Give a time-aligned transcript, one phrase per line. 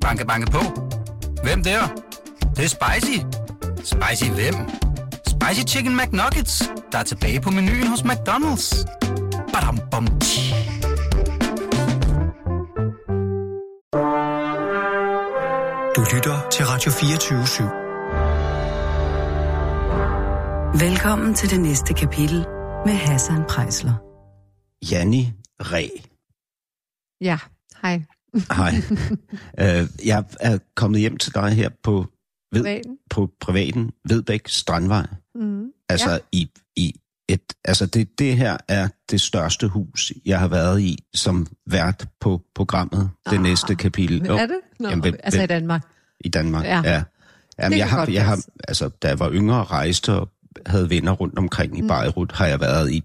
[0.00, 0.62] Banke, banke på.
[1.42, 1.80] Hvem der?
[2.40, 3.18] Det, det er spicy.
[3.76, 4.54] Spicy hvem?
[5.26, 8.84] Spicy Chicken McNuggets, der er tilbage på menuen hos McDonald's.
[9.52, 10.54] Badum, bom, tji.
[15.96, 17.70] Du lytter til Radio 24
[20.88, 22.46] Velkommen til det næste kapitel
[22.86, 23.94] med Hassan Prejsler.
[24.90, 25.88] Janni Ræ.
[27.20, 27.38] Ja,
[27.82, 28.02] hej.
[28.52, 28.72] Hej.
[29.60, 32.06] uh, jeg er kommet hjem til dig her på,
[32.52, 32.96] ved, Privaten.
[33.10, 35.06] på privaten Vedbæk Strandvej.
[35.34, 35.64] Mm.
[35.88, 36.18] Altså Ja.
[36.32, 36.94] i, i
[37.28, 42.06] et, altså det, det her er det største hus, jeg har været i som vært
[42.20, 44.26] på programmet, det Ah, næste kapitel.
[44.26, 44.56] Jo, Er det?
[44.80, 45.82] Nå, Jamen, hvem- altså i Danmark.
[46.20, 46.80] I Danmark, Ja.
[46.84, 46.90] ja.
[46.92, 47.02] ja.
[47.58, 50.28] Jamen, Det jeg har, jeg har, altså, da jeg var yngre rejste og
[50.66, 51.88] havde venner rundt omkring i Mm.
[51.88, 53.02] Beirut, har jeg været i,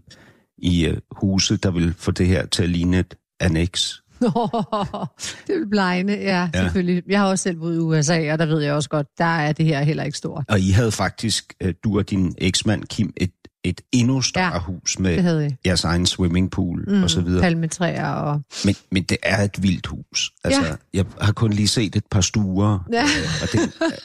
[0.58, 3.94] i uh, huse, der vil få det her til at ligne et annex.
[5.48, 6.62] det vil blegne, ja, Ja.
[6.64, 7.04] selvfølgelig.
[7.08, 9.52] Jeg har også selv boet i USA, og der ved jeg også godt, der er
[9.52, 10.44] det her heller ikke stort.
[10.48, 13.32] Og I havde faktisk, øh, du og din eksmand Kim, et,
[13.64, 17.42] et endnu større Ja, hus med jeres egen swimmingpool mm, og så videre.
[17.42, 18.42] Palmetræer og...
[18.66, 20.32] Men, men det er et vildt hus.
[20.44, 20.76] Altså, Ja.
[20.94, 23.04] Jeg har kun lige set et par stuer, Ja.
[23.04, 23.08] øh,
[23.42, 23.60] og det,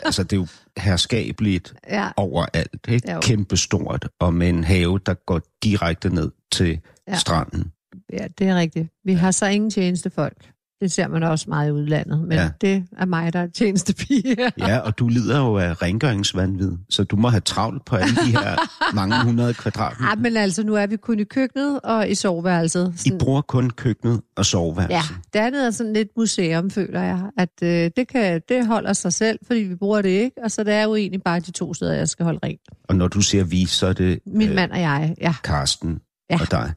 [0.04, 2.86] altså, det er jo herskabeligt Ja, overalt.
[2.88, 3.12] Ikke?
[3.12, 3.20] Jo.
[3.20, 6.78] Kæmpestort, og med en have, der går direkte ned til.
[7.08, 7.18] Ja.
[7.18, 7.72] stranden.
[8.12, 8.88] Ja, det er rigtigt.
[9.04, 10.50] Vi har så ingen tjenestefolk.
[10.82, 12.42] Det ser man også meget i udlandet, men Ja.
[12.42, 12.50] ja.
[12.60, 14.36] det er mig, der er tjenestepige.
[14.58, 18.30] Ja, og du lider jo af rengøringsvandvid, så du må have travlt på alle de
[18.30, 18.56] her
[18.94, 20.10] mange hundrede kvadratmeter.
[20.10, 23.06] Ja, men altså, nu er vi kun i køkkenet og i soveværelset.
[23.06, 25.10] I bruger kun køkkenet og soveværelset.
[25.10, 27.22] Ja, det andet er sådan lidt museum, føler jeg.
[27.38, 30.36] At øh, det, kan, det holder sig selv, fordi vi bruger det ikke.
[30.44, 32.60] Og så det er jo egentlig bare de to steder, jeg skal holde rent.
[32.88, 35.34] Og når du siger vi, så er det Min øh, mand og jeg, ja.
[35.44, 36.40] Karsten Ja.
[36.40, 36.72] og dig.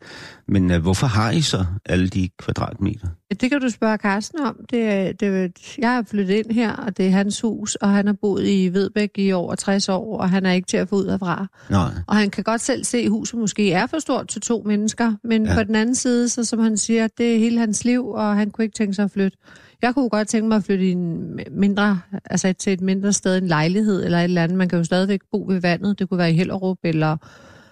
[0.47, 3.07] Men øh, hvorfor har I så alle de kvadratmeter?
[3.41, 4.55] Det kan du spørge Carsten om.
[4.71, 8.15] Det, det, jeg er flyttet ind her, og det er hans hus, og han har
[8.21, 11.09] boet i Vedbæk i over 60 år, og han er ikke til at få ud
[11.09, 11.47] herfra.
[11.69, 11.91] Nej.
[12.07, 15.13] Og han kan godt selv se, at huset måske er for stort til to mennesker,
[15.23, 15.55] men ja.
[15.55, 18.51] på den anden side, så som han siger, det er hele hans liv, og han
[18.51, 19.37] kunne ikke tænke sig at flytte.
[19.81, 23.37] Jeg kunne godt tænke mig at flytte i en mindre, altså til et mindre sted,
[23.37, 24.57] en lejlighed eller et eller andet.
[24.57, 25.99] Man kan jo stadigvæk bo ved vandet.
[25.99, 27.17] Det kunne være i Hellerup eller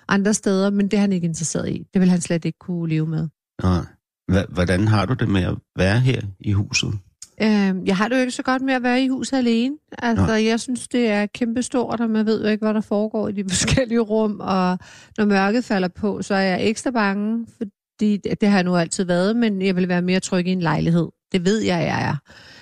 [0.07, 1.85] andre steder, men det er han ikke interesseret i.
[1.93, 3.27] Det vil han slet ikke kunne leve med.
[3.63, 3.85] Nej.
[4.49, 6.93] Hvordan har du det med at være her i huset?
[7.41, 9.75] Øh, jeg har det jo ikke så godt med at være i huset alene.
[9.97, 10.45] Altså, Nej.
[10.45, 13.49] jeg synes, det er kæmpestort, og man ved jo ikke, hvad der foregår i de
[13.49, 14.39] forskellige rum.
[14.39, 14.79] Og
[15.17, 18.75] når mørket falder på, så er jeg ekstra bange, fordi det, det har jeg nu
[18.75, 21.07] altid været, men jeg vil være mere tryg i en lejlighed.
[21.31, 22.15] Det ved jeg, jeg er.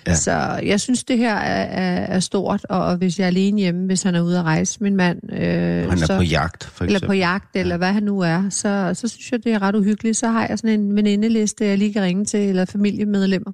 [0.07, 0.11] Ja.
[0.11, 0.15] Ja.
[0.15, 3.85] Så jeg synes, det her er, er, er stort, og, hvis jeg er alene hjemme,
[3.85, 5.33] hvis han er ude at rejse, min mand...
[5.33, 6.95] Øh, Han er så, på jagt, for eksempel.
[6.95, 9.75] eller på jagt, eller hvad han nu er, så, så synes jeg, det er ret
[9.75, 10.17] uhyggeligt.
[10.17, 13.51] Så har jeg sådan en venindeliste, jeg lige kan ringe til, eller familiemedlemmer.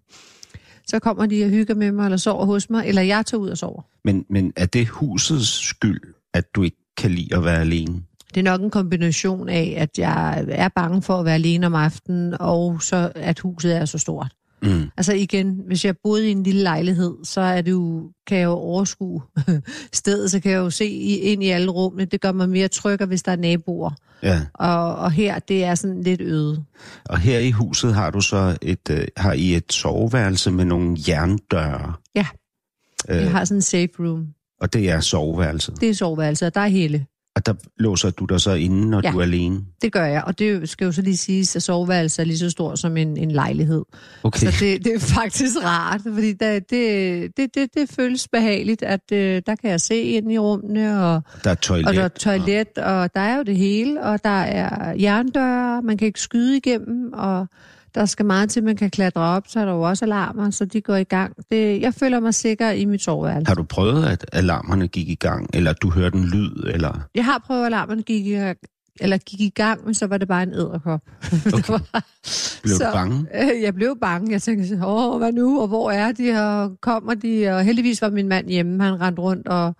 [0.87, 3.49] Så kommer de og hygger med mig, eller sover hos mig, eller jeg tager ud
[3.49, 3.81] og sover.
[4.03, 6.01] Men, men er det husets skyld,
[6.33, 8.01] at du ikke kan lide at være alene?
[8.35, 11.75] Det er nok en kombination af, at jeg er bange for at være alene om
[11.75, 14.31] aftenen, og så at huset er så stort.
[14.65, 14.89] Mm.
[14.97, 18.45] Altså igen, hvis jeg boede i en lille lejlighed, så er det jo, kan jeg
[18.45, 19.21] jo overskue
[19.93, 22.05] stedet, så kan jeg jo se ind i alle rummene.
[22.05, 23.91] Det gør mig mere tryg, hvis der er naboer.
[24.23, 24.41] Ja.
[24.53, 26.63] Og, og her, det er sådan lidt øde.
[27.05, 30.97] Og her i huset har du så et, øh, har I et soveværelse med nogle
[31.07, 31.93] jerndøre.
[32.15, 32.25] Ja.
[33.09, 34.27] Øh, Jeg har sådan en safe room.
[34.61, 35.81] Og det er soveværelset.
[35.81, 37.05] Det er soveværelset, og der er hele.
[37.35, 39.11] Og der låser du dig så inde, når Ja.
[39.11, 39.61] du er alene.
[39.81, 42.49] Det gør jeg, og det skal jo så lige siges, at soveværelset er lige så
[42.49, 43.83] stor som en, en lejlighed.
[44.23, 44.39] Okay.
[44.39, 49.11] Så det, det er faktisk rart, fordi der, det, det, det, det føles behageligt, at
[49.13, 51.87] øh, der kan jeg se ind i rummene, og, Der er toilet.
[51.87, 55.97] og der er toilet, og der er jo det hele, og der er jerndøre, man
[55.97, 57.47] kan ikke skyde igennem, og
[57.95, 60.65] der skal meget til, man kan klatre op, så er der jo også alarmer, så
[60.65, 61.33] de går i gang.
[61.51, 63.47] Det, jeg føler mig sikker i mit soveværelse.
[63.47, 66.99] Har du prøvet, at alarmerne gik i gang, eller du hørte en lyd, eller...
[67.15, 68.33] Jeg har prøvet, at alarmerne gik i,
[68.99, 71.01] eller gik i gang, men så var det bare en æderkop.
[71.53, 71.79] Okay.
[72.63, 73.25] Blev Så- du bange?
[73.35, 74.31] Øh, Jeg blev bange.
[74.31, 77.47] Jeg tænkte, åh, hvad nu, og hvor er de, og kommer de?
[77.49, 78.83] Og heldigvis var min mand hjemme.
[78.83, 79.75] Han rendte rundt og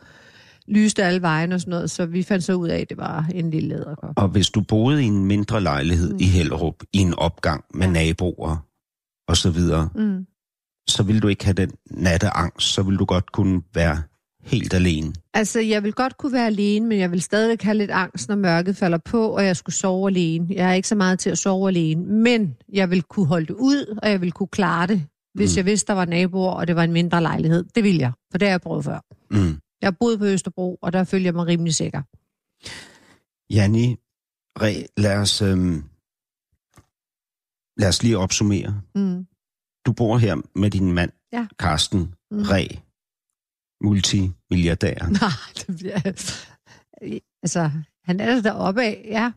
[0.68, 3.30] lyste alle vejen og sådan noget, så vi fandt så ud af, at det var
[3.36, 4.14] en lille æderkop.
[4.18, 6.20] Og hvis du boede i en mindre lejlighed Mm.
[6.20, 7.94] i Hellerup, i en opgang med Ja.
[7.94, 8.66] naboer
[9.28, 10.26] og så videre, Mm.
[10.88, 14.02] så vil du ikke have den natteangst, så vil du godt kunne være
[14.44, 15.14] helt alene.
[15.34, 18.36] Altså, jeg vil godt kunne være alene, men jeg vil stadigvæk have lidt angst, når
[18.36, 20.48] mørket falder på, og jeg skulle sove alene.
[20.50, 23.54] Jeg er ikke så meget til at sove alene, men jeg vil kunne holde det
[23.60, 25.04] ud, og jeg vil kunne klare det,
[25.36, 25.58] hvis Mm.
[25.58, 27.64] jeg vidste, der var naboer, og det var en mindre lejlighed.
[27.76, 29.00] Det vil jeg, for det har jeg prøvet før.
[29.32, 29.58] Mm.
[29.82, 32.02] Jeg har boet på Østerbro, og der følger jeg mig rimelig sikker.
[33.54, 33.96] Janni,
[34.62, 35.84] Re, lad os, øhm,
[37.78, 38.82] lad os lige opsummere.
[38.96, 39.28] Mm.
[39.86, 41.48] Du bor her med din mand Ja.
[41.60, 42.42] Karsten Mm.
[42.42, 42.68] Ræ,
[43.84, 45.08] multimilliardær.
[45.22, 46.00] Nej, det bliver...
[47.44, 47.72] Altså,
[48.04, 49.32] han er der deroppe af, ja.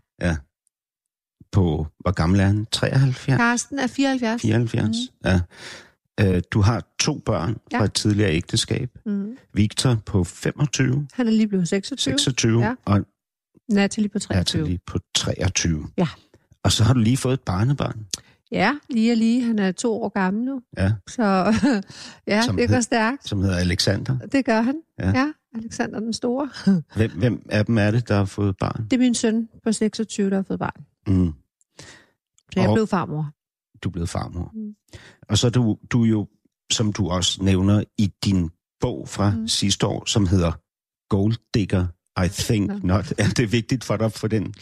[1.52, 2.66] På, hvor gammel er han?
[2.66, 3.36] 73?
[3.36, 4.42] Karsten er 74.
[4.42, 4.86] 74?
[4.86, 5.28] Mm.
[5.30, 5.40] Ja.
[6.20, 7.78] Øh, du har to børn Ja.
[7.80, 8.90] fra et tidligere ægteskab.
[9.06, 9.36] Mm.
[9.54, 12.18] Victor på 25, Han er lige blevet 26.
[12.18, 12.74] 26 Ja.
[12.84, 13.00] og
[13.70, 14.60] Natalie på 23.
[14.62, 15.86] Natalie på 23.
[15.98, 16.08] Ja.
[16.62, 18.06] Og så har du lige fået et barnebarn.
[18.52, 19.42] Ja, lige og lige.
[19.44, 20.60] Han er to år gammel nu.
[20.78, 20.92] Ja.
[21.08, 21.22] Så
[22.26, 23.28] ja, Som det går stærkt.
[23.28, 24.18] som hedder Alexander.
[24.18, 24.74] Det gør han.
[24.98, 25.08] Ja.
[25.10, 25.18] Ja.
[25.18, 25.32] ja.
[25.54, 26.50] Alexander den Store.
[26.96, 28.84] Hvem, hvem af dem er det, der har fået barn?
[28.84, 30.84] Det er min søn på 26, der har fået barn.
[31.06, 31.32] Mm.
[32.52, 33.30] Så jeg Og- blev farmor.
[33.84, 34.50] Du er blevet farmor.
[34.54, 34.74] Mm.
[35.28, 36.28] Og så er du, du er jo,
[36.72, 39.40] som du også nævner i din bog fra Mm.
[39.40, 39.48] mm.
[39.48, 40.52] sidste år, som hedder
[41.08, 41.86] Gold Digger,
[42.24, 42.76] I think Ja.
[42.82, 43.12] not.
[43.18, 44.54] Er det vigtigt for dig få den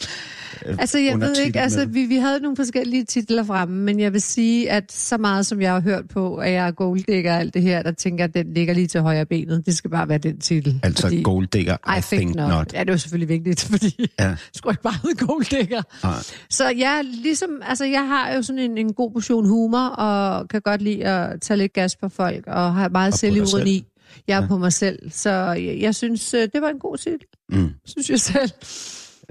[0.65, 4.13] øh, Altså, jeg ved ikke, altså, vi, vi havde nogle forskellige titler fremme, men jeg
[4.13, 7.39] vil sige, at så meget som jeg har hørt på, at jeg er golddigger og
[7.39, 9.65] alt det her, der tænker at den ligger lige til højre benet.
[9.65, 10.79] Det skal bare være den titel.
[10.83, 12.49] Altså fordi, Gold Digger, I, I think not.
[12.49, 12.73] not.
[12.73, 14.27] Ja, det er jo selvfølgelig vigtigt, fordi Ja.
[14.29, 14.35] ja.
[14.53, 15.81] skulle ikke bare hedde golddigger.
[16.03, 16.13] Nej.
[16.49, 20.61] Så jeg, ligesom, altså, jeg har jo sådan en, en god portion humor, og kan
[20.61, 23.85] godt lide at tage lidt gas på folk, og har meget selvironi.
[24.27, 24.47] Jeg er Ja.
[24.47, 27.19] på mig selv, så jeg, jeg synes, øh, det var en god titel,
[27.51, 27.69] Mm.
[27.85, 28.51] synes jeg selv.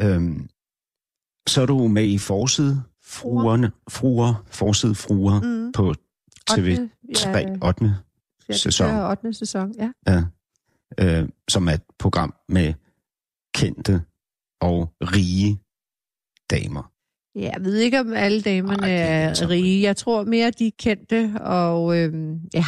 [0.01, 0.49] Øhm,
[1.49, 5.73] så er du med i forside fruerne, fruer, forside fruer Mm.
[5.73, 5.95] på
[6.51, 7.85] TV3 ja, 8.
[7.85, 7.93] ja,
[8.49, 8.87] det sæson.
[8.91, 9.33] kører 8.
[9.33, 9.91] sæson, ja.
[10.07, 10.23] Ja.
[11.01, 12.75] Øh, som er et program med
[13.55, 14.03] kendte
[14.61, 15.59] og rige
[16.51, 16.93] damer.
[17.35, 19.83] Ja, jeg ved ikke, om alle damerne Ej, er rige.
[19.83, 22.65] Jeg tror mere, de er kendte og øhm, ja,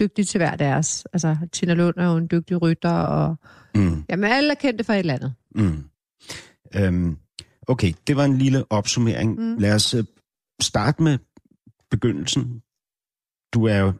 [0.00, 1.06] dygtige til hver deres.
[1.12, 3.36] Altså, Tina Lund er jo en dygtig rytter, og
[3.74, 4.04] Mm.
[4.08, 5.34] jamen, alle er kendte for et eller andet.
[5.54, 5.84] Mm.
[6.76, 7.16] Øhm,
[7.68, 9.38] okay, det var en lille opsummering.
[9.40, 9.58] Mm.
[9.58, 10.04] Lad os øh,
[10.60, 11.18] starte med
[11.90, 12.60] begyndelsen.
[13.54, 13.92] Du er jo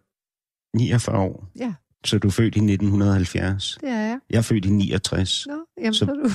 [0.76, 1.72] 49 år, Ja,
[2.04, 3.78] så du er født i 1970.
[3.80, 4.18] det er jeg.
[4.30, 5.46] Jeg er født i 69.
[5.46, 6.30] Nå, jamen, så, Så- du...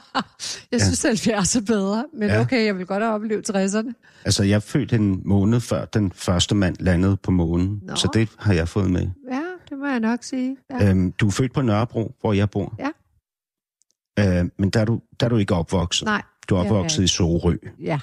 [0.72, 2.40] jeg synes, 70 er bedre, men Ja.
[2.40, 4.20] okay, jeg vil godt have oplevet 60'erne.
[4.24, 7.94] Altså, jeg er født en måned før den første mand landede på månen, Nå.
[7.96, 9.08] så det har jeg fået med.
[9.32, 9.35] Ja,
[9.68, 10.56] det må jeg nok sige.
[10.70, 10.90] Ja.
[10.90, 12.74] Øhm, du er født på Nørrebro, hvor jeg bor.
[12.78, 12.90] Ja.
[14.18, 16.04] Øh, men der er, du, der er du ikke opvokset.
[16.06, 18.00] Nej, Du er det er jeg opvokset i Sorø, ja.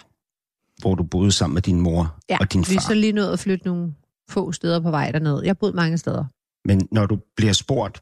[0.81, 2.37] hvor du boede sammen med din mor ja.
[2.39, 2.87] og din Vi er far.
[2.87, 3.93] så lige nået at flytte nogle
[4.29, 5.43] få steder på vej derned.
[5.43, 6.25] Jeg boet mange steder.
[6.67, 8.01] Men når du bliver spurgt,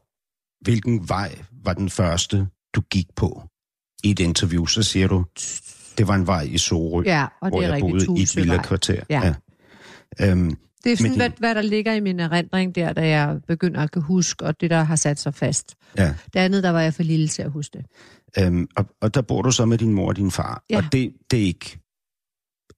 [0.60, 3.42] hvilken vej var den første, du gik på
[4.04, 5.24] i et interview, så siger du,
[5.98, 8.28] det var en vej i Sorø, Ja, og hvor det er jeg boede i et
[8.28, 8.42] Tusevej.
[8.44, 9.02] villa-kvarter.
[9.10, 9.34] Ja.
[10.20, 10.30] Ja.
[10.30, 13.80] Øhm, Det er sådan, hvad, hvad der ligger i min erindring der, da jeg begynder
[13.80, 15.74] at kan huske, og det, der har sat sig fast.
[15.98, 16.14] ja.
[16.32, 17.86] Det andet, der var jeg for lille til at huske det.
[18.44, 20.64] Øhm, og, og der bor du så med din mor og din far.
[20.70, 20.76] Ja.
[20.76, 21.78] Og det, det er ikke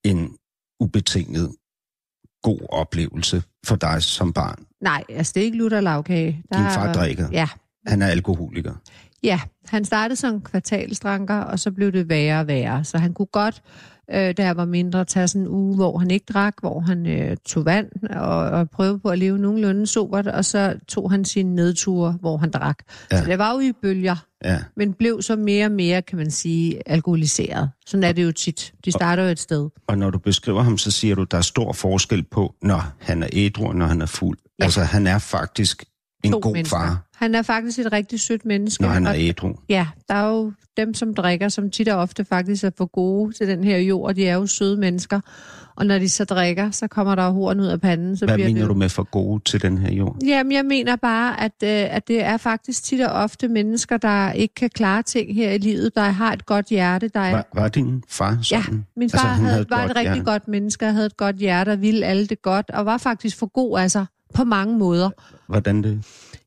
[0.05, 0.37] en
[0.81, 1.53] ubetinget
[2.43, 4.65] god oplevelse for dig som barn.
[4.81, 6.43] Nej, altså det er ikke lutter lavkage.
[6.53, 7.29] Der Din er- far drikker.
[7.33, 7.49] Ja,
[7.87, 8.75] Han er alkoholiker.
[9.23, 12.85] ja, han startede som kvartalsdranker, og så blev det værre og værre.
[12.85, 13.63] Så han kunne godt,
[14.11, 17.07] øh, da jeg var mindre, tage sådan en uge, hvor han ikke drak, hvor han
[17.07, 21.25] øh, tog vand og, og prøvede på at leve nogenlunde sobert, og så tog han
[21.25, 22.79] sine nedture, hvor han drak.
[23.13, 23.19] Ja.
[23.19, 24.17] Så det var jo i bølger.
[24.45, 24.59] Ja.
[24.77, 27.71] men blev så mere og mere, kan man sige, alkoholiseret.
[27.87, 28.75] Sådan er det jo tit.
[28.85, 29.69] De starter jo et sted.
[29.87, 33.23] Og når du beskriver ham, så siger du, der er stor forskel på, når han
[33.23, 34.39] er ædru og når han er fuld.
[34.59, 34.65] Ja.
[34.65, 35.85] Altså, han er faktisk
[36.25, 36.77] en To god mennesker.
[36.79, 38.83] far, Han er faktisk et rigtig sødt menneske.
[38.83, 39.53] når han er ædru.
[39.69, 43.33] ja, der er jo dem, som drikker, som tit og ofte faktisk er for gode
[43.33, 45.21] til den her jord, de er jo søde mennesker.
[45.77, 48.17] Og når de så drikker, så kommer der horn ud af panden.
[48.17, 48.69] Så Hvad bliver mener det...
[48.69, 50.17] du med for gode til den her jord?
[50.27, 54.33] Jamen, jeg mener bare, at, øh, at det er faktisk tit og ofte mennesker, der
[54.33, 57.47] ikke kan klare ting her i livet, der har et godt hjerte, der er Var,
[57.55, 58.87] var din far sådan?
[58.97, 60.25] Min far Altså, altså, han havde, havde var et rigtig hjerte.
[60.31, 63.47] godt menneske, havde et godt hjerte, og ville alle det godt, og var faktisk for
[63.47, 65.11] god altså, på mange måder.
[65.49, 66.05] Hvordan det?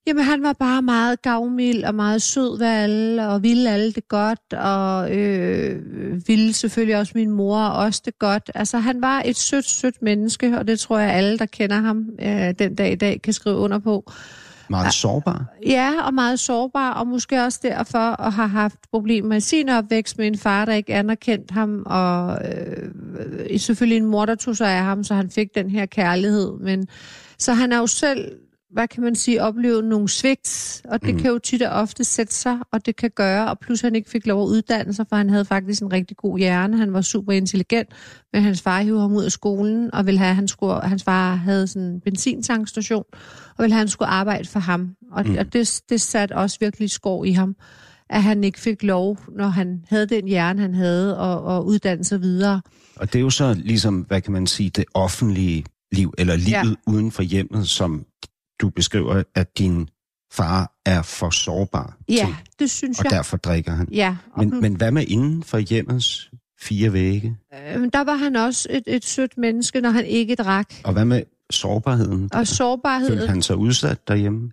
[0.08, 4.08] Jamen, han var bare meget gavmild og meget sød ved alle, og ville alle det
[4.08, 5.82] godt, og øh,
[6.28, 8.52] ville selvfølgelig også min mor og os det godt.
[8.56, 12.06] Altså, han var et sødt, sødt menneske, og det tror jeg, alle, der kender ham
[12.22, 14.12] øh, den dag i dag, kan skrive under på.
[14.70, 15.46] Meget sårbar?
[15.66, 20.18] Ja, og meget sårbar, og måske også derfor at have haft problemer i sin opvækst
[20.18, 24.70] med en far, der ikke anerkendte ham, og øh, selvfølgelig en mor, der tog sig
[24.70, 26.52] af ham, så han fik den her kærlighed.
[26.60, 26.88] Men
[27.40, 28.32] så han er jo selv,
[28.72, 31.22] hvad kan man sige, oplevet nogle svigt, og det mm.
[31.22, 34.10] kan jo tit og ofte sætte sig, og det kan gøre, og plus han ikke
[34.10, 37.02] fik lov at uddanne sig, for han havde faktisk en rigtig god hjerne, han var
[37.02, 37.90] super intelligent,
[38.34, 41.36] men hans far hiv ham ud af skolen, og ville have, han skulle, hans far
[41.36, 43.04] havde sådan en benzintankstation,
[43.58, 44.90] og ville have, han skulle arbejde for ham.
[45.12, 45.36] Og, mm.
[45.40, 47.56] og det, det satte også virkelig skår i ham,
[48.10, 52.04] at han ikke fik lov, når han havde den hjerne, han havde, og, og uddanne
[52.04, 52.62] sig videre.
[52.96, 56.52] Og det er jo så ligesom, hvad kan man sige, det offentlige liv, eller livet
[56.52, 56.92] ja.
[56.92, 58.06] uden for hjemmet, som
[58.62, 59.90] du beskriver, at din
[60.34, 63.12] far er for sårbar Ja, til, det synes og jeg.
[63.12, 63.88] derfor drikker han.
[63.92, 67.38] Ja, Men, men hvad med inden for hjemmets fire vægge?
[67.76, 70.74] øh, der var han også et, et sødt menneske, når han ikke drak.
[70.84, 72.30] Og hvad med sårbarheden?
[72.34, 74.52] Og sårbarhed, Følte han sig udsat derhjemme?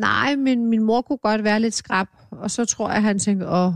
[0.00, 2.06] nej, men min mor kunne godt være lidt skrab.
[2.30, 3.72] Og så tror jeg, han tænkte, åh,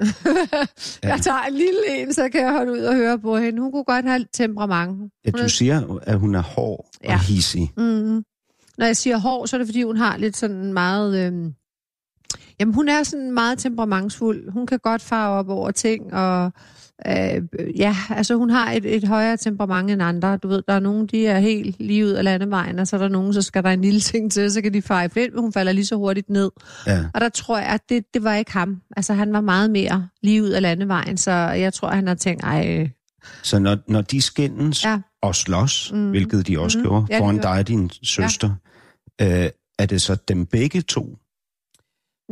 [1.02, 3.62] jeg tager en lille en, så kan jeg holde ud og høre på hende.
[3.62, 5.12] Hun kunne godt have temperament.
[5.24, 7.12] Ja, Hun er- du siger, at hun er hård Ja.
[7.12, 7.72] og hissig.
[7.76, 8.22] Mm.
[8.78, 11.26] Når jeg siger hård, så er det fordi, hun har lidt sådan meget...
[11.26, 11.54] Øhm,
[12.60, 14.50] jamen, hun er sådan meget temperamentsfuld.
[14.52, 16.52] Hun kan godt fare op over ting, og
[17.08, 17.42] øh,
[17.76, 20.36] ja, altså hun har et, et højere temperament end andre.
[20.36, 23.00] Du ved, der er nogen, de er helt lige ud af landevejen, og så er
[23.00, 25.34] der nogen, så skal der en lille ting til, så kan de fare i flint,
[25.34, 26.50] men hun falder lige så hurtigt ned.
[26.86, 27.04] Ja.
[27.14, 28.76] Og der tror jeg, at det, det var ikke ham.
[28.96, 32.42] Altså, han var meget mere lige ud af landevejen, så jeg tror, han har tænkt,
[32.44, 32.90] ej,
[33.42, 34.98] Så når, når de skændes Ja.
[35.22, 36.10] og slås, Mm.
[36.10, 36.84] hvilket de også Mhm.
[36.86, 37.48] gjorde, Ja, foran gjorde.
[37.48, 38.50] dig og din søster,
[39.20, 39.48] øh,
[39.78, 41.16] er det så dem begge to?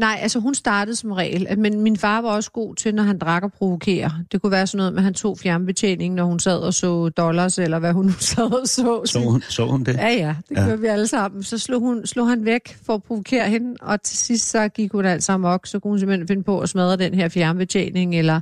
[0.01, 3.19] Nej, altså hun startede som regel, men min far var også god til, når han
[3.19, 4.13] drak og provokere.
[4.33, 7.09] Det kunne være sådan noget med, at han tog fjernbetjening, når hun sad og så
[7.09, 9.03] dollars, eller hvad hun nu sad og så.
[9.05, 9.95] Så hun, så hun det?
[9.95, 10.65] Ja, ja, det Ja.
[10.65, 11.43] gjorde vi alle sammen.
[11.43, 14.93] Så slog, hun, slog han væk for at provokere hende, og til sidst så gik
[14.93, 18.41] hun altså amok, så kunne hun simpelthen finde på at smadre den her fjernbetjening, eller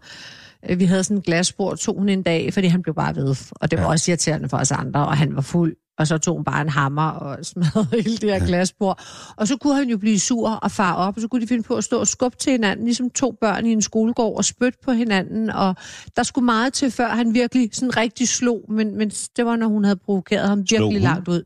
[0.71, 3.37] øh, vi havde sådan en glasbord, tog hun en dag, fordi han blev bare ved.
[3.51, 3.91] Og det var ja.
[3.91, 5.77] også irriterende for os andre, og han var fuld.
[5.99, 8.47] Og så tog hun bare en hammer og smadrede hele det her ja.
[8.47, 9.01] glasbord.
[9.37, 11.63] Og så kunne han jo blive sur og far op, og så kunne de finde
[11.63, 14.79] på at stå og skubbe til hinanden, ligesom to børn i en skolegård og spytte
[14.85, 15.51] på hinanden.
[15.51, 15.77] Og
[16.17, 19.67] der skulle meget til, før han virkelig sådan rigtig slog, men, men det var, når
[19.67, 21.43] hun havde provokeret ham virkelig langt ud.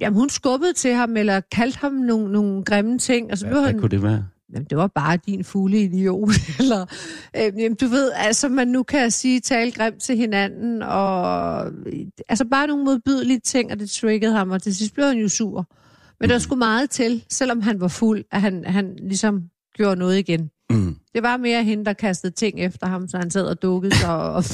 [0.00, 3.54] Jamen, hun skubbede til ham, eller kaldte ham nogle, nogle grimme ting, og så blev
[3.54, 3.74] Hvad, han...
[3.74, 4.24] hvad kunne det være?
[4.52, 6.28] Jamen, det var bare din fugle idiot,
[6.60, 6.86] eller...
[7.36, 11.66] Øh, jamen, du ved, altså, man nu kan sige, tale grimt til hinanden, og...
[12.28, 15.28] Altså, bare nogle modbydelige ting, og det triggede ham, og til sidst blev han jo
[15.28, 15.66] sur.
[16.20, 19.42] Men der skulle meget til, selvom han var fuld, at han, han ligesom
[19.74, 20.50] gjorde noget igen.
[20.70, 20.96] Mm.
[21.14, 24.18] Det var mere hende, der kastede ting efter ham, så han sad og dukkede sig.
[24.18, 24.44] Og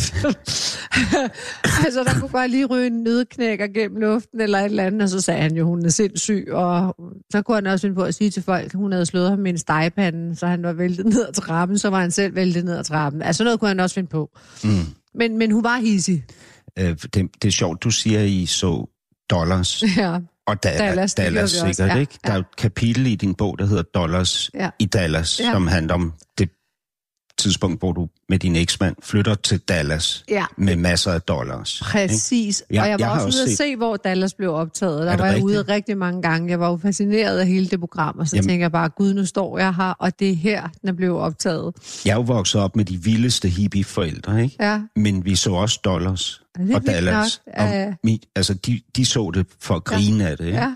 [1.85, 5.09] altså, der kunne godt lige ryge en nødknækker gennem luften eller et eller andet, og
[5.09, 6.49] så sagde han jo, hun er sindssyg.
[6.53, 6.97] Og
[7.33, 9.39] så kunne han også finde på at sige til folk, at hun havde slået ham
[9.39, 12.65] med en stegepande, så han var væltet ned ad trappen, så var han selv væltet
[12.65, 13.23] ned ad trappen.
[13.23, 14.31] Altså, noget kunne han også finde på.
[14.65, 14.71] Mm.
[15.15, 16.25] Men, men hun var hissig.
[16.79, 18.87] Øh, det, det er sjovt, du siger, I så
[19.31, 19.83] dollars.
[19.97, 20.19] Ja.
[20.51, 22.19] Og da, Dallas, Dallas, det sikkert, ja, ikke?
[22.27, 24.71] Der er et kapitel i din bog, der hedder Dollars Ja.
[24.79, 25.53] i Dallas, Ja.
[25.53, 26.49] som handler om det
[27.39, 30.45] tidspunkt, hvor du med din eksmand flytter til Dallas Ja.
[30.57, 31.81] med masser af dollars.
[31.81, 31.91] ikke?
[32.09, 32.63] Præcis.
[32.73, 35.07] Ja, og jeg var jeg også ude at set- se, hvor Dallas blev optaget.
[35.07, 35.75] Der Er var jeg ude rigtigt?
[35.75, 36.51] rigtig mange gange.
[36.51, 39.15] Jeg var jo fascineret af hele det program, og så Jamen- tænker jeg bare, gud,
[39.15, 41.75] nu står jeg her, og det er her, den blevet optaget.
[42.05, 44.57] Jeg er jo vokset op med de vildeste hippie-forældre, ikke?
[44.61, 47.41] Ja, Men vi så også Dollars Ja, og Dallas.
[47.47, 47.55] nok.
[47.59, 47.87] Ja, ja.
[47.87, 50.47] Og mit, altså, de, de så det for at grine af det.
[50.47, 50.59] Ikke?
[50.59, 50.75] ja,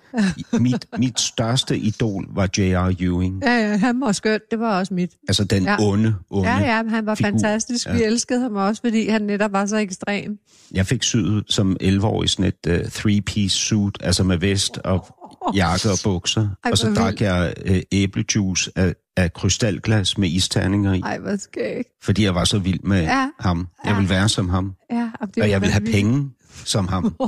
[0.58, 2.94] Mit, mit største idol var J.R.
[3.00, 3.42] Ewing.
[3.44, 4.42] ja, ja, han var skønt.
[4.50, 5.10] Det var også mit.
[5.28, 5.76] Altså den Ja.
[5.80, 6.50] onde, onde.
[6.50, 7.26] Ja, ja, han var figur.
[7.28, 7.43] fantastisk.
[7.92, 8.06] Vi Ja.
[8.06, 10.38] elskede ham også, fordi han netop var så ekstrem.
[10.74, 15.06] Jeg fik syet som 11-årig sådan et uh, three-piece suit, altså med vest og
[15.54, 16.48] jakke og bukser.
[16.64, 17.20] Ej, og så drak vildt.
[17.20, 21.88] jeg uh, æblejuice af, af krystalglas med isterninger i, Ej, hvor skægt.
[22.02, 23.28] fordi jeg var så vild med Ja.
[23.40, 23.68] ham.
[23.84, 23.96] Jeg Ja.
[23.96, 26.04] ville være som ham, Ja, og, det og jeg ville have vanvittigt.
[26.06, 26.30] penge
[26.64, 27.14] som ham.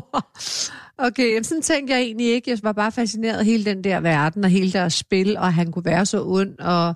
[0.98, 2.50] Okay, sådan tænkte jeg egentlig ikke.
[2.50, 5.72] Jeg var bare fascineret af hele den der verden, og hele deres spil, og han
[5.72, 6.94] kunne være så ond, og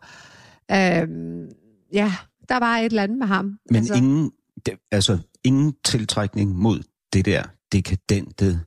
[0.72, 1.46] øhm,
[1.92, 2.12] ja,
[2.50, 3.52] der var et eller andet med ham.
[3.70, 3.94] Men altså...
[3.94, 4.30] ingen,
[4.66, 6.80] det, altså, ingen tiltrækning mod
[7.12, 7.42] det der
[7.72, 8.60] dekadente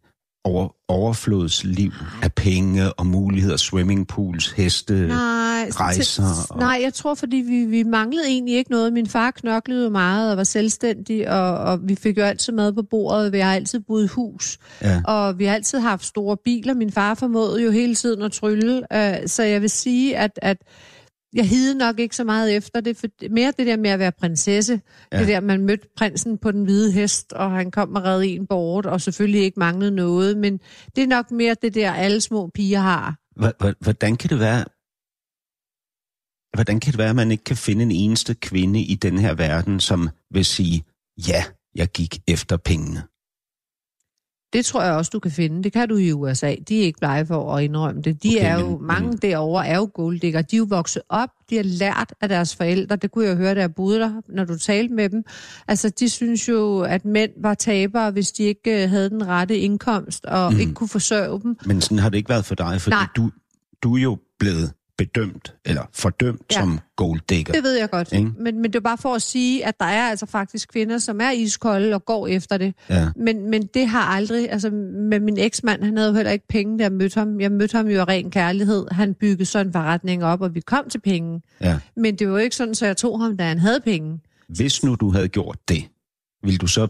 [0.45, 1.91] over, overflodsliv
[2.23, 5.07] af penge og muligheder, swimmingpools, heste.
[5.07, 8.93] Nej, rejser og- nej, jeg tror, fordi vi, vi manglede egentlig ikke noget.
[8.93, 12.81] Min far knoklede meget og var selvstændig, og, og vi fik jo altid mad på
[12.89, 13.31] bordet.
[13.31, 15.01] Vi har altid boet i hus, Ja.
[15.05, 16.73] og vi har altid haft store biler.
[16.73, 20.57] Min far formåede jo hele tiden at trylle, øh, så jeg vil sige, at, at
[21.33, 24.11] jeg hide nok ikke så meget efter det, for mere det der med at være
[24.11, 25.19] prinsesse, ja.
[25.19, 28.47] Det der, man mødte prinsen på den hvide hest, og han kom og redde en
[28.47, 30.59] bort, og selvfølgelig ikke manglede noget, men
[30.95, 33.19] det er nok mere det der, alle små piger har.
[33.81, 34.65] Hvordan kan det være,
[36.55, 39.33] hvordan kan det være, at man ikke kan finde en eneste kvinde i den her
[39.33, 40.83] verden, som vil sige,
[41.27, 41.43] ja,
[41.75, 43.03] jeg gik efter pengene?
[44.53, 45.63] Det tror jeg også, du kan finde.
[45.63, 46.55] Det kan du i USA.
[46.69, 48.23] De er ikke blege for at indrømme det.
[48.23, 50.41] De Okay, er jo, men- mange men- derovre er jo golddigger.
[50.41, 52.95] De er jo vokset op, de har lært af deres forældre.
[52.95, 55.23] Det kunne jeg høre, da jeg boede der, når du talte med dem.
[55.67, 59.57] Altså, de synes jo, at mænd var tabere, hvis de ikke øh, havde den rette
[59.57, 60.59] indkomst og mm.
[60.59, 61.57] ikke kunne forsørge dem.
[61.65, 63.07] Men sådan har det ikke været for dig, fordi Nej.
[63.15, 63.29] du,
[63.83, 66.59] du er jo blevet bedømt eller fordømt Ja.
[66.59, 67.53] som golddigger.
[67.53, 68.13] Det ved jeg godt.
[68.13, 68.31] Ikke?
[68.39, 71.21] Men, men det er bare for at sige, at der er altså faktisk kvinder, som
[71.21, 72.73] er iskolde og går efter det.
[72.89, 73.09] Ja.
[73.15, 74.69] Men, men det har aldrig, altså
[75.09, 77.41] med min eksmand, han havde jo heller ikke penge, da jeg mødte ham.
[77.41, 78.85] Jeg mødte ham jo af ren kærlighed.
[78.91, 81.41] Han byggede sådan en forretning op, og vi kom til penge.
[81.61, 81.79] Ja.
[81.95, 84.19] Men det var jo ikke sådan, så jeg tog ham, da han havde penge.
[84.49, 85.83] Hvis nu du havde gjort det,
[86.43, 86.87] ville du så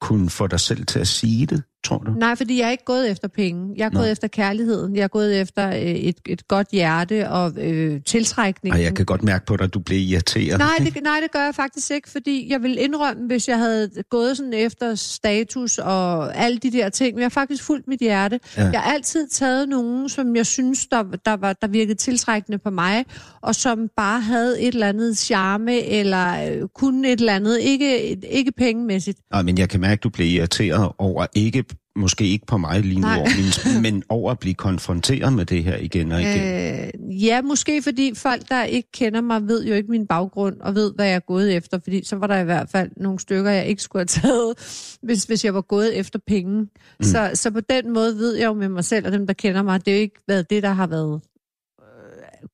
[0.00, 2.10] kunne få dig selv til at sige det, tror du?
[2.10, 3.74] Nej, fordi jeg er ikke gået efter penge.
[3.76, 3.98] Jeg er Nå.
[3.98, 4.96] gået efter kærligheden.
[4.96, 8.74] Jeg er gået efter øh, et, et godt hjerte og øh, tiltrækning.
[8.74, 10.58] Ej, jeg kan godt mærke på dig, at du bliver irriteret.
[10.58, 13.90] Nej det, nej, det gør jeg faktisk ikke, fordi jeg vil indrømme, hvis jeg havde
[14.10, 17.14] gået sådan efter status og alle de der ting.
[17.14, 18.40] Men jeg har faktisk fulgt mit hjerte.
[18.56, 18.62] Ja.
[18.62, 22.70] Jeg har altid taget nogen, som jeg synes, der, der, var, der virkede tiltrækkende på
[22.70, 23.04] mig,
[23.40, 27.60] og som bare havde et eller andet charme, eller øh, kunne et eller andet.
[27.60, 29.18] Ikke, ikke pengemæssigt.
[29.32, 31.64] Nej, men jeg kan mærke, at du bliver irriteret over ikke,
[31.96, 35.64] måske ikke på mig lige nu, over min, men over at blive konfronteret med det
[35.64, 36.40] her igen og igen.
[36.40, 40.74] Øh, ja, måske fordi folk, der ikke kender mig, ved jo ikke min baggrund og
[40.74, 41.78] ved, hvad jeg er gået efter.
[41.82, 44.54] Fordi så var der i hvert fald nogle stykker, jeg ikke skulle have taget,
[45.02, 46.60] hvis, hvis jeg var gået efter penge.
[46.60, 46.68] Mm.
[47.02, 49.62] Så, så på den måde ved jeg jo med mig selv og dem, der kender
[49.62, 51.20] mig, det er jo ikke været det, der har været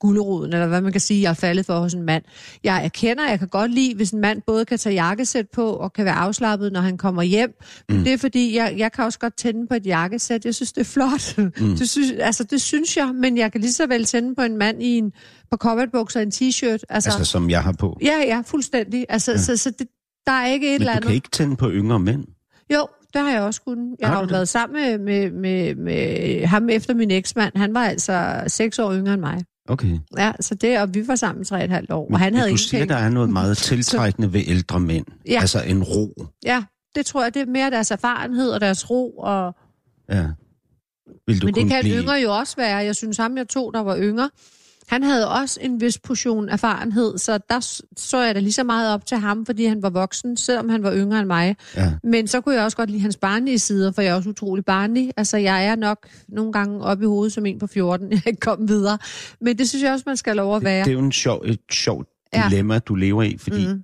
[0.01, 2.23] gulderoden, eller hvad man kan sige, jeg er faldet for hos en mand.
[2.65, 5.93] Jeg erkender, jeg kan godt lide, hvis en mand både kan tage jakkesæt på og
[5.93, 7.55] kan være afslappet, når han kommer hjem.
[7.89, 8.05] Mm.
[8.05, 10.45] Det er fordi, jeg, jeg kan også godt tænde på et jakkesæt.
[10.45, 11.39] Jeg synes, det er flot.
[11.39, 11.53] Mm.
[11.79, 14.57] Det, synes, altså, det synes jeg, men jeg kan lige så vel tænde på en
[14.57, 15.13] mand i en
[15.51, 16.79] på cowboybukser og en t-shirt.
[16.89, 17.99] Altså, Altså, som jeg har på.
[18.03, 19.07] ja, ja, fuldstændig.
[19.09, 19.39] Altså, ja.
[19.39, 19.87] så, så det,
[20.27, 21.07] der er ikke et Men eller du andet.
[21.07, 22.25] kan ikke tænde på yngre mænd.
[22.75, 23.97] Jo, det har jeg også kunnet.
[24.01, 24.33] Jeg Har har, du jo det?
[24.35, 27.53] været sammen med, med, med, med ham efter min eksmand.
[27.57, 29.45] Han var altså seks år yngre end mig.
[29.71, 29.99] Okay.
[30.19, 32.51] Ja, så det, og vi var sammen tre et halvt år, Men, og han havde
[32.51, 35.07] du siger, der er noget meget tiltrækkende ved ældre mænd.
[35.27, 35.41] Ja.
[35.41, 36.27] Altså en ro.
[36.45, 39.11] Ja, det tror jeg, det er mere deres erfarenhed og deres ro.
[39.19, 39.55] Og...
[40.11, 40.27] Ja.
[41.27, 41.97] Vil du Men det kan blive...
[41.97, 42.77] yngre jo også være.
[42.77, 44.31] Jeg synes, ham jeg tog, der var yngre,
[44.91, 48.95] han havde også en vis portion erfarenhed, så der så jeg da lige så meget
[48.95, 51.57] op til ham, fordi han var voksen, selvom han var yngre end mig.
[51.77, 51.93] Ja.
[52.05, 54.65] Men så kunne jeg også godt lide hans barnlige sider, for jeg er også utrolig
[54.65, 55.11] barnlig.
[55.17, 58.11] Altså, jeg er nok nogle gange oppe i hovedet som en på 14.
[58.13, 58.99] Jeg ikke kommet videre.
[59.41, 60.85] Men det synes jeg også, man skal lov at være.
[60.85, 62.45] Det er jo en sjov, et sjovt Ja.
[62.51, 63.83] dilemma, du lever i, fordi Mhm.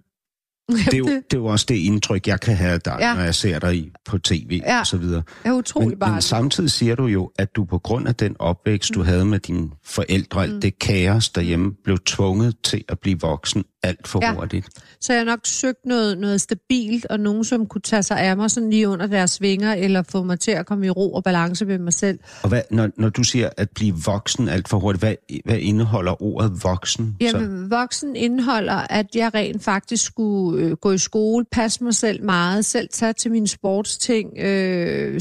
[0.68, 3.14] Det, er jo, det er jo også det indtryk, jeg kan have af dig, Ja.
[3.14, 4.80] når jeg ser dig i på tv Ja.
[4.80, 5.22] og så videre.
[5.44, 6.14] Er utrolig Men, barnlig.
[6.14, 9.38] men samtidig siger du jo, at du på grund af den opvækst, du havde med
[9.38, 14.34] dine forældre, alt det kaos derhjemme, blev tvunget til at blive voksen alt for Ja.
[14.34, 14.66] hurtigt.
[15.00, 18.36] Så jeg har nok søgt noget, noget stabilt, og nogen, som kunne tage sig af
[18.36, 21.24] mig sådan lige under deres vinger, eller få mig til at komme i ro og
[21.24, 22.18] balance med mig selv.
[22.42, 26.22] Og hvad, når, når du siger at blive voksen alt for hurtigt, hvad, hvad indeholder
[26.22, 27.16] ordet voksen?
[27.20, 27.26] så?
[27.26, 32.24] Jamen, voksen indeholder, at jeg rent faktisk skulle øh, gå i skole, passe mig selv
[32.24, 34.38] meget, selv tage til mine sportsting.
[34.38, 35.20] Øh,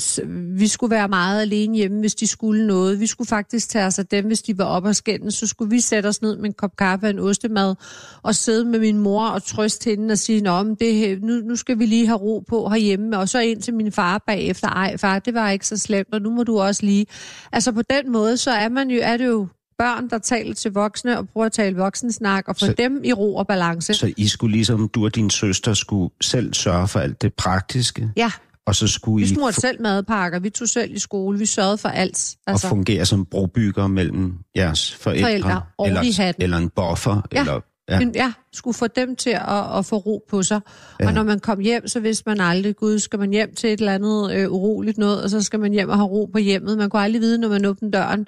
[0.60, 3.00] vi skulle være meget alene hjemme, hvis de skulle noget.
[3.00, 5.34] Vi skulle faktisk tage os af dem, hvis de var op og skændes.
[5.34, 7.76] Så skulle vi sætte os ned med en kop kaffe og en ostemad,
[8.24, 11.56] og sidde med min mor og trøste hende og sige, Nå, men det, nu, nu
[11.56, 13.18] skal vi lige have ro på herhjemme.
[13.20, 16.22] Og så ind til min far bagefter, ej far, det var ikke så slemt, og
[16.22, 17.06] nu må du også lige...
[17.52, 19.48] Altså på den måde, så er man jo, er det jo
[19.80, 23.14] børn, der taler til voksne og prøver at tale voksensnak og få Så- dem i
[23.14, 23.94] ro og balance.
[23.94, 28.10] Så, I skulle ligesom, du og din søster skulle selv sørge for alt det praktiske,
[28.18, 28.32] ja,
[28.68, 31.46] og så skulle vi I smurte fu- selv madpakker, vi tog selv i skole, vi
[31.46, 32.36] sørgede for alt.
[32.48, 35.62] og fungere som brobygger mellem jeres forældre, Forældre,
[36.06, 37.40] i eller, eller en buffer, Ja.
[37.40, 38.00] eller Ja.
[38.00, 40.60] Men ja, skulle få dem til at, at få ro på sig.
[41.00, 41.08] Ja.
[41.08, 43.80] Og når man kom hjem, så vidste man aldrig, gud, skal man hjem til et
[43.80, 46.78] eller andet øh, uroligt noget, og så skal man hjem og have ro på hjemmet.
[46.78, 48.28] Man kunne aldrig vide, når man åbnede døren,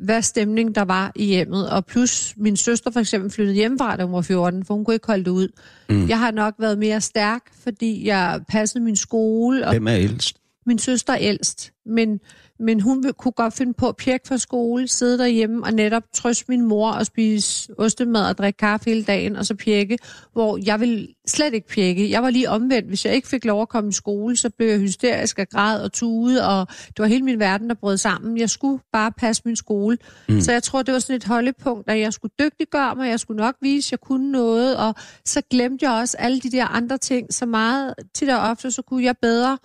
[0.00, 1.70] hvad stemning der var i hjemmet.
[1.70, 4.94] Og plus, min søster for eksempel flyttede hjemmefra, da hun var 14, for hun kunne
[4.94, 5.48] ikke holde det ud.
[5.88, 6.08] Mm.
[6.08, 10.36] Jeg har nok været mere stærk, fordi jeg passede min skole, og hvem er ældst?
[10.66, 12.20] min søster er ældst, men,
[12.58, 16.02] men hun vil- kunne godt finde på at pjekke fra skole, sidde derhjemme og netop
[16.14, 19.98] trøste min mor og spise ostemad og drikke kaffe hele dagen, og så pjekke,
[20.32, 22.10] hvor jeg vil slet ikke pjekke.
[22.10, 22.88] Jeg var lige omvendt.
[22.88, 25.82] Hvis jeg ikke fik lov at komme i skole, så blev jeg hysterisk og græd
[25.82, 28.38] og tude, og det var hele min verden, der brød sammen.
[28.38, 29.98] Jeg skulle bare passe min skole.
[30.28, 30.40] Mm.
[30.40, 33.38] Så jeg tror, det var sådan et holdepunkt, at jeg skulle dygtiggøre mig, jeg skulle
[33.42, 36.98] nok vise, at jeg kunne noget, og så glemte jeg også alle de der andre
[36.98, 39.58] ting, så meget tit og ofte, så kunne jeg bedre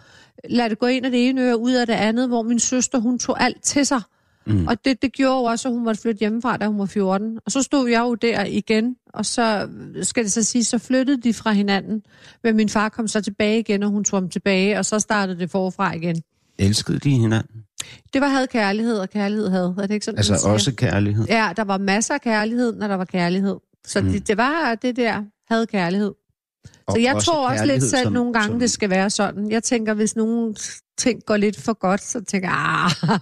[0.50, 3.00] lade det gå ind af det ene øre ud af det andet, hvor min søster,
[3.00, 4.02] hun tog alt til sig.
[4.46, 4.68] Mm.
[4.68, 7.40] Og det, det gjorde jo også, at hun måtte flytte hjemmefra, da hun var 14.
[7.46, 9.70] Og så stod jeg jo der igen, og så
[10.02, 12.02] skal det så sige, så flyttede de fra hinanden.
[12.44, 15.40] Men min far kom så tilbage igen, og hun tog ham tilbage, og så startede
[15.40, 16.22] det forfra igen.
[16.60, 17.64] Elskede de hinanden?
[18.14, 19.66] Det var had kærlighed, og kærlighed had.
[19.66, 21.26] Er det ikke sådan, Altså også kærlighed?
[21.26, 23.56] Ja, der var masser af kærlighed, når der var kærlighed.
[23.88, 24.12] Så mm.
[24.12, 26.14] det, det var det der, havde kærlighed.
[26.92, 29.52] Og Så jeg tror også lidt selv nogle gange, som- det skal være sådan.
[29.52, 30.56] Jeg tænker, hvis nogen
[30.98, 33.20] ting går lidt for godt, så tænker jeg, ah,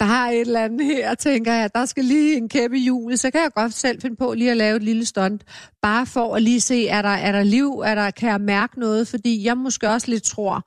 [0.00, 3.20] der er et eller andet her, tænker jeg, der skal lige en kæppe i hjulet,
[3.20, 5.42] så kan jeg godt selv finde på lige at lave et lille stunt,
[5.82, 8.80] bare for at lige se, er der, er der liv, er der, kan jeg mærke
[8.80, 10.62] noget, fordi jeg måske også lidt tror,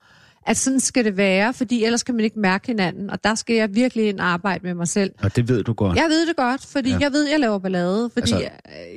[0.46, 3.56] at sådan skal det være, fordi ellers kan man ikke mærke hinanden, og der skal
[3.56, 5.10] jeg virkelig ind og arbejde med mig selv.
[5.22, 5.96] Og det ved du godt.
[5.96, 6.98] Jeg ved det godt, fordi Ja.
[7.00, 8.10] jeg ved, jeg laver ballade.
[8.14, 8.48] Fordi Altså,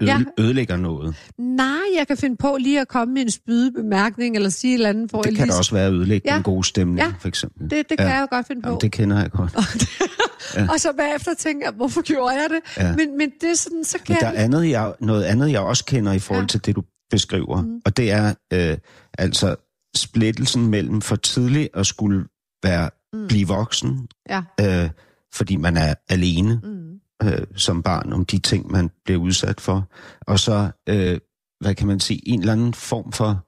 [0.02, 1.16] jeg, Øde, ødelægger noget.
[1.38, 4.90] nej, jeg kan finde på lige at komme med en spydebemærkning, eller sige et eller
[4.90, 5.54] andet, for Det kan lige...
[5.54, 6.36] da også være at ødelægge Ja.
[6.36, 7.14] den gode stemning, Ja.
[7.20, 7.70] for eksempel.
[7.70, 8.14] Det, det kan Ja.
[8.14, 8.68] jeg jo godt finde på.
[8.70, 9.54] Jamen, det kender jeg godt.
[10.56, 10.68] ja.
[10.74, 12.60] Og så bagefter tænker jeg, hvorfor gjorde jeg det?
[12.84, 12.96] Ja.
[12.96, 15.60] Men, men det er sådan, så kan Men der er andet, jeg, noget andet, jeg
[15.62, 16.48] også kender i forhold Ja.
[16.48, 17.62] til det, du beskriver.
[17.62, 17.82] Mm.
[17.86, 18.78] Og det er øh,
[19.18, 19.56] altså
[19.96, 22.26] splittelsen mellem for tidligt at skulle
[22.64, 23.28] være, mm.
[23.28, 24.44] blive voksen, Ja.
[24.62, 24.90] øh,
[25.34, 27.00] fordi man er alene Mm.
[27.28, 29.90] øh, som barn om de ting, man bliver udsat for.
[30.22, 31.20] Og så, øh,
[31.60, 33.46] hvad kan man sige, en eller anden form for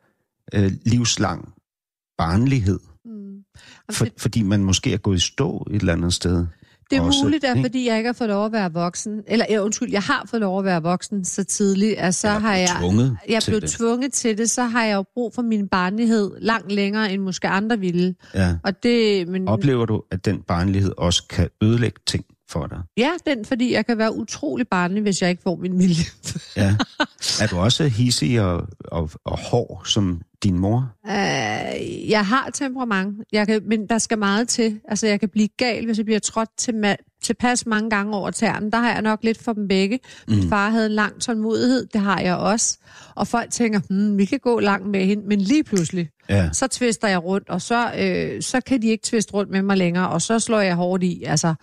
[0.53, 1.53] øh, livslang
[2.17, 2.79] barnlighed.
[3.05, 3.43] Mm.
[3.91, 6.45] For, det, fordi man måske er gået i stå et eller andet sted.
[6.89, 9.45] Det er også, muligt, at fordi jeg ikke har fået lov at være voksen, eller
[9.49, 12.55] ja, undskyld, jeg har fået lov at være voksen så tidligt, at så Eller har
[12.55, 12.69] jeg...
[12.79, 13.69] tvunget jeg blev det.
[13.69, 17.47] tvunget til det, så har jeg jo brug for min barnlighed langt længere, end måske
[17.47, 18.15] andre ville.
[18.33, 18.55] Ja.
[18.63, 22.79] Og det, men, Oplever du, at den barnlighed også kan ødelægge ting for dig?
[22.97, 26.03] ja, den, fordi jeg kan være utrolig barnlig, hvis jeg ikke får min vilje.
[26.55, 26.75] Ja.
[27.41, 30.91] Er du også hissig og, og, og hård som din mor?
[31.03, 34.79] Uh, jeg har temperament, jeg kan, men der skal meget til.
[34.87, 38.31] Altså, jeg kan blive gal, hvis jeg bliver trådt til ma- tilpas mange gange over
[38.31, 38.71] tæren.
[38.71, 39.99] Der har jeg nok lidt for dem begge.
[40.27, 40.33] Mm.
[40.35, 42.77] Min far havde lang tålmodighed, det har jeg også.
[43.15, 46.49] Og folk tænker, hmm, vi kan gå langt med hende, men lige pludselig, Ja.
[46.53, 49.77] så tvister jeg rundt, og så, øh, så kan de ikke tviste rundt med mig
[49.77, 51.23] længere, og så slår jeg hårdt i.
[51.23, 51.53] Altså,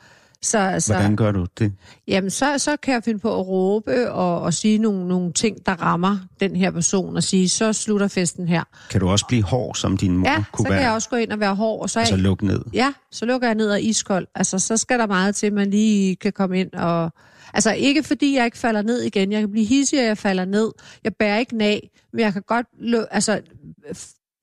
[0.45, 1.73] så, så, Hvordan gør du det?
[2.09, 5.67] Jamen, så, så kan jeg finde på at råbe og, og sige nogle, nogle ting,
[5.67, 8.63] der rammer den her person, og sige, så slutter festen her.
[8.91, 10.79] Kan du også blive hård, som din mor Ja, kunne så være?
[10.79, 12.61] kan jeg også gå ind og være hård, og så, Altså jeg, lukke ned?
[12.73, 14.27] ja, så lukker jeg ned og iskold.
[14.35, 17.13] Altså, så skal der meget til, at man lige kan komme ind og...
[17.55, 19.33] Altså, ikke fordi jeg ikke falder ned igen.
[19.33, 20.73] Jeg kan blive hissig, og jeg falder ned.
[21.05, 22.67] Jeg bærer ikke nag, men jeg kan godt
[23.11, 23.41] altså,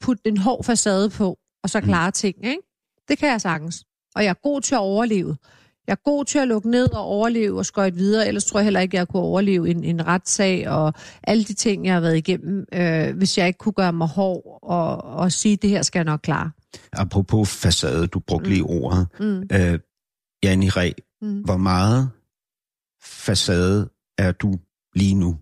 [0.01, 2.13] putte en hård facade på, og så klare mm.
[2.13, 2.61] ting, ikke?
[3.07, 3.83] Det kan jeg sagtens.
[4.15, 5.37] Og jeg er god til at overleve.
[5.87, 8.63] Jeg er god til at lukke ned og overleve og skøjte videre, ellers tror jeg
[8.65, 12.17] heller ikke, jeg kunne overleve en, en retssag og alle de ting, jeg har været
[12.17, 15.99] igennem, øh, hvis jeg ikke kunne gøre mig hård og, og sige, det her skal
[15.99, 16.51] jeg nok klare.
[16.93, 19.07] Apropos facade, du brugte lige ordet.
[19.19, 19.43] Mm.
[19.53, 19.79] Øh,
[20.43, 20.91] Janni Ræ,
[21.21, 21.41] Mm.
[21.41, 22.09] hvor meget
[23.03, 24.53] facade er du
[24.95, 25.37] lige nu?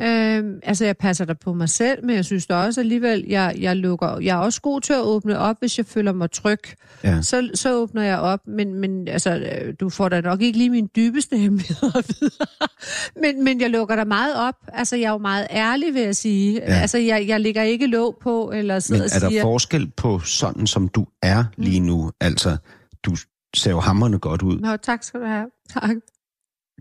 [0.00, 3.56] Øhm, altså, jeg passer der på mig selv, men jeg synes da også alligevel, jeg,
[3.60, 4.18] jeg lukker...
[4.20, 6.60] Jeg er også god til at åbne op, hvis jeg føler mig tryg.
[7.04, 7.22] Ja.
[7.22, 10.70] Så, så åbner jeg op, men, men altså, øh, du får da nok ikke lige
[10.70, 12.68] min dybeste hemmeligheder videre.
[13.22, 14.54] men, men jeg lukker der meget op.
[14.72, 16.54] Altså, jeg er jo meget ærlig, vil jeg sige.
[16.54, 16.74] Ja.
[16.74, 19.42] Altså, jeg, jeg lægger ikke låg på, eller Men sidder er og der siger...
[19.42, 22.10] forskel på sådan, som du er lige nu?
[22.20, 22.56] Altså,
[23.02, 23.16] du
[23.56, 24.58] ser jo hammerne godt ud.
[24.58, 25.46] Nå, tak skal du have.
[25.72, 25.90] Tak.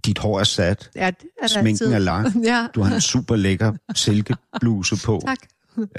[0.05, 0.89] Dit hår er sat.
[0.95, 2.35] Ja, det er Sminken er lagt.
[2.43, 5.21] ja, Du har en super lækker silkebluse på.
[5.27, 5.37] tak.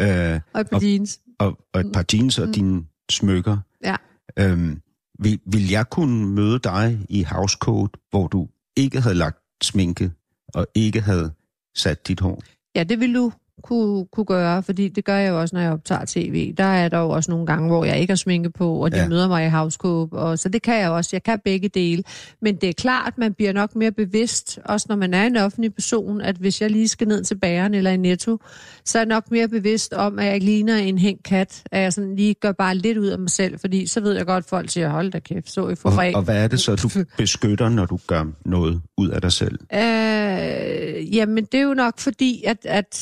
[0.00, 1.20] Øh, Og et par jeans.
[1.38, 3.58] og, og et par jeans og dine smykker.
[3.84, 3.96] Ja.
[4.38, 4.80] Øhm,
[5.18, 10.12] vil, vil jeg kunne møde dig i Housecode, hvor du ikke havde lagt sminke
[10.54, 11.32] og ikke havde
[11.76, 12.42] sat dit hår?
[12.74, 13.32] Ja, det vil du
[13.62, 16.54] kunne, kunne gøre, fordi det gør jeg jo også, når jeg optager tv.
[16.56, 18.96] Der er der jo også nogle gange, hvor jeg ikke har sminke på, og de
[18.96, 19.08] Ja.
[19.08, 21.10] møder mig i Havskåb, og så det kan jeg også.
[21.12, 22.02] Jeg kan begge dele.
[22.42, 25.74] Men det er klart, man bliver nok mere bevidst, også når man er en offentlig
[25.74, 28.38] person, at hvis jeg lige skal ned til bageren eller i Netto,
[28.84, 31.92] så er jeg nok mere bevidst om, at jeg ligner en hængt kat, at jeg
[31.92, 34.48] sådan lige gør bare lidt ud af mig selv, fordi så ved jeg godt, at
[34.48, 36.88] folk siger, hold da kæft, så I for Og, og hvad er det så, du
[37.18, 39.58] beskytter, når du gør noget ud af dig selv?
[39.74, 42.94] Øh, jamen, det er jo nok fordi, at, at,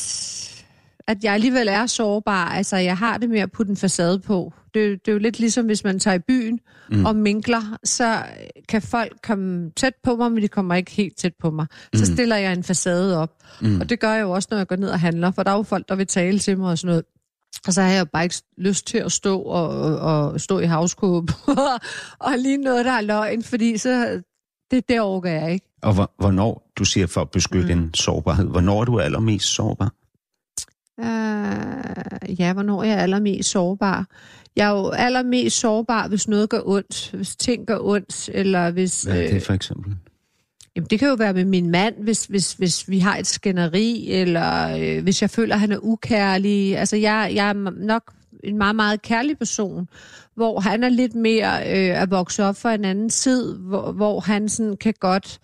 [1.09, 2.49] at jeg alligevel er sårbar.
[2.49, 4.53] Altså, jeg har det med at putte en facade på.
[4.75, 7.05] Det, det er jo lidt ligesom, hvis man tager i byen mm.
[7.05, 8.23] og minkler, så
[8.69, 11.67] kan folk komme tæt på mig, men de kommer ikke helt tæt på mig.
[11.95, 13.31] Så stiller jeg en facade op.
[13.61, 13.81] Mm.
[13.81, 15.57] Og det gør jeg jo også, når jeg går ned og handler, for der er
[15.57, 17.05] jo folk, der vil tale til mig og sådan noget.
[17.67, 19.99] Og så har jeg jo bare ikke lyst til at stå og, og,
[20.33, 21.31] og stå i havskåb
[22.27, 24.23] og lige noget, der er løgn, fordi så,
[24.71, 25.67] det, det overgår jeg ikke.
[25.83, 27.81] Og hvor- hvornår, du siger for at beskytte mm.
[27.83, 29.93] en sårbarhed, hvornår er du allermest sårbar?
[30.99, 34.07] Uh, ja, hvornår er jeg allermest sårbar?
[34.57, 39.03] Jeg er jo allermest sårbar, hvis noget gør ondt, hvis ting gør ondt, eller hvis...
[39.03, 39.97] Hvad er øh, det for eksempel?
[40.77, 44.11] Jamen, det kan jo være med min mand, hvis, hvis, hvis vi har et skænderi,
[44.11, 46.79] eller øh, hvis jeg føler, at han er ukærlig.
[46.79, 48.13] Altså, jeg, jeg er nok
[48.45, 49.89] en meget, meget kærlig person,
[50.35, 54.21] hvor han er lidt mere øh, at vokse op for en anden tid, hvor, hvor
[54.21, 55.41] han sådan kan godt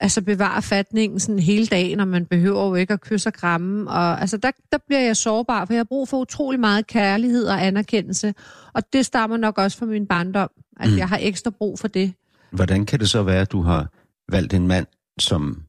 [0.00, 3.90] altså bevare fatningen sådan hele dagen, og man behøver jo ikke at kysse og kramme.
[3.90, 7.46] Og, altså der, der bliver jeg sårbar, for jeg har brug for utrolig meget kærlighed
[7.46, 8.34] og anerkendelse.
[8.72, 10.96] Og det stammer nok også fra min barndom, at Mm.
[10.98, 12.12] jeg har ekstra brug for det.
[12.52, 13.88] Hvordan kan det så være, at du har
[14.32, 14.86] valgt en mand,
[15.18, 15.62] som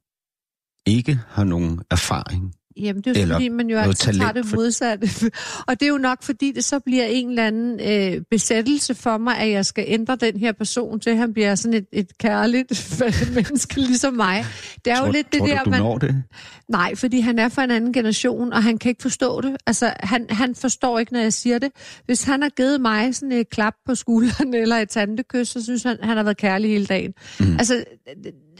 [0.88, 2.56] ikke har nogen erfaring?
[2.77, 5.31] Jamen, det er jo Eller fordi, man jo altid tager det modsatte.
[5.67, 9.17] og det er jo nok, fordi det så bliver en eller anden øh, besættelse for
[9.17, 12.17] mig, at jeg skal ændre den her person til, at han bliver sådan et, et
[12.17, 13.03] kærligt
[13.36, 14.45] menneske, ligesom mig.
[14.86, 15.79] Det er tror, jo lidt det tror der, du, man...
[15.79, 16.23] når det?
[16.69, 19.57] Nej, fordi han er fra en anden generation, og han kan ikke forstå det.
[19.67, 21.71] Altså, han, han forstår ikke, når jeg siger det.
[22.05, 25.84] Hvis han har givet mig sådan et klap på skulderen eller et tantekys, så synes
[25.84, 27.13] han, han har været kærlig hele dagen.
[27.39, 27.55] Mm.
[27.60, 27.84] Altså,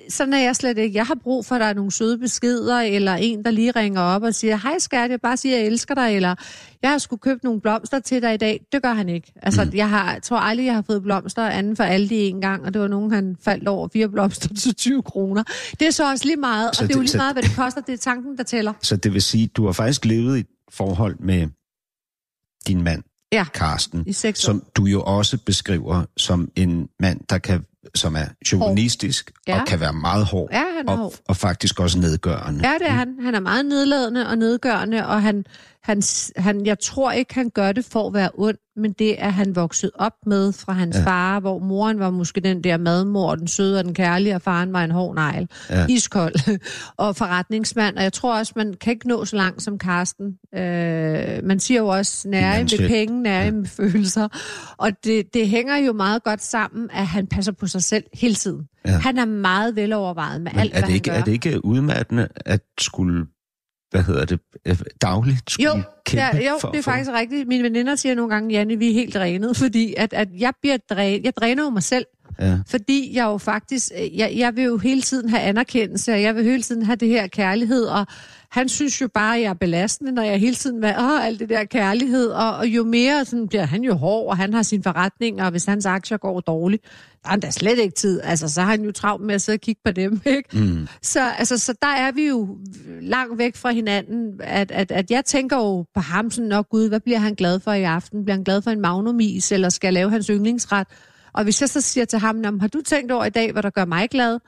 [0.10, 0.96] sådan er jeg slet ikke.
[0.98, 4.02] Jeg har brug for, at der er nogle søde beskeder, eller en, der lige ringer
[4.02, 6.36] op og siger, hej skat, jeg bare siger, jeg elsker dig, eller
[6.82, 8.66] jeg har skulle købt nogle blomster til dig i dag.
[8.72, 9.34] Det gør han ikke.
[9.42, 9.72] Altså, Mm.
[9.74, 12.74] jeg har, tror aldrig, jeg har fået blomster anden for alle de en gang, og
[12.74, 15.44] det var nogen, han faldt over fire blomster til 20 kroner.
[15.80, 17.36] Det er så også lige meget, Så og det er jo det- lige så- meget,
[17.36, 17.82] hvad det koster.
[17.82, 18.74] Det er tanken, der tæller.
[18.82, 21.48] Så det vil sige, du har faktisk levet i et forhold med
[22.68, 23.46] din mand, Ja.
[23.54, 29.32] Karsten, I som du jo også beskriver som en mand, der kan, som er chauvinistisk
[29.48, 29.62] Ja.
[29.62, 31.14] og kan være meget hård Ja, han er og, hård.
[31.28, 32.68] og faktisk også nedgørende.
[32.70, 33.16] Ja, det er han.
[33.22, 35.46] Han er meget nedladende og nedgørende, og han,
[35.84, 36.02] han,
[36.38, 39.56] han, jeg tror ikke, han gør det for at være ond, men det er han
[39.56, 41.04] vokset op med fra hans Ja.
[41.06, 44.74] far, hvor moren var måske den der madmor, den søde og den kærlige, og faren
[44.74, 45.48] var en hård negl.
[45.70, 45.86] Ja.
[45.90, 46.60] Iskold
[46.98, 50.26] og forretningsmand, og jeg tror også, man kan ikke nå så langt som Karsten.
[50.56, 52.88] Øh, man siger jo også nære chef.
[52.90, 53.52] penge, nære Ja.
[53.52, 54.28] med følelser,
[54.78, 58.36] og det, det hænger jo meget godt sammen, at han passer på sig selv hele
[58.36, 58.68] tiden.
[58.86, 58.92] Ja.
[58.92, 61.22] Han er meget velovervejet med Men alt, er hvad det, ikke, han gør.
[61.22, 63.26] er det ikke udmattende at skulle,
[63.92, 67.12] hvad hedder det, øh, dagligt skulle Jo, kæmpe ja, jo for, det er for- faktisk
[67.12, 67.48] rigtigt.
[67.48, 70.78] Mine veninder siger nogle gange, Janne, vi er helt drænet, fordi at, at jeg, bliver
[70.90, 72.06] dræ, jeg dræner jo mig selv.
[72.40, 72.60] Ja.
[72.68, 76.36] Fordi jeg jo faktisk, øh, jeg, jeg vil jo hele tiden have anerkendelse, og jeg
[76.36, 78.06] vil hele tiden have det her kærlighed, og
[78.52, 81.40] han synes jo bare, at jeg er belastende, når jeg hele tiden vil åh, alt
[81.40, 84.64] det der kærlighed, og, og jo mere sådan bliver han jo hård, og han har
[84.64, 86.84] sine forretninger, og hvis hans aktier går dårligt,
[87.24, 88.22] der er han da slet ikke tid.
[88.24, 90.58] Altså, så har han jo travlt med at sidde og kigge på dem, ikke?
[90.58, 90.88] Mm.
[91.02, 92.58] Så, altså, så der er vi jo
[93.02, 96.90] langt væk fra hinanden, at, at, at jeg tænker jo på ham sådan, nok gud,
[96.90, 98.24] hvad bliver han glad for i aften?
[98.26, 100.88] Bliver han glad for en magnumis, eller skal jeg lave hans yndlingsret?
[101.34, 103.52] Og hvis jeg så siger til ham, "Nå, men har du tænkt over i dag,
[103.52, 104.40] hvad der gør mig glad?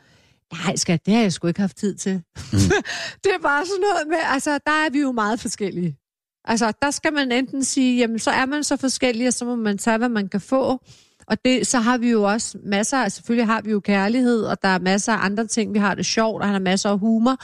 [0.66, 2.14] Nej, skat, det har jeg sgu ikke haft tid til.
[2.14, 2.60] Mm.
[3.24, 5.98] det er bare sådan noget med, altså, der er vi jo meget forskellige.
[6.46, 9.56] Altså, der skal man enten sige, jamen, så er man så forskellige, og så må
[9.56, 10.80] man tage, hvad man kan få.
[11.28, 14.62] Og det, så har vi jo også masser, af- selvfølgelig har vi jo kærlighed, og
[14.62, 17.00] der er masser af andre ting, vi har det sjovt, og han har masser af
[17.00, 17.38] humor.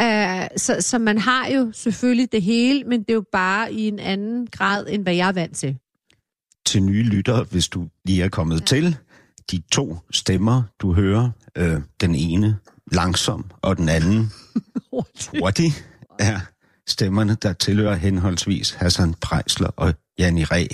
[0.00, 3.88] Uh, så, så man har jo selvfølgelig det hele, men det er jo bare i
[3.88, 5.76] en anden grad, end hvad jeg er vant til.
[6.66, 8.64] Til nye lyttere, hvis du lige er kommet ja.
[8.64, 8.96] til,
[9.50, 12.58] de to stemmer, du hører, øh, den ene
[12.92, 14.32] langsom, og den anden
[15.40, 15.72] hurtig,
[16.18, 16.40] er
[16.86, 20.66] stemmerne, der tilhører henholdsvis Hassan Prejsler og Janni Ræ.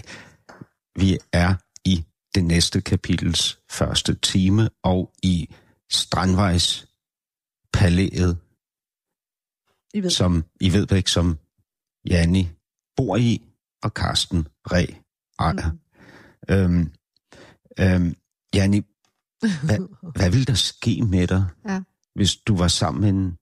[0.97, 5.55] Vi er i det næste kapitels første time, og i
[5.91, 6.87] Strandvejs
[7.73, 8.39] palæet,
[9.95, 10.11] I ved.
[10.11, 11.39] som I ved ikke, som
[12.11, 12.49] Janni
[12.97, 13.43] bor i,
[13.83, 14.87] og Karsten Ræ
[15.39, 15.71] ejer.
[15.73, 15.79] Mm.
[16.55, 16.93] Øhm,
[17.81, 18.15] øhm,
[18.55, 18.83] Janni,
[19.67, 21.83] hvad, hvad ville der ske med dig, Ja.
[22.15, 23.39] hvis du var sammen med en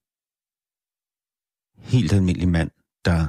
[1.79, 2.71] helt almindelig mand,
[3.05, 3.27] der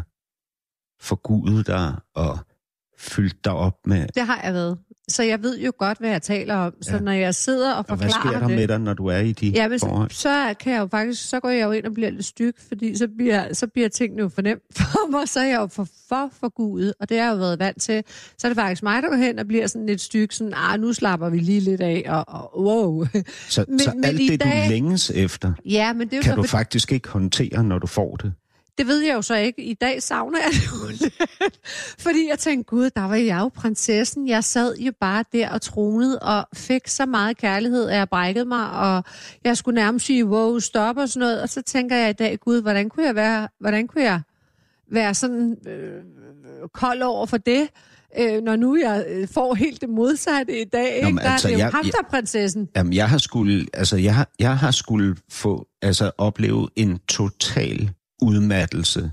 [1.04, 2.40] forgudede dig og
[2.98, 4.08] fyldte dig op med...
[4.08, 4.80] Det har jeg været.
[5.08, 6.74] Så jeg ved jo godt, hvad jeg taler om.
[6.82, 7.00] Så Ja.
[7.00, 8.56] når jeg sidder og Og hvad forklarer sker der det...
[8.58, 11.30] med dig, når du er i de Ja, men så, så kan jeg jo faktisk,
[11.30, 14.22] så går jeg jo ind og bliver lidt styg, fordi så bliver, så bliver tingene
[14.22, 17.26] jo for nemt for mig, så er jeg jo for, for forgudet, og det har
[17.26, 18.04] jeg jo været vant til.
[18.38, 20.80] Så er det faktisk mig, der går hen og bliver sådan lidt styg, sådan, ah,
[20.80, 23.06] nu slapper vi lige lidt af, og, og wow.
[23.50, 26.32] Så, men- så alt det, dag- du længes efter, Ja, men det er jo kan
[26.32, 28.34] så, du faktisk ikke håndtere, når du får det.
[28.78, 29.62] Det ved jeg jo så ikke.
[29.64, 30.68] I dag savner jeg det
[31.04, 31.10] jo.
[32.00, 34.28] Fordi jeg tænkte, gud, der var jeg jo prinsessen.
[34.28, 38.46] Jeg sad jo bare der og tronede og fik så meget kærlighed, at jeg brækkede
[38.46, 39.04] mig, og
[39.44, 41.42] jeg skulle nærmest sige, wow, stop og sådan noget.
[41.42, 44.22] Og så tænker jeg i dag, gud, hvordan kunne jeg være, hvordan kunne jeg
[44.92, 46.04] være sådan øh,
[46.74, 47.68] kold over for det,
[48.20, 51.02] øh, når nu jeg øh, får helt det modsatte i dag.
[51.02, 51.16] Nå, Ikke?
[51.16, 52.70] men Der altså, er det jo jeg- ham, der er prinsessen.
[52.76, 57.92] Jamen, jeg har skulle, altså, jeg har, jeg har skulle få, altså, opleve en total
[58.22, 59.12] udmattelse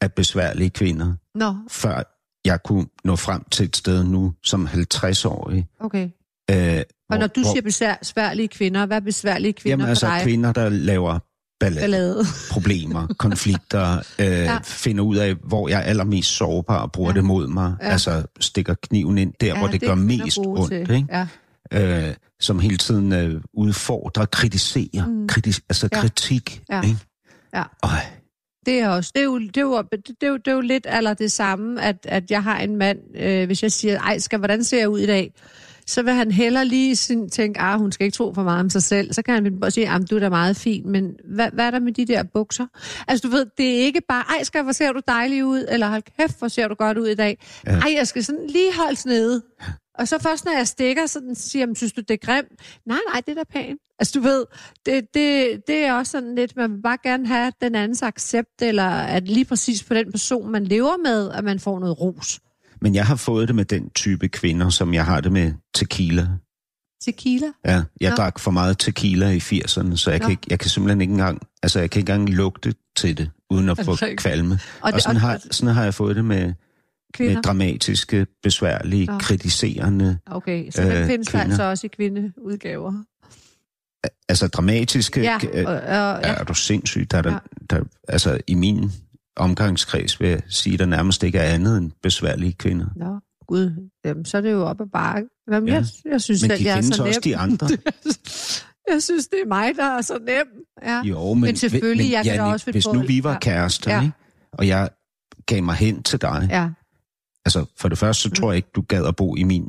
[0.00, 2.02] af besværlige kvinder, Nå, før
[2.44, 5.66] jeg kunne nå frem til et sted nu som 50-årig.
[5.80, 6.08] okay.
[6.50, 7.62] Øh, Og når du siger
[8.00, 10.22] besværlige kvinder, hvad er besværlige kvinder Jamen, altså for dig?
[10.22, 11.18] kvinder, der laver
[11.60, 12.24] ballade, Ballade.
[12.50, 14.58] problemer, konflikter, øh, ja.
[14.64, 17.14] finder ud af, hvor jeg er allermest sårbar og bruger ja.
[17.14, 17.74] Det mod mig.
[17.82, 17.88] Ja.
[17.88, 20.68] Altså stikker kniven ind der, ja, hvor det, er gør mest ondt.
[20.72, 20.90] til.
[20.90, 21.26] Ikke?
[21.72, 22.08] Ja.
[22.08, 25.28] øh, som hele tiden øh, udfordrer, kritiserer, mm.
[25.28, 26.00] kritis, altså Ja.
[26.00, 26.62] kritik.
[26.70, 26.82] Ja.
[26.82, 26.98] Ikke?
[27.54, 27.62] Ja.
[27.82, 27.90] Øj,
[28.66, 30.60] Det er også, det er jo, det er jo, det er jo, det er jo
[30.60, 34.18] lidt eller det samme, at, at jeg har en mand, øh, hvis jeg siger, ej,
[34.18, 35.32] skal, hvordan ser jeg ud i dag?
[35.86, 38.70] Så vil han heller lige sin, tænke, ah, hun skal ikke tro for meget om
[38.70, 39.12] sig selv.
[39.12, 41.70] Så kan han bare sige, ah, du er da meget fin, men hvad, hvad er
[41.70, 42.66] der med de der bukser?
[43.08, 45.88] Altså du ved, det er ikke bare, ej, skal, hvor ser du dejlig ud, eller
[45.88, 47.38] hold kæft, hvor ser du godt ud i dag.
[47.66, 47.70] Ja.
[47.70, 49.42] Ej, jeg skal sådan lige holdes nede.
[49.94, 52.48] Og så først, når jeg stikker, så den siger jeg, synes du, det er grimt?
[52.86, 53.80] Nej, nej, det er da pænt.
[54.00, 54.44] Altså, du ved,
[54.86, 58.62] det, det, det er også sådan lidt, man vil bare gerne have den andens accept,
[58.62, 62.40] eller at lige præcis på den person, man lever med, at man får noget ros.
[62.80, 66.26] men jeg har fået det med den type kvinder, som jeg har det med tequila.
[67.04, 67.46] Tequila?
[67.64, 68.16] Ja, jeg Nå.
[68.16, 70.22] drak for meget tequila i 80'erne, så jeg Nå.
[70.22, 73.30] kan, ikke, jeg kan simpelthen ikke engang, altså jeg kan ikke engang lugte til det,
[73.50, 74.54] uden at Er få det kvalme.
[74.54, 76.52] Og, Og, og, sådan, har, sådan har jeg fået det med,
[77.14, 77.34] kvinder?
[77.34, 79.18] med dramatiske, besværlige, Nå.
[79.18, 81.44] kritiserende, Okay, så den øh, findes der kvinder.
[81.44, 82.92] altså også i kvindeudgaver.
[84.28, 87.10] Altså dramatiske, Ja, øh, og, Ja, er du sindssyg?
[87.10, 87.38] Der, er der, Ja.
[87.70, 88.90] der, altså, i min
[89.36, 92.86] omgangskreds vil jeg sige, der nærmest ikke er andet end besværlige kvinder.
[92.96, 95.28] Nå, gud, jamen, så er det jo op ad bakke.
[95.52, 95.74] Jamen, Ja.
[95.74, 97.32] jeg, jeg synes Men de jeg er så også nem.
[97.32, 97.68] de andre.
[98.92, 100.46] jeg synes, det er mig, der er så nem.
[100.82, 101.02] Ja.
[101.02, 103.24] Jo, men, Men selvfølgelig, men, jeg kan da Jannik, også finde hvis på nu vi
[103.24, 103.38] var Ja.
[103.38, 104.02] kærester, Ja.
[104.02, 104.12] ikke?
[104.52, 104.90] og jeg
[105.46, 106.68] gav mig hen til dig, ja.
[107.44, 108.34] altså for det første, så Mm.
[108.34, 109.68] tror jeg ikke, du gad at bo i min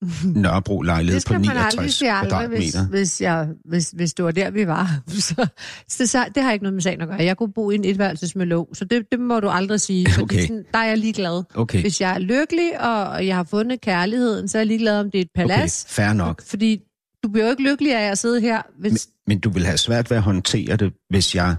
[0.34, 2.86] Nørrebro-lejlighed Det på skal man aldrig 69 sige aldrig, hvis, kvadratmeter.
[2.90, 5.00] hvis, jeg, hvis, hvis det var der, vi var.
[5.08, 5.46] Så,
[5.88, 7.16] så, så det har ikke noget med sagen at gøre.
[7.18, 10.06] Jeg kunne bo i en etværelses med låg, så det, det må du aldrig sige.
[10.22, 10.40] Okay.
[10.40, 11.42] Sådan, der er jeg ligeglad.
[11.54, 15.10] Okay, Hvis jeg er lykkelig, og jeg har fundet kærligheden, så er jeg ligeglad, om
[15.10, 15.84] det er et okay, palads.
[15.88, 16.42] fair nok.
[16.46, 16.80] Fordi
[17.22, 18.62] du bliver jo ikke lykkelig af at sidde her.
[18.78, 21.56] Hvis, Men, men du vil have svært ved at håndtere det, hvis jeg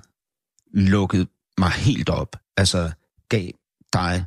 [0.73, 1.27] lukkede
[1.57, 2.35] mig helt op.
[2.57, 2.91] Altså
[3.29, 3.47] gav
[3.93, 4.25] dig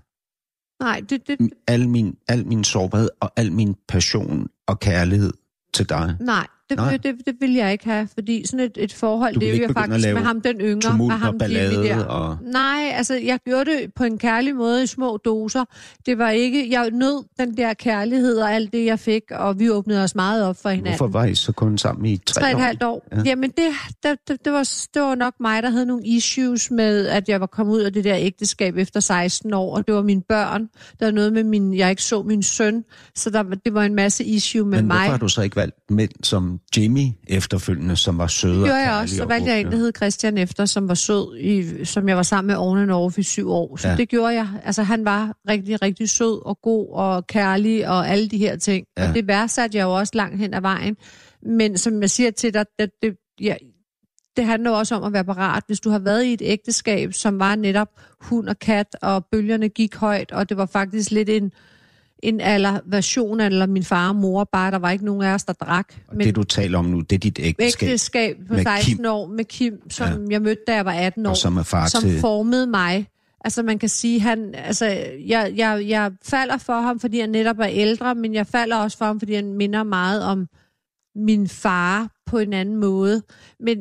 [0.85, 5.33] nej, det, det, al min, al min sårbarhed og al min passion og kærlighed
[5.75, 6.17] til dig.
[6.21, 6.97] nej, det, Nej.
[6.97, 9.75] det, det, det vil jeg ikke have, fordi sådan et, et forhold, det er at
[9.75, 12.05] faktisk med ham den yngre, med og ham Jimmy ballade der.
[12.05, 15.65] og- Nej, altså jeg gjorde det på en kærlig måde i små doser.
[16.07, 19.71] Det var ikke, jeg nød den der kærlighed og alt det, jeg fik, og vi
[19.71, 20.91] åbnede os meget op for hinanden.
[20.99, 22.61] Hvorfor var I så kun sammen i tre, Tre og et år?
[22.61, 23.07] halvt år.
[23.13, 23.17] Ja.
[23.17, 23.23] Ja.
[23.27, 23.65] Jamen, det,
[24.03, 27.41] det, det, det, var, det var nok mig, der havde nogle issues med, at jeg
[27.41, 30.69] var kommet ud af det der ægteskab efter 16 år, og det var mine børn.
[31.01, 32.85] Der var noget med, min, jeg ikke så min søn,
[33.15, 34.97] så der, det var en masse issue med Men mig.
[34.97, 38.99] hvorfor har du så ikke valgt mænd som Jimmy efterfølgende, som var Det og jeg
[39.03, 39.17] også.
[39.17, 42.17] Så og valgte jeg en, der hed Christian efter, som var sød, i, som jeg
[42.17, 43.77] var sammen med oven and off i syv år.
[43.77, 43.97] Så Ja.
[43.97, 44.49] det gjorde jeg.
[44.65, 48.87] Altså, han var rigtig, rigtig sød og god og kærlig og alle de her ting.
[48.99, 49.09] Ja.
[49.09, 50.97] Og det værdsatte jeg jo også langt hen ad vejen.
[51.43, 53.55] Men som jeg siger til dig, det, det, ja,
[54.37, 55.63] det handler også om at være parat.
[55.67, 57.89] Hvis du har været i et ægteskab, som var netop
[58.21, 61.53] hund og kat, og bølgerne gik højt, og det var faktisk lidt en,
[62.25, 65.45] en aller version eller min far og mor, bare der var ikke nogen af os,
[65.45, 65.95] der drak.
[66.09, 69.07] Og det, du taler om nu, det er dit ægteskab, ægteskab på med 16 Kim.
[69.07, 70.31] år med Kim, som ja.
[70.31, 72.21] jeg mødte, da jeg var 18 år, og som er far som til...
[72.21, 73.09] formede mig.
[73.45, 74.87] Altså man kan sige, han, altså,
[75.27, 78.99] jeg, jeg, jeg falder for ham, fordi han netop er ældre, men jeg falder også
[78.99, 80.47] for ham, fordi han minder meget om
[81.17, 83.23] min far på en anden måde.
[83.61, 83.79] Men,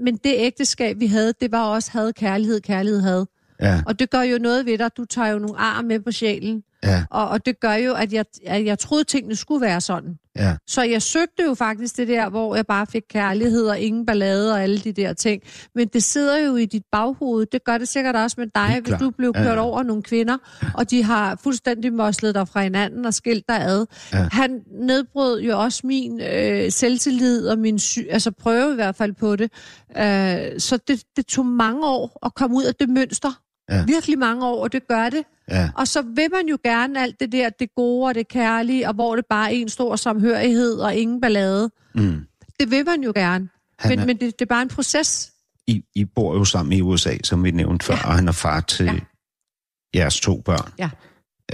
[0.00, 3.26] men det ægteskab, vi havde, det var også havde kærlighed, kærlighed havde.
[3.60, 4.96] Ja, Og det gør jo noget ved dig.
[4.96, 6.62] Du tager jo nogle ar med på sjælen.
[6.84, 10.18] Ja, Og, og det gør jo, at jeg, at jeg troede, tingene skulle være sådan.
[10.36, 10.56] ja.
[10.66, 14.52] Så jeg søgte jo faktisk det der, hvor jeg bare fik kærlighed og ingen ballade
[14.52, 15.42] og alle de der ting.
[15.74, 17.46] Men det sidder jo i dit baghoved.
[17.52, 19.60] Det gør det sikkert også med dig, hvis du blev Ja, kørt ja.
[19.62, 20.36] over nogle kvinder,
[20.74, 23.86] og de har fuldstændig moslet dig fra hinanden og skilt dig ad.
[24.12, 24.28] Ja.
[24.32, 29.12] Han nedbrød jo også min øh, selvtillid og min sy- altså prøve i hvert fald
[29.12, 29.50] på det.
[29.96, 33.40] Øh, så det, det tog mange år at komme ud af det mønster.
[33.70, 33.84] Ja.
[33.84, 35.24] Virkelig mange år, og det gør det.
[35.50, 35.70] Ja.
[35.76, 38.94] Og så vil man jo gerne alt det der, det gode og det kærlige, og
[38.94, 41.70] hvor det bare er en stor samhørighed og ingen ballade.
[41.94, 42.26] Mm.
[42.60, 43.48] Det vil man jo gerne.
[43.78, 45.32] Han Men, er- men det, det er bare en proces.
[45.66, 48.06] I, I bor jo sammen i USA, som vi nævnte før, Ja.
[48.08, 48.94] og han er far til Ja.
[49.94, 50.72] jeres to børn.
[50.78, 50.90] Ja.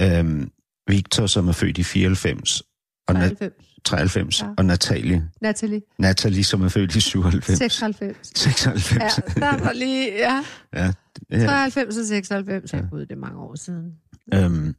[0.01, 0.51] Øhm,
[0.87, 2.63] Victor, som er født i 94,
[3.07, 4.37] og Na- 93.
[4.37, 4.47] 93, Ja.
[4.57, 7.57] og Natalie, Natalie, Natalie, som er født i 97.
[7.57, 8.31] 96.
[8.35, 9.17] 96.
[9.17, 10.43] Ja, der var lige, ja.
[10.73, 10.93] ja.
[11.31, 11.45] ja.
[11.45, 12.73] 93 og 96.
[12.73, 12.79] Ja.
[12.91, 13.91] Gud, det er mange år siden.
[14.33, 14.75] Øhm,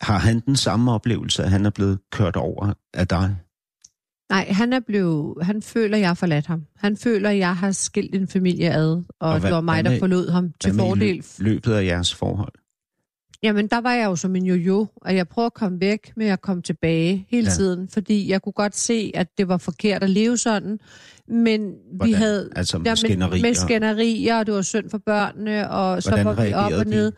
[0.00, 3.36] har han den samme oplevelse, at han er blevet kørt over af dig?
[4.30, 6.66] Nej, han er blevet, han føler, jeg har forladt ham.
[6.76, 9.98] Han føler, jeg har skilt en familie ad, og, Og hvad- det var mig, der
[9.98, 12.52] forlod ham til fordel lø- løbet af jeres forhold?
[13.42, 16.26] Jamen, der var jeg jo som en jojo, og jeg prøvede at komme væk, men
[16.26, 17.50] jeg kom tilbage hele Ja.
[17.54, 20.78] tiden, fordi jeg kunne godt se, at det var forkert at leve sådan,
[21.28, 22.14] men vi Hvordan?
[22.14, 22.48] havde...
[22.56, 23.42] Altså med Ja, skænderier?
[23.42, 26.86] Med skænderier, og det var synd for børnene, og så Hvordan var vi op og
[26.86, 27.12] de?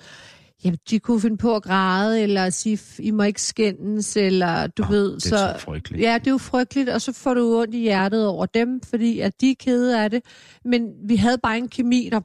[0.65, 4.83] Jamen, de kunne finde på at græde, eller sige, I må ikke skændes, eller du
[4.83, 5.15] Åh, ved.
[5.15, 6.03] det er så frygteligt.
[6.03, 9.21] Ja, det er jo frygteligt, og så får du ondt i hjertet over dem, fordi
[9.21, 10.23] at de er kede af det.
[10.65, 12.21] Men vi havde bare en kemi, der...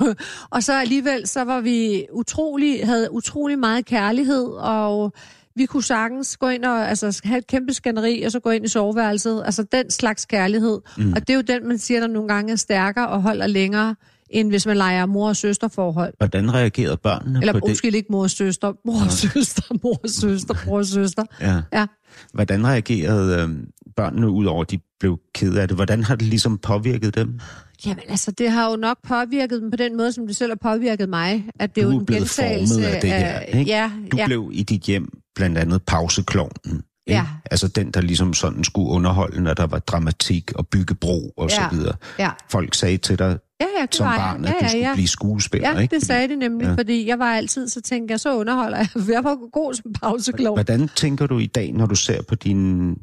[0.56, 5.12] og så alligevel, så var vi utrolig, havde utrolig meget kærlighed, og
[5.54, 8.64] vi kunne sagtens gå ind og altså, have et kæmpe skænderi, og så gå ind
[8.64, 9.42] i soveværelset.
[9.44, 10.80] Altså den slags kærlighed.
[10.98, 11.12] Mm.
[11.12, 13.94] Og det er jo den, man siger, der nogle gange er stærkere og holder længere,
[14.32, 16.14] end hvis man leger mor- og søsterforhold.
[16.18, 17.64] Hvordan reagerede børnene Eller på det?
[17.64, 18.72] undskyld, ikke mor og søster.
[18.86, 21.24] Mor og søster, mor og søster, bror og søster.
[21.40, 21.62] Ja.
[21.72, 21.86] Ja.
[22.32, 23.48] Hvordan reagerede øh,
[23.96, 25.76] børnene, udover at de blev ked af det?
[25.76, 27.40] Hvordan har det ligesom påvirket dem?
[27.86, 30.58] Jamen altså, det har jo nok påvirket dem på den måde, som det selv har
[30.74, 31.44] påvirket mig.
[31.60, 33.70] At det Du er jo en blevet formet af det her, ikke?
[33.70, 34.26] Ja, Du ja.
[34.26, 36.82] blev i dit hjem blandt andet pauseklovnen.
[37.06, 37.18] ikke?
[37.20, 37.26] Ja.
[37.50, 41.48] Altså den, der ligesom sådan skulle underholde, når der var dramatik og bygge bro og
[41.50, 41.54] Ja.
[41.54, 41.94] så videre.
[42.18, 42.30] Ja.
[42.50, 44.94] Folk sagde til dig Ja, ja, det som barn, at Ja, du skulle ja, ja.
[44.94, 45.94] blive skuespiller, Ja, ikke?
[45.94, 46.74] det sagde de nemlig, Ja.
[46.74, 48.88] fordi jeg var altid, så tænkte jeg, så underholder jeg.
[49.14, 50.54] Jeg var god som pauseklog.
[50.56, 52.94] Hvordan tænker du i dag, når du ser på dine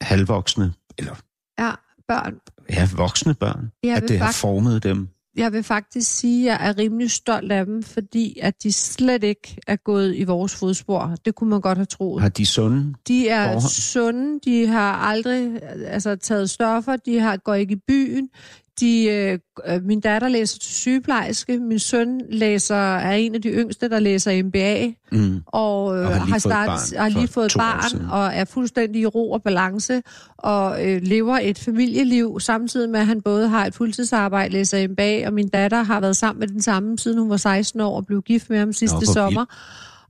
[0.00, 1.14] halvvoksne, eller
[1.58, 1.70] Ja,
[2.08, 2.34] børn.
[2.70, 5.08] ja, voksne børn, Jeg at det har formet dem?
[5.36, 9.24] Jeg vil faktisk sige, at jeg er rimelig stolt af dem, fordi at de slet
[9.24, 11.16] ikke er gået i vores fodspor.
[11.24, 12.22] Det kunne man godt have troet.
[12.22, 12.94] Har de sunde?
[13.08, 13.70] De er forhold?
[13.70, 18.28] sunde, de har aldrig altså, taget stoffer, de har går ikke i byen.
[18.80, 19.38] De, øh,
[19.84, 24.42] min datter læser til sygeplejerske, min søn læser, er en af de yngste, der læser
[24.42, 25.40] MBA, Mm.
[25.46, 28.44] og, øh, Og har lige har, start, barn har lige fået et barn, og er
[28.44, 30.02] fuldstændig i ro og balance,
[30.38, 35.26] og øh, lever et familieliv, samtidig med, at han både har et fuldtidsarbejde, læser MBA,
[35.26, 38.06] og min datter har været sammen med den samme, siden hun var 16 år, og
[38.06, 39.44] blev gift med ham sidste hvor sommer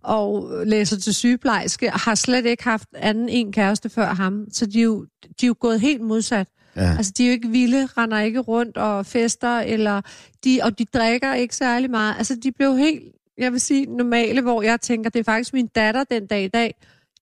[0.03, 4.45] og læser til sygeplejerske, har slet ikke haft anden en kæreste før ham.
[4.53, 5.05] Så de er jo,
[5.41, 6.49] de er jo gået helt modsat.
[6.77, 6.97] Ja.
[6.97, 10.01] Altså, de er jo ikke vilde, render ikke rundt og fester, eller
[10.45, 12.15] de, og de drikker ikke særlig meget.
[12.19, 13.03] Altså, de blev helt,
[13.39, 16.49] jeg vil sige, normale, hvor jeg tænker, det er faktisk min datter den dag i
[16.49, 16.75] dag,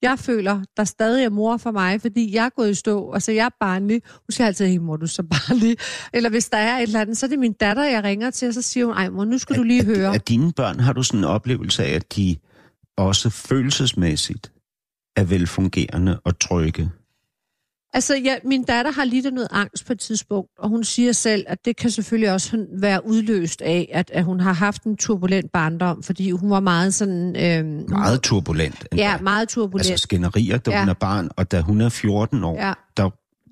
[0.03, 3.13] jeg føler, der stadig er mor for mig, fordi jeg er gået i stå.
[3.13, 4.03] Altså, jeg er barnlig.
[4.05, 5.77] Hun siger altid, hey mor, du er så barnlig.
[6.13, 8.49] Eller hvis der er et eller andet, så er det min datter, jeg ringer til,
[8.49, 10.15] og så siger hun, ej mor, nu skal du lige høre.
[10.15, 12.37] Af dine børn har du sådan en oplevelse af, at de
[12.97, 14.53] også følelsesmæssigt
[15.17, 16.91] er velfungerende og trygge?
[17.95, 21.45] Altså, ja, min datter har lidt noget angst på et tidspunkt, og hun siger selv,
[21.49, 25.53] at det kan selvfølgelig også være udløst af, at, at hun har haft en turbulent
[25.53, 27.37] barndom, fordi hun var meget sådan...
[27.37, 28.87] Øhm, Meget turbulent.
[28.97, 29.91] Ja, meget turbulent.
[29.91, 30.81] Altså skænderier, da Ja.
[30.81, 32.73] hun er barn, og da hun er 14 år, Ja.
[32.97, 33.11] der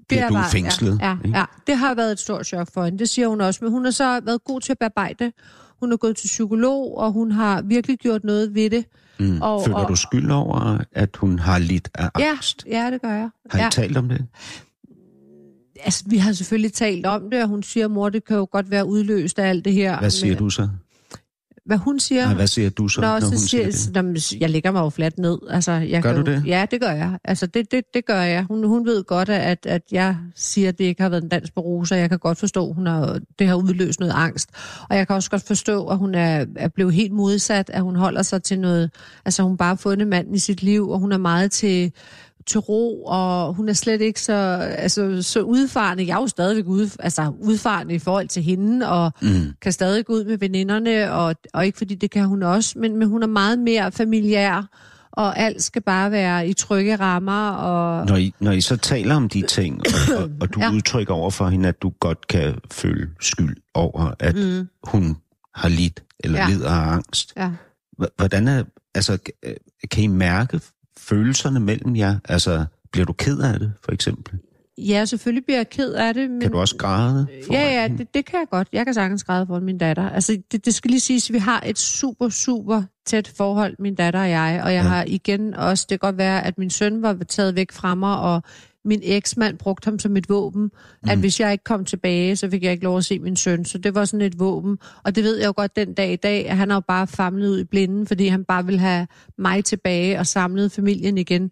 [0.08, 0.98] bliver du var- fængslet.
[1.02, 1.28] Ja, ikke?
[1.28, 3.60] ja, ja, det har været et stort chok for hende, det siger hun også.
[3.62, 5.32] Men hun har så været god til at bearbejde.
[5.80, 8.84] Hun er gået til psykolog, og hun har virkelig gjort noget ved det.
[9.20, 9.42] Mm.
[9.42, 12.64] Og- Føler og- du skyld over, at hun har lidt af Ja, angst?
[12.70, 13.28] ja, det gør jeg.
[13.50, 13.68] Har I ja.
[13.72, 14.26] talt om det?
[15.84, 18.70] Altså, vi har selvfølgelig talt om det, og hun siger, mor, det kan jo godt
[18.70, 19.98] være udløst af alt det her.
[19.98, 20.68] Hvad siger Men- du så?
[21.70, 22.24] Hvad hun siger?
[22.24, 24.32] Nej, hvad siger du så, Nå, når så hun siger, siger det?
[24.40, 25.38] Jeg lægger mig jo fladt ned.
[25.50, 26.42] Altså, jeg Gør kan du det?
[26.46, 27.18] Ja, det gør jeg.
[27.24, 28.44] Altså, det, det, det gør jeg.
[28.44, 31.50] Hun, hun ved godt, at, at jeg siger, at det ikke har været en dans
[31.50, 31.96] på roser.
[31.96, 34.50] Jeg kan godt forstå, at hun har, det har udløst noget angst.
[34.88, 37.96] Og jeg kan også godt forstå, at hun er, er blevet helt modsat, at hun
[37.96, 38.90] holder sig til noget...
[39.24, 41.92] Altså, hun bare har fundet manden i sit liv, og hun er meget til
[42.46, 44.32] til ro, og hun er slet ikke så,
[44.78, 46.06] altså, så udfarende.
[46.06, 49.52] Jeg er jo stadigvæk ud, altså, udfarende i forhold til hende, og Mm.
[49.62, 52.96] kan stadig gå ud med veninderne, og, og ikke fordi det kan hun også, men,
[52.96, 54.68] men hun er meget mere familiær,
[55.12, 57.50] og alt skal bare være i trygge rammer.
[57.50, 60.72] Og, Når I, når I så taler om de ting, og, og, og du ja.
[60.72, 64.68] Udtrykker over for hende, at du godt kan føle skyld over, at mm.
[64.84, 65.16] hun
[65.54, 66.48] har lidt eller ja.
[66.48, 67.32] Lider af angst.
[67.36, 67.50] ja.
[68.16, 68.64] Hvordan er,
[68.94, 69.18] altså,
[69.90, 70.60] kan I mærke
[70.98, 72.18] følelserne mellem jer?
[72.24, 74.38] Altså, bliver du ked af det, for eksempel?
[74.80, 76.30] ja, selvfølgelig bliver jeg ked af det.
[76.30, 77.26] Men, Kan du også græde?
[77.46, 78.68] foran Ja, ja, det, det kan jeg godt.
[78.72, 80.10] Jeg kan sagtens græde for min datter.
[80.10, 83.94] Altså, det, det skal lige siges, at vi har et super, super tæt forhold, min
[83.94, 84.60] datter og jeg.
[84.64, 84.88] Og jeg ja.
[84.88, 88.18] har igen også, det kan godt være, at min søn var taget væk fra mig,
[88.18, 88.42] og
[88.84, 90.62] min eksmand brugte ham som et våben.
[90.62, 91.10] Mm.
[91.10, 93.64] At hvis jeg ikke kom tilbage, så fik jeg ikke lov at se min søn.
[93.64, 94.78] Så det var sådan et våben.
[95.04, 97.06] Og det ved jeg jo godt den dag i dag, at han har jo bare
[97.06, 99.06] famlet ud i blinden, fordi han bare vil have
[99.38, 101.50] mig tilbage og samlet familien igen.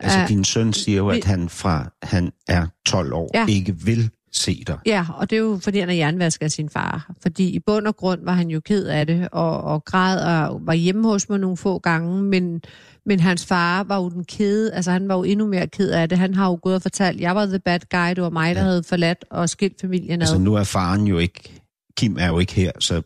[0.00, 3.46] Altså, Øh, din søn siger jo, at han fra han er 12 år Ja.
[3.48, 4.78] ikke vil se dig.
[4.86, 7.10] Ja, og det er jo, fordi han er jernvasker af sin far.
[7.22, 10.60] Fordi i bund og grund var han jo ked af det, og, og græd og
[10.66, 12.62] var hjemme hos mig nogle få gange, men,
[13.06, 16.08] men hans far var jo den kede, altså han var jo endnu mere ked af
[16.08, 16.18] det.
[16.18, 18.60] Han har jo gået og fortalt, jeg var the bad guy, det var mig, der
[18.60, 18.66] Ja.
[18.66, 20.26] havde forladt og skilt familien ad.
[20.26, 21.62] Altså, nu er faren jo ikke...
[21.96, 23.02] Kim er jo ikke her, så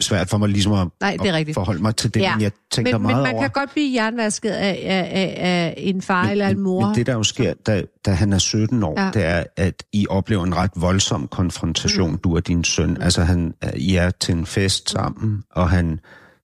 [0.00, 2.42] svært for mig ligesom at, Nej, det er at forholde mig til det, Ja, men
[2.42, 3.42] jeg tænker men, men meget man over...
[3.42, 6.86] kan godt blive jernvasket af, af, af, af en far Men- eller en men- mor.
[6.86, 9.00] Men det, der jo sker, da, da han er 17 år.
[9.00, 9.10] Ja.
[9.14, 12.18] det er, at I oplever en ret voldsom konfrontation, mm.
[12.18, 12.90] du og din søn.
[12.90, 12.96] Mm.
[13.02, 16.00] Altså, han, I er til en fest sammen, og han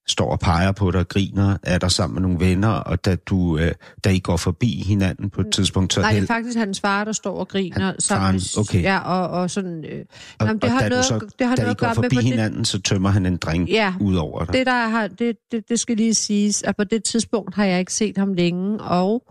[0.09, 3.15] står og peger på dig og griner, er der sammen med nogle venner, og da,
[3.15, 3.71] du, øh,
[4.03, 7.03] da I går forbi hinanden på et tidspunkt, så Nej, det er faktisk hans far,
[7.03, 7.85] der står og griner.
[7.85, 8.81] Han- sammen faren, okay.
[8.83, 9.85] Ja, og, og sådan...
[9.89, 10.05] Øh,
[10.39, 11.95] og, jamen, det og har noget, så, det har da I noget at går gøre
[11.95, 13.93] med forbi på det, hinanden, så tømmer han en drink Ja.
[14.01, 14.53] ud over dig.
[14.53, 17.79] det, der har, det, det, det skal lige siges, at på det tidspunkt har jeg
[17.79, 19.23] ikke set ham længe, og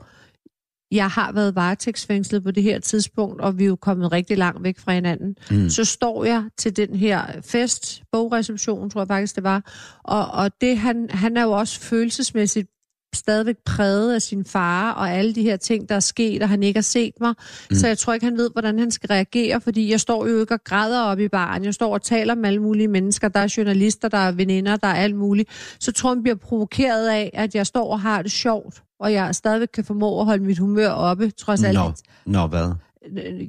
[0.90, 4.62] jeg har været varetægtsfængslet på det her tidspunkt, og vi er jo kommet rigtig langt
[4.62, 5.36] væk fra hinanden.
[5.50, 5.70] Mm.
[5.70, 9.72] Så står jeg til den her fest, bogreception, tror jeg faktisk det var,
[10.04, 12.68] og, og det, han, han er jo også følelsesmæssigt
[13.16, 16.62] stadigvæk præget af sin far og alle de her ting, der er sket, og han
[16.62, 17.34] ikke har set mig.
[17.70, 17.76] Mm.
[17.76, 20.54] Så jeg tror ikke, han ved, hvordan han skal reagere, fordi jeg står jo ikke
[20.54, 21.64] og græder op i baren.
[21.64, 23.28] Jeg står og taler med alle mulige mennesker.
[23.28, 25.48] Der er journalister, der er veninder, der er alt muligt.
[25.80, 29.34] Så tror han bliver provokeret af, at jeg står og har det sjovt, og jeg
[29.34, 31.74] stadigvæk kan formå at holde mit humør oppe, trods alt.
[31.78, 31.92] Nå,
[32.26, 32.72] nå hvad?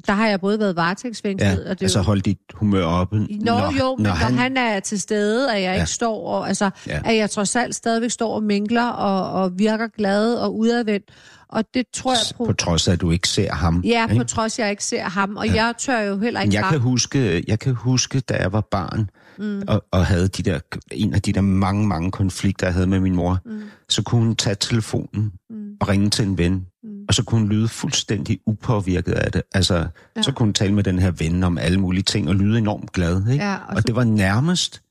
[0.08, 3.20] Der har jeg både været varetægtsfængslet, Ja, og det altså jo- hold dit humør oppe.
[3.20, 4.34] Nå, når, jo, men når han...
[4.38, 5.74] han er til stede, at jeg Ja.
[5.74, 7.00] ikke står, og, altså, Ja.
[7.06, 11.06] at jeg trods alt stadigvæk står og minkler og, og virker glad og udadvendt.
[11.50, 13.82] Og det tror jeg på, på trods af, at du ikke ser ham.
[13.86, 14.26] ja, på ikke?
[14.26, 15.36] trods af, jeg ikke ser ham.
[15.38, 15.54] Og ja.
[15.66, 18.62] jeg tør jo heller Men ikke jeg kan, huske, jeg kan huske, da jeg var
[18.72, 19.10] barn,
[19.40, 19.62] mm.
[19.68, 20.60] og, og havde de der,
[20.92, 23.62] en af de der mange, mange konflikter, jeg havde med min mor, mm.
[23.90, 25.76] så kunne hun tage telefonen mm.
[25.82, 26.90] og ringe til en ven, mm.
[27.08, 29.42] og så kunne hun lyde fuldstændig upåvirket af det.
[29.54, 30.22] Altså, ja.
[30.22, 32.92] så kunne hun tale med den her ven om alle mulige ting, og lyde enormt
[32.92, 33.28] glad.
[33.32, 33.46] Ikke?
[33.46, 34.82] Ja, og og det var nærmest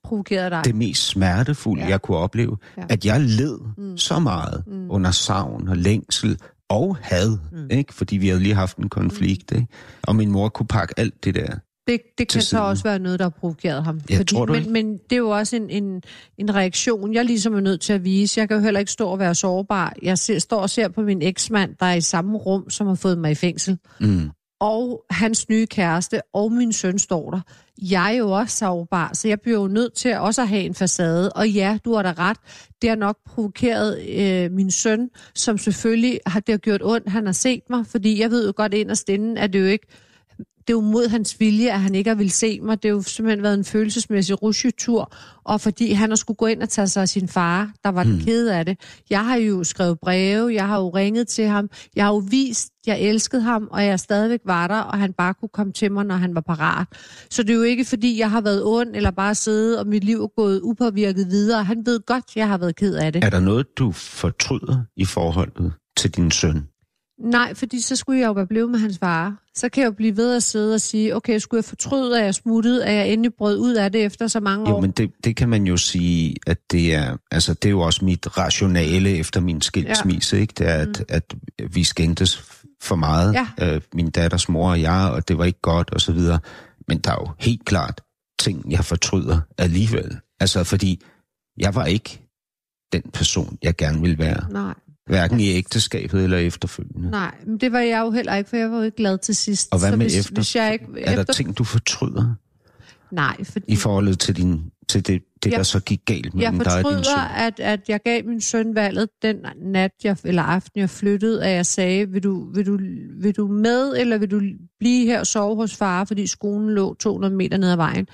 [0.51, 0.63] dig.
[0.65, 1.89] det mest smertefulde, ja.
[1.89, 2.83] Jeg kunne opleve, ja.
[2.83, 2.87] Ja.
[2.91, 3.99] at jeg led mm.
[3.99, 4.91] så meget mm.
[4.91, 6.39] under savn og længsel
[6.69, 7.71] og had, mm.
[7.71, 7.95] ikke?
[7.95, 9.53] fordi vi havde lige haft en konflikt.
[9.53, 9.67] Ikke?
[10.03, 11.55] Og min mor kunne pakke alt det der.
[11.87, 14.01] Det, det kan så også være noget, der har provokeret ham.
[14.11, 14.73] Ja, tror du men, ikke?
[14.73, 16.03] men det er jo også en, en,
[16.39, 18.41] en reaktion, jeg ligesom er nødt til at vise.
[18.41, 19.95] Jeg kan jo heller ikke stå og være sårbar.
[20.03, 22.95] Jeg ser, står og ser på min eksmand, der er i samme rum, som har
[22.95, 23.79] fået mig i fængsel.
[24.01, 24.31] Mm.
[24.61, 27.41] og hans nye kæreste, og min søn står der.
[27.83, 30.75] Jeg er jo også sårbar, så jeg bliver jo nødt til også at have en
[30.75, 31.33] facade.
[31.33, 32.37] Og ja, du har da ret.
[32.83, 37.09] Det har nok provokeret øh, min søn, som selvfølgelig har det har gjort ondt.
[37.09, 39.87] Han har set mig, fordi jeg ved jo godt inderst inden, at det jo ikke
[40.67, 42.83] det er jo mod hans vilje, at han ikke har vil se mig.
[42.83, 45.13] Det har jo simpelthen været en følelsesmæssig rusjetur,
[45.45, 48.03] og fordi han har skulle gå ind og tage sig af sin far, der var
[48.03, 48.81] den ked af det.
[49.11, 52.69] Jeg har jo skrevet breve, jeg har jo ringet til ham, jeg har jo vist,
[52.87, 56.05] jeg elskede ham, og jeg stadigvæk var der, og han bare kunne komme til mig,
[56.05, 56.87] når han var parat.
[57.31, 60.05] Så det er jo ikke, fordi jeg har været ond, eller bare siddet, og mit
[60.05, 61.65] liv er gået upåvirket videre.
[61.65, 63.25] Han ved godt, jeg har været ked af det.
[63.25, 66.69] Er der noget, du fortryder i forholdet til din søn?
[67.19, 69.43] Nej, fordi så skulle jeg jo være blevet med hans far.
[69.55, 72.25] Så kan jeg jo blive ved at sidde og sige, okay, skulle jeg fortryde, at
[72.25, 74.81] jeg smuttede, at jeg endelig brød ud af det efter så mange Jo, år?
[74.81, 78.05] men det, det kan man jo sige, at det er, altså det er jo også
[78.05, 80.41] mit rationale efter min skilsmisse, ja.
[80.43, 80.55] ikke?
[80.59, 81.35] Det er, at, at
[81.75, 82.45] vi skændtes
[82.83, 83.75] for meget, Ja.
[83.75, 86.39] øh, min datters mor og jeg, og det var ikke godt, og så videre.
[86.89, 88.01] Men der er jo helt klart
[88.39, 90.17] ting, jeg fortryder alligevel.
[90.41, 91.03] Altså, fordi
[91.59, 92.23] jeg var ikke
[92.93, 94.53] den person, jeg gerne ville være.
[94.53, 94.75] Nej,
[95.07, 97.11] Hverken i ægteskabet eller efterfølgende.
[97.11, 99.37] nej, men det var jeg jo heller ikke, for jeg var jo ikke glad til
[99.37, 99.69] sidst.
[99.73, 100.35] Og hvad så med hvis, efter?
[100.35, 102.35] Hvis jeg ikke, Er der efter ting, du fortryder
[103.11, 106.33] Nej, fordi i forholdet til, din, til det, det Jeg- der så gik galt jeg
[106.35, 107.37] mellem dig og din fortryder, søn?
[107.47, 111.51] at, at jeg gav min søn valget den nat, jeg, eller aften, jeg flyttede, at
[111.57, 112.79] jeg sagde, vil du, vil, du,
[113.21, 114.41] vil du med, eller vil du
[114.79, 118.07] blive her og sove hos far, fordi skolen lå 200 meter ned ad vejen.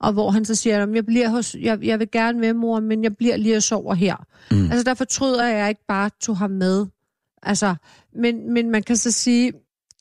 [0.00, 2.80] Og hvor han så siger, "Jamen, jeg, bliver hos, jeg, jeg vil gerne med, mor,
[2.80, 4.16] men jeg bliver lige og sover her.
[4.50, 4.64] Mm.
[4.64, 6.86] Altså, der fortryder jeg, at jeg ikke bare tog ham med.
[7.42, 7.74] Altså,
[8.14, 9.52] men, men man kan så sige,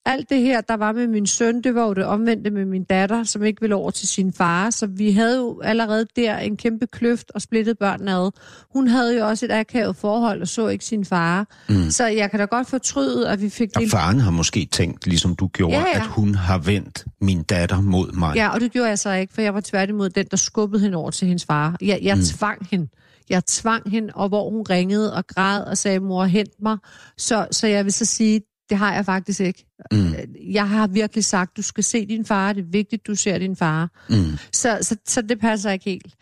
[0.09, 2.83] alt det her, der var med min søn, det var jo det omvendte med min
[2.83, 4.69] datter, som ikke ville over til sin far.
[4.69, 8.31] Så vi havde jo allerede der en kæmpe kløft og splittet børnene ad.
[8.73, 11.47] Hun havde jo også et akavet forhold og så ikke sin far.
[11.69, 11.89] Mm.
[11.89, 13.91] Så jeg kan da godt fortryde, at vi fik Og det.
[13.91, 15.95] faren har måske tænkt, ligesom du gjorde, Ja, ja.
[15.99, 18.35] at hun har vendt min datter mod mig.
[18.35, 20.97] Ja, og det gjorde jeg så ikke, for jeg var tværtimod den, der skubbede hende
[20.97, 21.75] over til hendes far.
[21.81, 22.21] Jeg, jeg mm.
[22.23, 22.87] tvang hende.
[23.29, 26.77] Jeg tvang hende, og hvor hun ringede og græd og sagde, mor, hent mig.
[27.17, 29.65] Så, så jeg vil så sige, det har jeg faktisk ikke.
[29.91, 30.13] Mm.
[30.51, 33.55] Jeg har virkelig sagt, du skal se din far, det er vigtigt, du ser din
[33.55, 34.05] far.
[34.09, 34.37] Mm.
[34.53, 36.13] Så, så, så det passer ikke helt.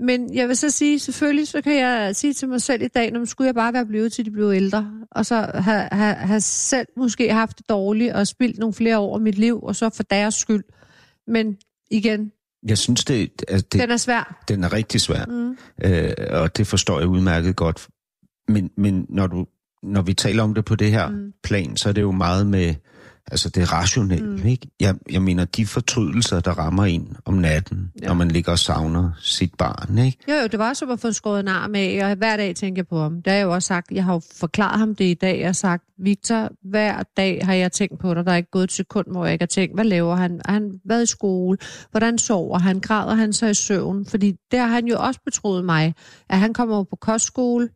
[0.00, 3.12] Men jeg vil så sige, selvfølgelig så kan jeg sige til mig selv i dag,
[3.12, 6.40] nu skulle jeg bare være blevet til de blev ældre, og så have, have, have
[6.40, 9.90] selv måske haft det dårligt og spildt nogle flere år af mit liv, og så
[9.90, 10.64] for deres skyld.
[11.26, 11.56] Men
[11.90, 12.32] igen,
[12.68, 14.44] Jeg synes, det, at det, den er svær.
[14.48, 15.56] den er rigtig svær, mm.
[15.84, 17.88] øh, og det forstår jeg udmærket godt.
[18.48, 19.46] Men, men når, du,
[19.82, 21.32] når vi taler om det på det her mm.
[21.42, 22.74] plan, så er det jo meget med,
[23.30, 24.46] Altså det rationelt, mm.
[24.46, 24.68] ikke?
[24.80, 28.06] Jeg, jeg mener, de fortrydelser, der rammer en om natten, ja.
[28.06, 30.18] når man ligger og savner sit barn, ikke?
[30.28, 32.80] Jo, jo, det var som at få skåret en arm af, og hver dag tænker
[32.80, 33.22] jeg på ham.
[33.22, 35.48] Det har jeg jo også sagt, jeg har jo forklaret ham det i dag, jeg
[35.48, 38.72] har sagt, Victor, hver dag har jeg tænkt på dig, der er ikke gået et
[38.72, 40.40] sekund, hvor jeg ikke har tænkt, hvad laver han?
[40.44, 41.58] Har han været i skole?
[41.90, 42.80] Hvordan sover han?
[42.80, 44.06] Græder han sig i søvn?
[44.06, 45.94] Fordi der har han jo også betroet mig,
[46.28, 47.68] at han kommer på kostskole,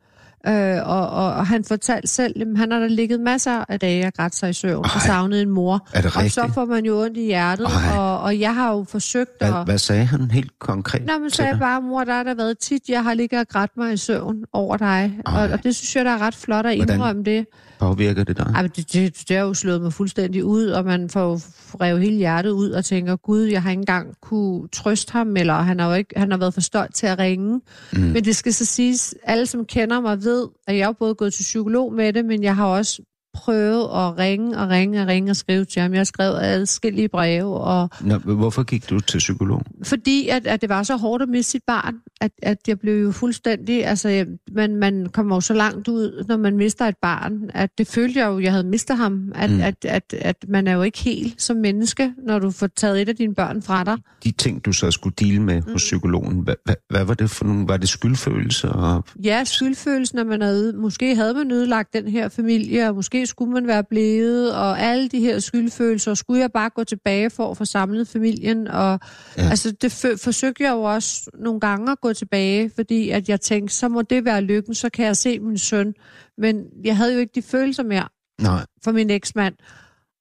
[0.49, 4.07] Øh, og, og, og han fortalte selv, at han har der ligget masser af dage
[4.07, 5.89] og grædt sig i søvn Ej, og savnet en mor.
[5.95, 7.67] Er det og så får man jo ondt i hjertet,
[7.99, 9.65] og, og jeg har jo forsøgt hvad, at...
[9.65, 11.07] Hvad sagde han helt konkret?
[11.07, 13.71] Nå, men sagde bare, mor, der har der været tit, jeg har ligget og grædt
[13.77, 15.19] mig i søvn over dig.
[15.27, 16.95] Og, og det synes jeg, der er ret flot at Hvordan?
[16.95, 17.47] indrømme det.
[17.79, 18.53] Påvirker det dig?
[18.55, 21.41] Ej, men det, det, det har jo slået mig fuldstændig ud, og man får
[21.81, 25.55] revet hele hjertet ud og tænker, gud, jeg har ikke engang kunne trøste ham, eller
[25.55, 27.61] han har, jo ikke, han har været for stolt til at ringe.
[27.93, 28.01] Mm.
[28.01, 31.35] Men det skal så siges, alle som kender mig ved, at jeg har både gået
[31.35, 33.03] til psykolog med det, men jeg har også
[33.37, 35.93] prøvet at ringe og ringe og ringe og skrive til ham.
[35.93, 37.55] Jeg har skrevet adskillige breve.
[37.57, 39.63] Og, Nå, hvorfor gik du til psykolog?
[39.85, 43.03] fordi at, at det var så hårdt at miste sit barn, at, at jeg blev
[43.03, 43.87] jo fuldstændig...
[43.87, 47.87] Altså, man, man kommer jo så langt ud, når man mister et barn, at det
[47.87, 49.33] følte jeg jo, jeg havde mistet ham.
[49.35, 49.57] At, Mm.
[49.57, 49.63] mm.
[49.63, 53.09] at, at, at man er jo ikke helt som menneske, når du får taget et
[53.09, 53.97] af dine børn fra dig.
[54.25, 55.73] De ting, du så skulle dele med Mm.
[55.73, 57.69] hos psykologen, hvad, hvad, hvad var det for nogle?
[57.69, 58.69] Var det skyldfølelse?
[58.69, 63.26] Og, Ja, skyldfølelsen, at man havde, måske havde man ødelagt den her familie, og måske
[63.27, 67.51] skulle man være blevet, og alle de her skyldfølelser, skulle jeg bare gå tilbage for
[67.51, 69.01] at få samlet familien, og
[69.37, 69.43] Ja.
[69.49, 73.41] altså det f- forsøgte jeg jo også nogle gange at gå tilbage, fordi at jeg
[73.41, 75.95] tænkte, så må det være lykken, så kan jeg se min søn,
[76.39, 78.09] men jeg havde jo ikke de følelser mere
[78.41, 79.55] nej, for min eksmand,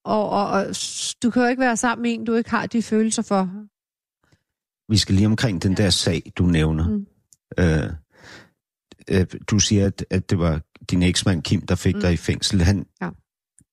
[0.05, 0.65] og, og, og
[1.23, 3.49] du kan jo ikke være sammen med en, du ikke har de følelser for.
[4.91, 6.87] vi skal lige omkring den der sag, du nævner.
[6.89, 7.05] Mm.
[7.59, 7.89] Øh,
[9.09, 11.97] øh, du siger, at, at det var din eksmand Kim, der fik mm.
[11.97, 12.01] Mm.
[12.01, 12.61] dig i fængsel.
[12.61, 13.09] Han, Ja.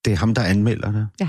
[0.05, 1.07] Det er ham, der anmelder dig?
[1.21, 1.29] Ja.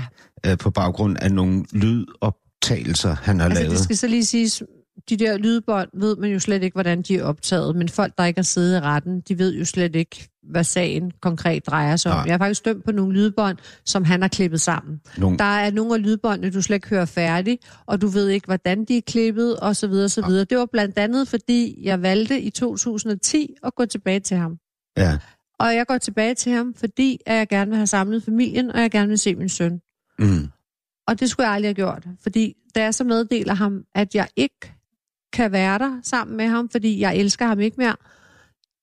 [0.50, 3.70] Øh, på baggrund af nogle lydoptagelser, han har Altså, lavet?
[3.76, 4.62] det skal så lige siges,
[5.08, 8.24] de der lydbånd ved man jo slet ikke, hvordan de er optaget, men folk, der
[8.24, 12.12] ikke har siddet i retten, de ved jo slet ikke, hvad sagen konkret drejer sig
[12.12, 12.16] om.
[12.18, 12.24] Nej.
[12.26, 15.00] Jeg har faktisk dømt på nogle lydbånd, som han har klippet sammen.
[15.18, 18.46] Nogle, Der er nogle af lydbåndene, du slet ikke hører færdig, og du ved ikke,
[18.46, 20.44] hvordan de er klippet, og så videre, så videre.
[20.44, 24.58] Det var blandt andet, fordi jeg valgte i 2010 at gå tilbage til ham.
[24.96, 25.18] ja.
[25.58, 28.80] Og jeg går tilbage til ham, fordi at jeg gerne vil have samlet familien, og
[28.80, 29.80] jeg gerne vil se min søn.
[30.18, 30.48] Mm.
[31.06, 34.28] Og det skulle jeg aldrig have gjort, fordi da jeg så meddeler ham, at jeg
[34.36, 34.72] ikke
[35.32, 37.96] kan være der sammen med ham, fordi jeg elsker ham ikke mere,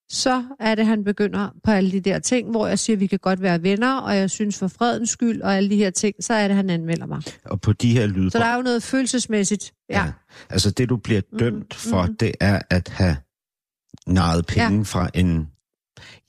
[0.09, 3.07] så er det, han begynder på alle de der ting, hvor jeg siger, at vi
[3.07, 6.15] kan godt være venner, og jeg synes for fredens skyld, og alle de her ting,
[6.19, 7.21] så er det, han anmelder mig.
[7.45, 8.31] Og på de her Så lydbånd...
[8.31, 9.73] der er jo noget følelsesmæssigt.
[9.89, 10.03] Ja.
[10.03, 10.11] Ja.
[10.49, 12.17] Altså det, du bliver Mhm, dømt for, mhm.
[12.17, 13.17] det er at have
[14.07, 14.83] naret penge Ja.
[14.83, 15.50] fra en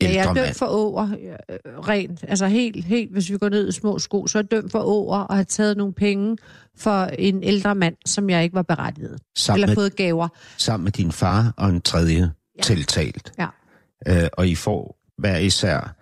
[0.03, 1.57] Ja, jeg er dømt for åer, øh,
[1.89, 2.25] rent.
[2.29, 4.83] Altså helt, helt, hvis vi går ned i små sko, så er jeg dømt for
[4.83, 6.37] åer og har taget nogle penge
[6.79, 9.19] for en ældre mand, som jeg ikke var berettiget.
[9.37, 10.29] Sammen Eller med, fået gaver.
[10.59, 12.63] sammen med din far og en tredje ja.
[12.63, 13.33] Tiltalt.
[13.39, 13.47] Ja.
[14.09, 15.97] Øh, og I får hver især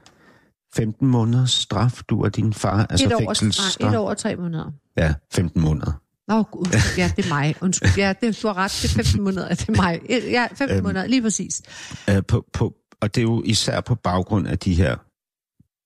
[0.74, 2.86] 15 måneders straf, du og din far.
[2.90, 3.80] Altså et, år, fængselsstraf.
[3.80, 4.72] nej, et år og tre måneder.
[4.96, 5.92] Ja, 15 måneder.
[6.28, 6.66] Nå, gud,
[6.98, 7.54] ja, det er mig.
[7.60, 7.90] Undskyld.
[7.96, 8.78] Ja, det, du har ret.
[8.82, 9.48] Det er 15 måneder.
[9.48, 10.00] Det er mig.
[10.08, 10.76] Ja, 15 Øhm.
[10.76, 10.82] øhm.
[10.84, 11.62] måneder, lige præcis.
[12.10, 14.96] Øh, på, på, og det er jo især på baggrund af de her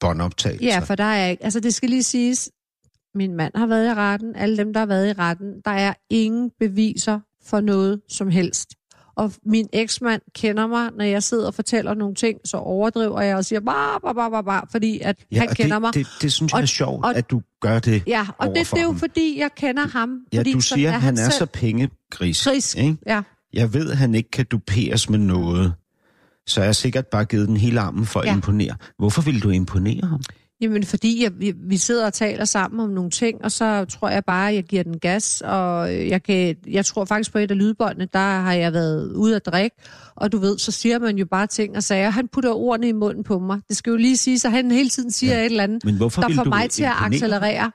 [0.00, 0.66] båndoptagelser.
[0.66, 1.44] Ja, for der er ikke...
[1.44, 2.50] Altså, det skal lige siges,
[3.14, 4.36] min mand har været i retten.
[4.36, 5.46] Alle dem, der har været i retten.
[5.64, 8.68] Der er ingen beviser for noget som helst.
[9.16, 13.36] Og min eksmand kender mig, når jeg sidder og fortæller nogle ting, så overdriver jeg
[13.36, 15.94] og siger bare, bare, bare, bare, bare fordi at ja, han kender det, mig.
[15.94, 18.02] Det, det synes jeg Og- er sjovt, og- at du gør det.
[18.06, 18.98] Ja, og det, det er jo ham.
[18.98, 20.18] fordi, jeg kender ham.
[20.32, 21.32] Ja, fordi du siger, at han er selv.
[21.38, 22.44] så pengegris.
[22.44, 22.76] Grisk.
[22.78, 22.96] Ikke?
[23.06, 25.74] Ja, Jeg ved, at han ikke kan duperes med noget.
[26.46, 28.34] Så jeg har sikkert bare givet den hele armen for at Ja.
[28.34, 28.74] imponere.
[28.98, 30.20] Hvorfor vil du imponere ham?
[30.60, 31.32] Jamen, fordi jeg,
[31.68, 34.64] vi, sidder og taler sammen om nogle ting, og så tror jeg bare, at jeg
[34.64, 38.52] giver den gas, og jeg, kan, jeg tror faktisk på et af lydbåndene, der har
[38.52, 39.76] jeg været ude at drikke,
[40.16, 42.10] og du ved, så siger man jo bare ting og sager.
[42.10, 43.60] Han putter ordene i munden på mig.
[43.68, 45.40] Det skal jo lige sige, så han hele tiden siger Ja.
[45.40, 47.70] et eller andet, Men hvorfor der får mig til at accelerere.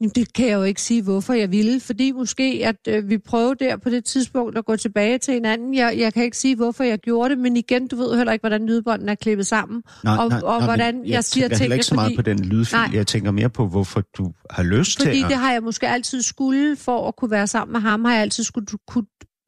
[0.00, 1.80] Jamen, det kan jeg jo ikke sige, hvorfor jeg ville.
[1.80, 5.74] Fordi måske, at øh, vi prøvede der på det tidspunkt at gå tilbage til hinanden.
[5.74, 8.42] Jeg, jeg kan ikke sige, hvorfor jeg gjorde det, men igen, du ved heller ikke,
[8.42, 9.82] hvordan lydbånden er klippet sammen.
[10.04, 11.74] Nej, og, nej, og nej, hvordan men jeg, siger tænker heller tingene.
[11.74, 12.16] ikke så meget fordi...
[12.16, 12.76] på den lydfil.
[12.76, 12.88] Nej.
[12.92, 15.30] Jeg tænker mere på, hvorfor du har lyst Fordi til at...
[15.30, 18.22] det har jeg måske altid skulle for at kunne være sammen med ham, har jeg
[18.22, 19.04] altid skulle du- kunne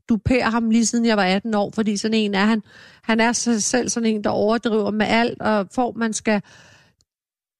[0.08, 2.62] dupere ham lige siden jeg var 18 år, fordi sådan en er han.
[3.02, 6.42] Han er selv sådan en, der overdriver med alt, og at man skal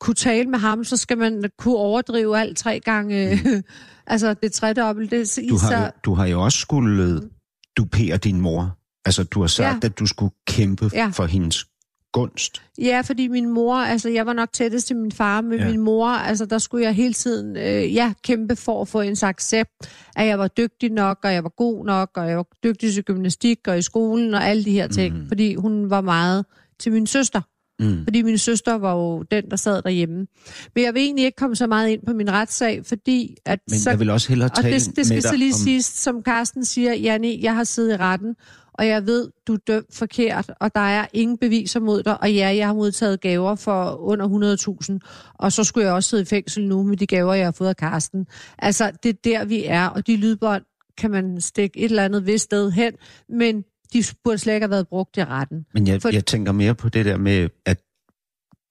[0.00, 3.40] kunne tale med ham, så skal man kunne overdrive alt tre gange.
[3.44, 3.62] Mm.
[4.06, 5.10] altså det tredobbelt.
[5.10, 7.20] Det, Du har, så, du har jo også skulle
[7.76, 8.78] dupere din mor.
[9.04, 9.88] Altså, du har sagt, Ja.
[9.88, 11.06] at du skulle kæmpe Ja.
[11.14, 11.66] for hendes
[12.12, 12.62] gunst?
[12.78, 15.70] Ja, fordi min mor, altså jeg var nok tættest til min far, men Ja.
[15.70, 19.16] min mor, altså der skulle jeg hele tiden, øh, ja, kæmpe for at få en
[19.22, 19.70] accept,
[20.16, 23.04] at jeg var dygtig nok, og jeg var god nok, og jeg var dygtig til
[23.04, 25.28] gymnastik og i skolen og alle de her ting, mm.
[25.28, 26.44] fordi hun var meget
[26.80, 27.40] til min søster.
[27.78, 28.04] Mm.
[28.04, 30.26] Fordi min søster var jo den, der sad derhjemme.
[30.74, 33.78] Men jeg vil egentlig ikke komme så meget ind på min retssag, fordi at Men
[33.78, 35.58] så jeg vil også hellere og tale det, det skal med så lige om...
[35.58, 38.34] siges, som Carsten siger, Janni, jeg har siddet i retten,
[38.72, 42.32] og jeg ved, du er dømt forkert, og der er ingen beviser mod dig, og
[42.32, 44.56] ja, jeg har modtaget gaver for under
[45.00, 47.52] 100.000, og så skulle jeg også sidde i fængsel nu med de gaver, jeg har
[47.52, 48.26] fået af Carsten.
[48.58, 50.62] Altså, det er der, vi er, og de lydbånd
[50.98, 52.92] kan man stikke et eller andet vist sted hen,
[53.28, 55.66] men de burde slet ikke have været brugt i retten.
[55.74, 57.78] Men jeg, For- jeg tænker mere på det der med at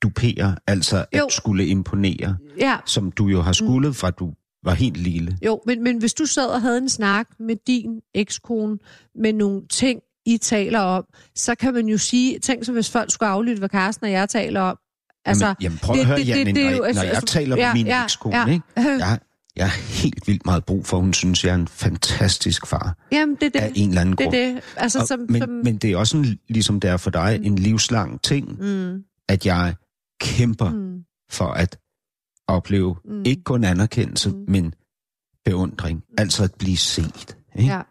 [0.04, 1.26] dupere, altså Jo.
[1.26, 5.38] at skulle imponere, Ja, som du jo har skulle fra du var helt lille.
[5.46, 8.78] Jo, men, men hvis du sad og havde en snak med din ekskone
[9.16, 11.06] med nogle ting, I taler om,
[11.36, 14.30] så kan man jo sige, tænk så hvis folk skulle aflytte, hvad Carsten og jeg
[14.30, 14.78] taler om.
[15.26, 18.04] Altså, jamen, jamen prøv at høre, Janne, når, jo- når jeg taler ja, min ja,
[18.04, 18.46] ekskone, ja.
[18.48, 18.66] ikke?
[19.06, 19.20] Jeg,
[19.56, 23.36] jeg har helt vildt meget brug for, hun synes, jeg er en fantastisk far Jamen,
[23.42, 23.84] det er af det.
[23.84, 24.62] en eller anden Det er det.
[24.78, 27.40] Altså, Og, som, men, som, men det er også en, ligesom det er for dig,
[27.44, 29.76] en livslang ting, mm, at jeg
[30.22, 31.78] kæmper mm, for at
[32.48, 33.24] opleve Mm.
[33.26, 34.46] ikke kun anerkendelse, Mm.
[34.48, 34.74] men
[35.46, 36.04] beundring.
[36.18, 37.38] Altså at blive set.
[37.56, 37.74] Ikke?
[37.74, 37.82] ja,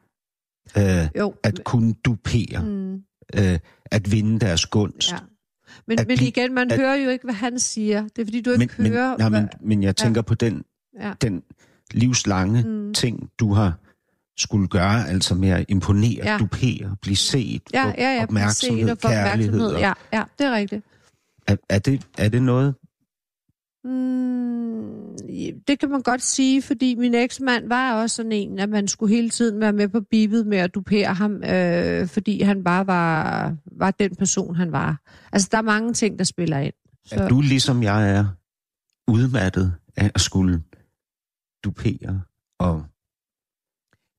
[1.03, 1.35] Øh, jo.
[1.43, 2.62] at kunne dupere.
[2.65, 2.95] Mm,
[3.39, 5.12] Øh, at vinde deres gunst.
[5.12, 5.17] ja.
[5.89, 8.03] Men, At men blive- igen, man at- hører jo ikke, hvad han siger.
[8.03, 9.17] Det er fordi, du men, ikke men, hører...
[9.17, 10.62] nej, men, hvad- men jeg tænker på den,
[11.01, 11.12] ja.
[11.22, 11.42] den
[11.90, 12.95] livslange Mm.
[12.95, 13.72] ting, du har
[14.36, 16.36] skulle gøre, altså med at imponere, Ja.
[16.38, 19.55] dupere, blive set, Ja, ja, ja, opmærksomhed, set og kærlighed.
[19.55, 19.80] opmærksomhed.
[19.80, 20.84] Ja, ja, det er rigtigt.
[21.47, 22.74] Er, er, det, er det noget?
[23.84, 25.16] Mm,
[25.68, 29.14] det kan man godt sige, fordi min eksmand var også sådan en, at man skulle
[29.14, 33.55] hele tiden være med på bibet med at dupere ham, øh, fordi han bare var,
[33.78, 35.01] var den person, han var.
[35.32, 36.74] Altså, der er mange ting, der spiller ind.
[37.12, 38.24] Er du ligesom jeg er
[39.09, 40.62] udmattet af at skulle
[41.65, 42.23] dupere
[42.59, 42.83] og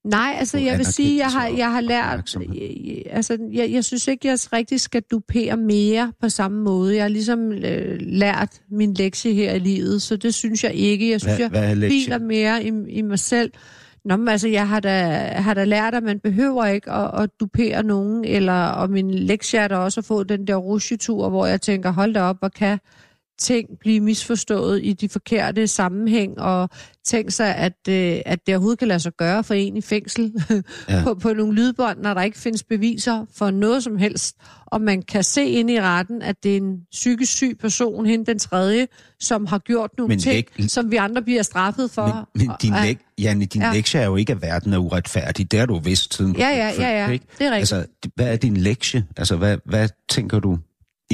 [0.05, 4.07] Nej, altså jeg vil sige, jeg har, jeg har lært, jeg, altså jeg, jeg synes
[4.07, 6.95] ikke, jeg rigtig skal dupere mere på samme måde.
[6.95, 11.11] Jeg har ligesom øh, lært min lektie her i livet, så det synes jeg ikke.
[11.11, 13.51] Jeg synes, hvad, jeg hvad er hviler mere i, i mig selv.
[14.05, 14.91] Nå, men altså, jeg har da,
[15.35, 19.59] har da lært, at man behøver ikke at, at dupere nogen, eller, og min lektie
[19.59, 22.51] er da også at få den der rusjetur, hvor jeg tænker, hold da op, og
[22.51, 22.79] kan
[23.39, 26.69] ting blive misforstået i de forkerte sammenhæng, og
[27.05, 30.33] tænk sig, at, øh, at det overhovedet kan lade sig gøre for en i fængsel
[30.89, 31.03] Ja.
[31.03, 35.01] på, på nogle lydbånd, når der ikke findes beviser for noget som helst, og man
[35.01, 38.87] kan se ind i retten, at det er en psykisk syg person, hende den tredje,
[39.19, 42.27] som har gjort nogle Men ting, læg- som vi andre bliver straffet for.
[42.35, 43.73] Men, men din, Og- læk, Janne, din ja.
[43.73, 45.51] Lektie er jo ikke, at verden er uretfærdig.
[45.51, 47.09] Det har du vidst siden Ja, ja, ja, ja.
[47.11, 47.25] ikke?
[47.39, 47.73] Det er rigtigt.
[47.73, 49.05] Altså, hvad er din lektie?
[49.17, 50.57] Altså, hvad, hvad tænker du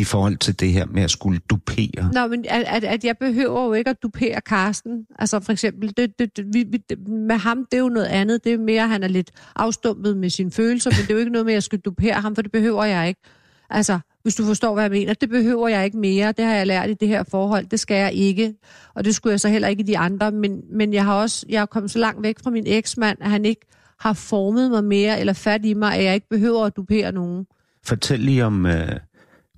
[0.01, 2.11] i forhold til det her med at skulle dupere?
[2.13, 5.05] Nå, men at, at, at jeg behøver jo ikke at dupere Karsten.
[5.19, 8.43] Altså for eksempel, det, det, det, vi, vi, med ham, det er jo noget andet.
[8.43, 11.19] Det er mere, at han er lidt afstumpet med sine følelser, men det er jo
[11.19, 13.21] ikke noget med, at jeg skal dupere ham, for det behøver jeg ikke.
[13.69, 15.13] Altså, hvis du forstår, hvad jeg mener.
[15.13, 16.31] Det behøver jeg ikke mere.
[16.31, 17.65] Det har jeg lært i det her forhold.
[17.65, 18.53] Det skal jeg ikke.
[18.93, 20.31] Og det skulle jeg så heller ikke i de andre.
[20.31, 23.29] Men, men jeg har også jeg er kommet så langt væk fra min eksmand, at
[23.29, 23.67] han ikke
[23.99, 27.45] har formet mig mere eller fat i mig, at jeg ikke behøver at dupere nogen.
[27.83, 28.71] Fortæl lige om, uh,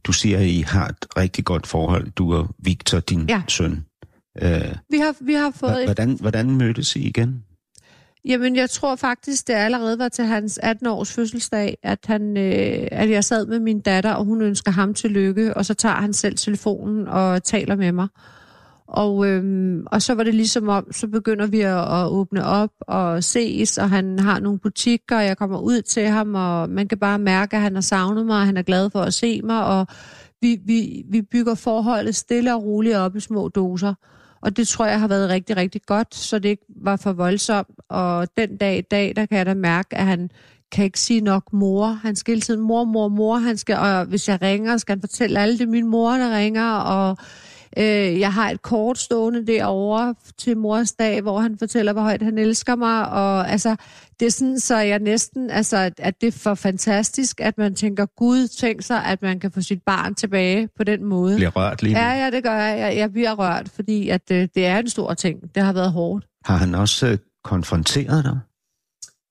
[0.03, 3.41] du siger, at I har et rigtig godt forhold, du og Victor, din Ja.
[3.47, 3.85] søn.
[4.41, 4.47] Uh,
[4.89, 7.43] Vi har, vi har fået et hvordan, hvordan mødtes I igen?
[8.25, 13.09] Jamen, jeg tror faktisk, det allerede var til hans 18-års fødselsdag, at, han, øh, at
[13.09, 16.13] jeg sad med min datter, og hun ønsker ham til lykke, og så tager han
[16.13, 18.07] selv telefonen og taler med mig.
[18.93, 22.69] Og, øhm, og så var det ligesom om, så begynder vi at, at åbne op
[22.79, 26.87] og ses, og han har nogle butikker, og jeg kommer ud til ham, og man
[26.87, 29.41] kan bare mærke, at han har savnet mig, og han er glad for at se
[29.41, 29.87] mig, og
[30.41, 33.93] vi, vi, vi bygger forholdet stille og roligt op i små doser.
[34.41, 37.79] Og det tror jeg har været rigtig, rigtig godt, så det ikke var for voldsomt.
[37.89, 40.29] Og den dag i dag, der kan jeg da mærke, at han
[40.71, 41.87] kan ikke sige nok mor.
[41.87, 43.37] Han skal hele tiden mor, mor, mor.
[43.37, 46.71] Han skal, og hvis jeg ringer, skal han fortælle alle, det min mor, der ringer.
[46.71, 47.17] Og
[47.77, 52.21] øh, jeg har et kort stående derovre til mors dag, hvor han fortæller, hvor højt
[52.21, 53.09] han elsker mig.
[53.09, 53.75] Og altså,
[54.19, 58.05] det er sådan, så jeg næsten, altså, at det er for fantastisk, at man tænker,
[58.05, 61.35] Gud, tænk sig, at man kan få sit barn tilbage på den måde.
[61.35, 61.99] Bliver rørt lige nu?
[61.99, 62.79] Ja, ja, det gør jeg.
[62.79, 65.55] Jeg, jeg bliver rørt, fordi at, øh, det er en stor ting.
[65.55, 66.25] Det har været hårdt.
[66.45, 68.39] Har han også øh, konfronteret dig?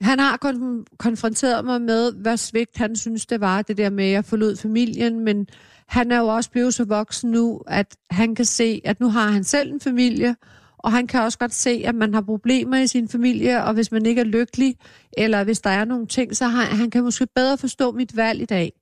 [0.02, 4.04] Han har kon- konfronteret mig med, hvad svigt han synes, det var, det der med,
[4.04, 5.46] at jeg forlod familien, men
[5.88, 9.30] han er jo også blevet så voksen nu, at han kan se, at nu har
[9.30, 10.36] han selv en familie,
[10.78, 13.92] og han kan også godt se, at man har problemer i sin familie, og hvis
[13.92, 14.76] man ikke er lykkelig,
[15.16, 18.42] eller hvis der er nogle ting, så har, han kan måske bedre forstå mit valg
[18.42, 18.72] i dag.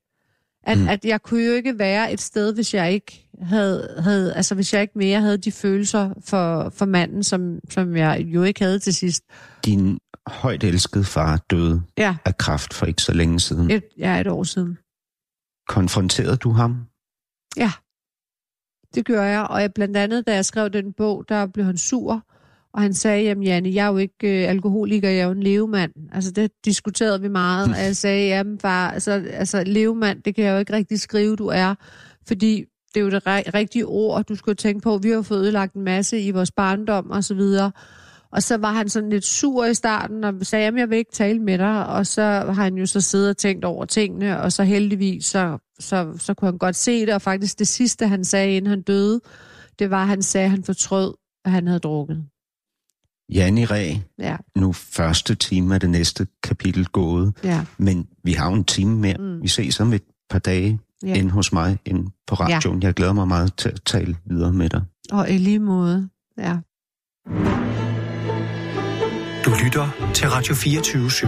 [0.63, 0.89] At, mm.
[0.89, 4.75] at jeg kunne jo ikke være et sted, hvis jeg ikke havde, havde altså hvis
[4.75, 8.79] jeg ikke mere havde de følelser for, for manden, som, som jeg jo ikke havde
[8.79, 9.25] til sidst.
[9.65, 13.71] Din højt elskede far døde Ja, af kræft for ikke så længe siden.
[13.71, 14.79] et, ja, et år siden.
[15.69, 16.87] Konfronterede du ham?
[17.57, 17.73] Ja,
[18.95, 19.47] det gør jeg.
[19.51, 22.25] Og jeg, blandt andet, da jeg skrev den bog, der blev han sur.
[22.73, 25.43] Og han sagde, jamen Janne, jeg er jo ikke øh, alkoholiker, jeg er jo en
[25.43, 25.93] levemand.
[26.13, 27.69] Altså det diskuterede vi meget.
[27.69, 31.37] Og jeg sagde, jamen far, altså, altså levemand, det kan jeg jo ikke rigtig skrive,
[31.37, 31.75] du er.
[32.29, 34.99] Fordi det er jo det rigtige ord, du skulle tænke på.
[34.99, 37.73] Vi har fået ødelagt en masse i vores barndom og så videre.
[38.33, 41.13] Og så var han sådan lidt sur i starten og sagde, jamen jeg vil ikke
[41.13, 41.87] tale med dig.
[41.87, 45.59] Og så har han jo så siddet og tænkt over tingene, og så heldigvis, så,
[45.79, 47.15] så, så kunne han godt se det.
[47.15, 49.21] Og faktisk det sidste, han sagde, inden han døde,
[49.79, 51.15] det var, at han sagde, at han fortrød,
[51.45, 52.25] at han havde drukket.
[53.33, 58.51] Janni Ræ, Ja, nu første time af det næste kapitel gået, ja, men vi har
[58.51, 59.17] jo en time mere.
[59.19, 59.43] Mm.
[59.43, 61.15] Vi ses om et par dage ja.
[61.15, 62.83] inde hos mig, inde på radioen.
[62.83, 62.87] Ja.
[62.87, 64.83] Jeg glæder mig meget til at tale videre med dig.
[65.13, 66.09] Og i lige måde,
[66.39, 66.59] ja.
[69.45, 71.27] Du lytter til Radio 24 /7.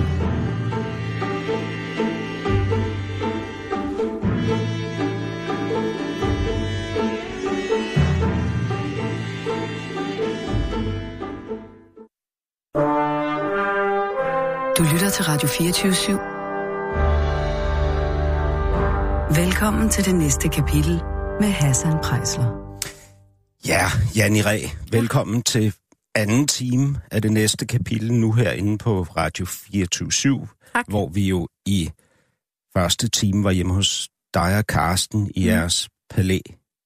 [14.78, 16.12] Du lytter til Radio 24 /7.
[19.40, 21.02] Velkommen til det næste kapitel
[21.40, 22.46] med Hassan Prejsler.
[23.66, 23.84] Ja,
[24.16, 24.58] Janni Ræ,
[24.90, 25.74] velkommen til
[26.14, 30.84] anden time af det næste kapitel nu herinde på Radio 24 Tak.
[30.88, 31.90] hvor vi jo i
[32.76, 35.46] første time var hjemme hos dig og Karsten i Mm.
[35.46, 36.38] jeres palæ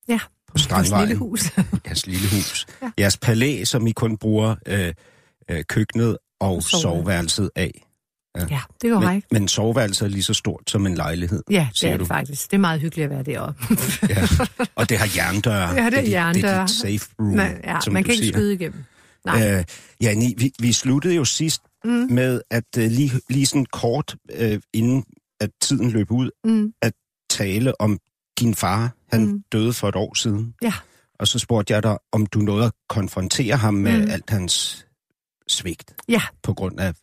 [0.09, 0.19] Ja,
[0.49, 1.09] på Strandvejen.
[1.09, 1.53] lille hus.
[1.87, 2.67] Jeres lille hus.
[2.83, 2.87] Ja.
[2.87, 2.91] Ja.
[3.03, 4.93] Jeres palæ, som I kun bruger øh,
[5.51, 7.51] øh, køkkenet og Og soveværelset.
[7.57, 7.83] af.
[8.51, 9.27] ja, det er korrekt.
[9.33, 11.43] Men, men soveværelset er lige så stort som en lejlighed.
[11.51, 12.05] Ja, det er det du.
[12.05, 12.51] faktisk.
[12.51, 13.65] Det er meget hyggeligt at være deroppe.
[14.09, 14.27] Ja.
[14.75, 15.69] Og det har jerndøre.
[15.75, 16.63] Ja, det er dit- Det er jerndøre.
[16.63, 18.33] dit safe room, Men, ja, som man kan ikke siger.
[18.33, 18.85] skyde igennem.
[19.27, 19.59] Nej.
[19.59, 19.65] Øh,
[20.01, 21.91] Janni, vi, vi sluttede jo sidst Mm.
[22.11, 25.05] med at uh, lige, lige sådan kort, uh, inden
[25.41, 26.73] at tiden løb ud, Mm.
[27.31, 27.99] tale om
[28.41, 28.91] din far.
[29.13, 29.43] Han Mm.
[29.53, 30.55] døde for et år siden.
[30.63, 30.73] Ja.
[31.19, 34.11] Og så spurgte jeg dig, om du nåede at konfrontere ham med Mm.
[34.11, 34.87] alt hans
[35.49, 36.95] svigt Ja, på grund af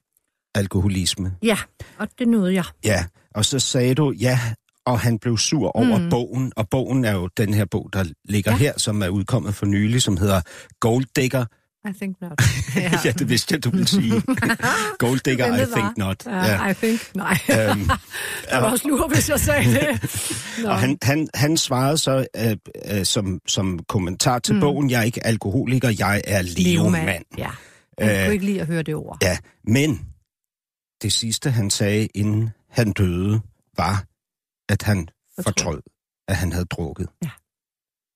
[0.55, 1.35] alkoholisme.
[1.43, 1.57] ja,
[1.97, 2.65] og det nåede jeg.
[2.85, 3.05] Ja,
[3.35, 4.39] og så sagde du, ja,
[4.85, 6.09] og han blev sur over Mm.
[6.09, 8.57] bogen, og bogen er jo den her bog, der ligger Ja.
[8.57, 8.63] ja.
[8.63, 10.41] her, som er udkommet for nylig, som hedder
[10.79, 11.45] Gold Digger.
[11.89, 12.31] I think not.
[12.75, 14.21] Ja, ja det vidste jeg, du ville sige.
[14.99, 15.93] Gold Digger, I think bare.
[15.97, 16.25] not.
[16.25, 17.37] Ja, I think, nej.
[17.51, 17.89] Øhm,
[18.51, 20.01] Jeg var også lur, hvis jeg sagde det.
[20.63, 20.69] Nå.
[20.69, 22.57] og han, han, han svarede så øh,
[22.97, 24.61] øh, som, som kommentar til Mm.
[24.61, 27.25] bogen, jeg er ikke alkoholiker, jeg er levemand.
[27.37, 27.49] Ja,
[27.99, 29.17] jeg Øh, kunne ikke lide at høre det ord.
[29.21, 30.05] Ja, men
[31.01, 33.41] det sidste, han sagde, inden han døde,
[33.77, 34.05] var,
[34.69, 35.07] at han
[35.43, 35.81] Fortrød.
[36.27, 37.07] at han havde drukket.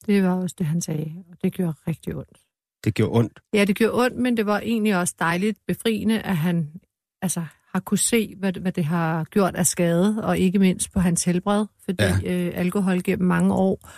[0.06, 2.38] Det var også det, han sagde, og det gjorde rigtig ondt.
[2.88, 3.40] Det gjorde ondt.
[3.54, 6.68] Ja, det gjorde ondt, men det var egentlig også dejligt befriende, at han
[7.22, 11.00] altså, har kunne se, hvad, hvad det har gjort af skade, og ikke mindst på
[11.00, 12.46] hans helbred, fordi ja.
[12.48, 13.90] Øh, alkohol gennem mange år,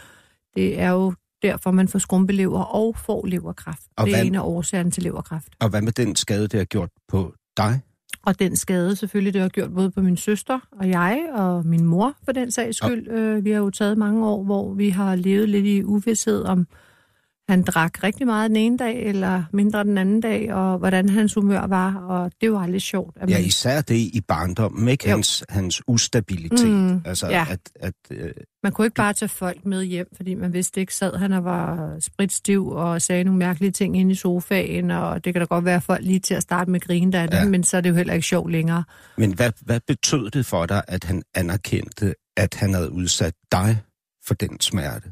[0.56, 3.82] det er jo derfor, man får skrumpelever og får leverkræft.
[3.98, 5.48] Og det er hvad- en af årsagerne til leverkræft.
[5.60, 7.80] Og hvad med den skade, det har gjort på dig?
[8.26, 11.86] Og den skade selvfølgelig, det har gjort både på min søster og jeg, og min
[11.86, 13.08] mor for den sags skyld.
[13.08, 16.68] Øh, vi har jo taget mange år, hvor vi har levet lidt i uvidshed om,
[17.50, 21.34] han drak rigtig meget den ene dag, eller mindre den anden dag, og hvordan hans
[21.34, 23.18] humør var, og det var lidt sjovt.
[23.18, 25.10] At Ja, man, især det i barndommen, ikke?
[25.10, 25.16] Jo.
[25.16, 26.70] Hans, hans ustabilitet.
[26.70, 27.46] Mm, altså, ja.
[27.50, 28.32] at, at, øh,
[28.64, 31.44] man kunne ikke bare tage folk med hjem, fordi man vidste ikke, sad han og
[31.44, 35.66] var spritstiv og sagde nogle mærkelige ting inde i sofaen, og det kan da godt
[35.66, 37.38] være folk lige til at starte med grine der, ja.
[37.38, 37.46] Ja.
[37.46, 38.84] men så er det jo heller ikke sjovt længere.
[39.18, 43.82] men hvad, hvad betød det for dig, at han anerkendte, at han havde udsat dig
[44.28, 45.12] for den smerte?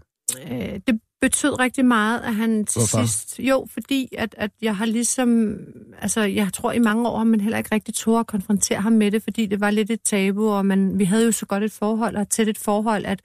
[0.51, 3.05] Øh, det betød rigtig meget, at han til Hvorfor?
[3.05, 3.39] sidst...
[3.39, 5.57] Jo, fordi at, at jeg har ligesom...
[6.01, 9.11] Altså, jeg tror i mange år, man heller ikke rigtig tog at konfrontere ham med
[9.11, 11.71] det, fordi det var lidt et tabu, og man, vi havde jo så godt et
[11.71, 13.19] forhold, og tæt et forhold, at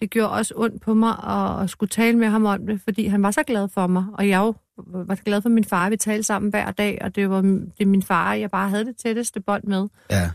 [0.00, 3.06] det gjorde også ondt på mig at, at skulle tale med ham om det, fordi
[3.06, 5.90] han var så glad for mig, og jeg jo var så glad for min far.
[5.90, 7.40] Vi talte sammen hver dag, og det var
[7.78, 9.88] det min far, jeg bare havde det tætteste bånd med.
[10.10, 10.30] Ja.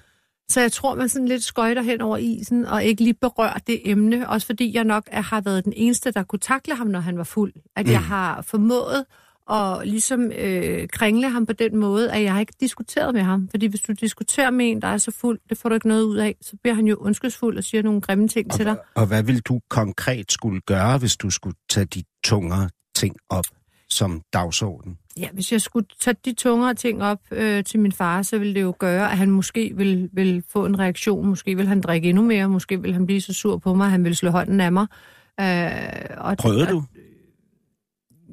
[0.50, 3.82] Så jeg tror, man sådan lidt skøjter hen over isen, og ikke lige berører det
[3.86, 4.30] emne.
[4.30, 7.18] Også fordi jeg nok er, har været den eneste, der kunne takle ham, når han
[7.18, 7.54] var fuld.
[7.76, 7.92] At mm.
[7.92, 9.06] jeg har formået
[9.52, 13.48] at ligesom øh, kringle ham på den måde, at jeg har ikke diskuteret med ham.
[13.50, 16.04] Fordi hvis du diskuterer med en, der er så fuld, det får du ikke noget
[16.04, 18.80] ud af, så bliver han jo ondskabsfuld og siger nogle grimme ting til dig.
[18.80, 23.16] Og, og hvad vil du konkret skulle gøre, hvis du skulle tage de tungere ting
[23.30, 23.46] op
[23.90, 24.98] som dagsorden?
[25.20, 28.56] Ja, hvis jeg skulle tage de tungere ting op øh, til min far, så ville
[28.56, 31.28] det jo gøre, at han måske vil, vil få en reaktion.
[31.28, 32.50] Måske vil han drikke endnu mere.
[32.50, 34.88] Måske vil han blive så sur på mig, at han vil slå hånden af mig.
[35.40, 36.84] Øh, og, Prøvede du?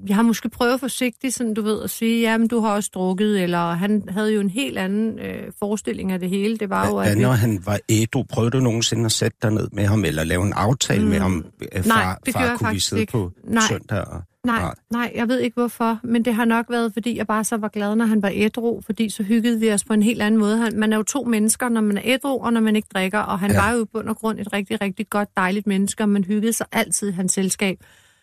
[0.09, 3.43] jeg har måske prøvet forsigtigt, sådan du ved, at sige, jamen du har også drukket,
[3.43, 6.57] eller han havde jo en helt anden øh, forestilling af det hele.
[6.57, 7.23] Det var jo, Hvad at vi...
[7.23, 8.23] når han var ædru?
[8.23, 11.09] Prøvede du nogensinde at sætte dig ned med ham, eller lave en aftale mm.
[11.09, 11.45] med ham?
[11.73, 13.13] Øh, Nej, far, det far, gjorde jeg kunne vi sidde ikke.
[13.13, 13.63] på Nej.
[13.69, 14.05] søndag?
[14.07, 14.23] Og...
[14.47, 17.57] Nej, nej, jeg ved ikke hvorfor, men det har nok været, fordi jeg bare så
[17.57, 20.41] var glad, når han var ædru, fordi så hyggede vi os på en helt anden
[20.41, 20.57] måde.
[20.59, 23.19] Han, man er jo to mennesker, når man er ædru, og når man ikke drikker,
[23.19, 23.61] og han Ja.
[23.61, 26.53] var jo i bund og grund et rigtig, rigtig godt, dejligt menneske, og man hyggede
[26.53, 27.77] sig altid i hans selskab.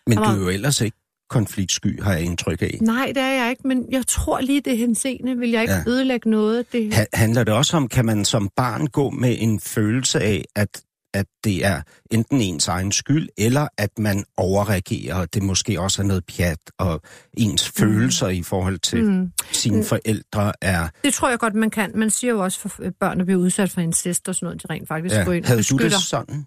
[0.07, 0.97] Men Han du var- er jo ellers ikke
[1.29, 2.77] konfliktsky, har jeg indtryk af.
[2.81, 5.83] Nej, det er jeg ikke, men jeg tror lige, det henseende vil jeg ikke ja.
[5.91, 6.71] ødelægge noget.
[6.73, 10.45] Det, Ha- handler det også om, kan man som barn gå med en følelse af,
[10.55, 10.81] at,
[11.13, 11.81] at det er
[12.11, 16.59] enten ens egen skyld, eller at man overreagerer, og det måske også er noget pjat,
[16.77, 17.01] og
[17.37, 17.79] ens mm.
[17.79, 19.31] følelser i forhold til mm.
[19.51, 20.87] sine forældre er...
[21.03, 21.91] det tror jeg godt, man kan.
[21.95, 24.73] Man siger jo også øh, børn, der bliver udsat for incest og sådan noget, de
[24.73, 25.23] rent faktisk Ja.
[25.23, 25.99] går ind og Havde du det beskytter.
[25.99, 26.45] sådan?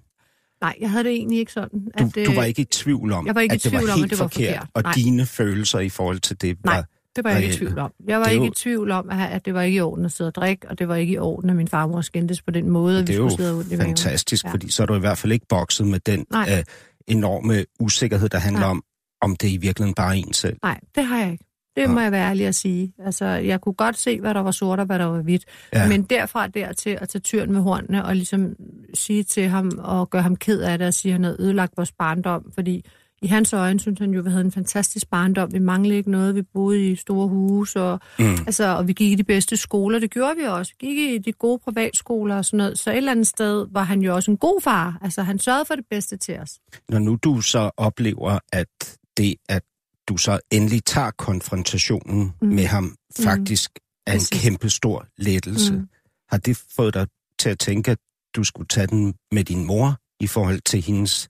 [0.60, 1.80] Nej, jeg havde det egentlig ikke sådan.
[1.98, 3.72] Du, at, du var øh, ikke i tvivl om, jeg var ikke i at det
[3.72, 4.68] var tvivl om, helt at det var forkert, forkert.
[4.74, 4.92] og Nej.
[4.92, 6.72] dine følelser i forhold til det var...
[6.72, 6.82] Nej,
[7.16, 7.92] det var jeg ikke i tvivl om.
[8.06, 10.04] Jeg var Det er ikke jo- i tvivl om, at, det var ikke i orden
[10.04, 12.50] at sidde og drikke, og det var ikke i orden, at min farmor skændtes på
[12.50, 13.86] den måde, at Det vi er skulle sidde ondt i maven.
[13.86, 14.50] fantastisk, Ja.
[14.50, 16.48] fordi så er du i hvert fald ikke bokset med den Nej.
[16.58, 16.64] øh,
[17.08, 18.70] enorme usikkerhed, der handler Nej.
[18.70, 18.84] om,
[19.22, 20.56] om det i virkeligheden bare er en selv.
[20.62, 21.44] Nej, det har jeg ikke.
[21.76, 22.92] Det må jeg være ærlig at sige.
[23.04, 25.44] Altså, jeg kunne godt se, hvad der var sort og hvad der var hvidt.
[25.74, 25.88] Ja.
[25.88, 28.54] Men derfra dertil at tage tyren med hornene og ligesom
[28.94, 31.72] sige til ham og gøre ham ked af det og sige, at han havde ødelagt
[31.76, 32.52] vores barndom.
[32.54, 32.84] Fordi
[33.22, 35.52] i hans øjne synes han jo, at vi havde en fantastisk barndom.
[35.52, 36.34] Vi manglede ikke noget.
[36.34, 38.24] Vi boede i store huse, og, Mm.
[38.24, 39.98] altså, og vi gik i de bedste skoler.
[39.98, 40.72] Det gjorde vi også.
[40.80, 42.78] Vi gik i de gode privatskoler og sådan noget.
[42.78, 44.98] Så et eller andet sted var han jo også en god far.
[45.02, 46.58] Altså, han sørgede for det bedste til os.
[46.88, 49.62] Når nu du så oplever, at det, at
[50.08, 52.48] du så endelig tager konfrontationen mm.
[52.48, 52.54] Mm.
[52.54, 53.70] med ham, faktisk
[54.06, 55.72] er en kæmpe stor lettelse.
[55.72, 55.78] Mm.
[55.78, 55.88] Mm.
[56.30, 57.06] Har det fået dig
[57.38, 57.98] til at tænke, at
[58.36, 61.28] du skulle tage den med din mor i forhold til hendes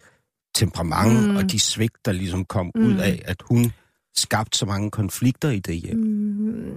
[0.55, 1.37] temperament mm.
[1.37, 2.71] Og de svigt, der ligesom kom.
[2.75, 2.87] Mm.
[2.87, 3.73] ud af, at hun
[4.17, 5.99] skabte så mange konflikter i det hjem?
[5.99, 6.75] Mm,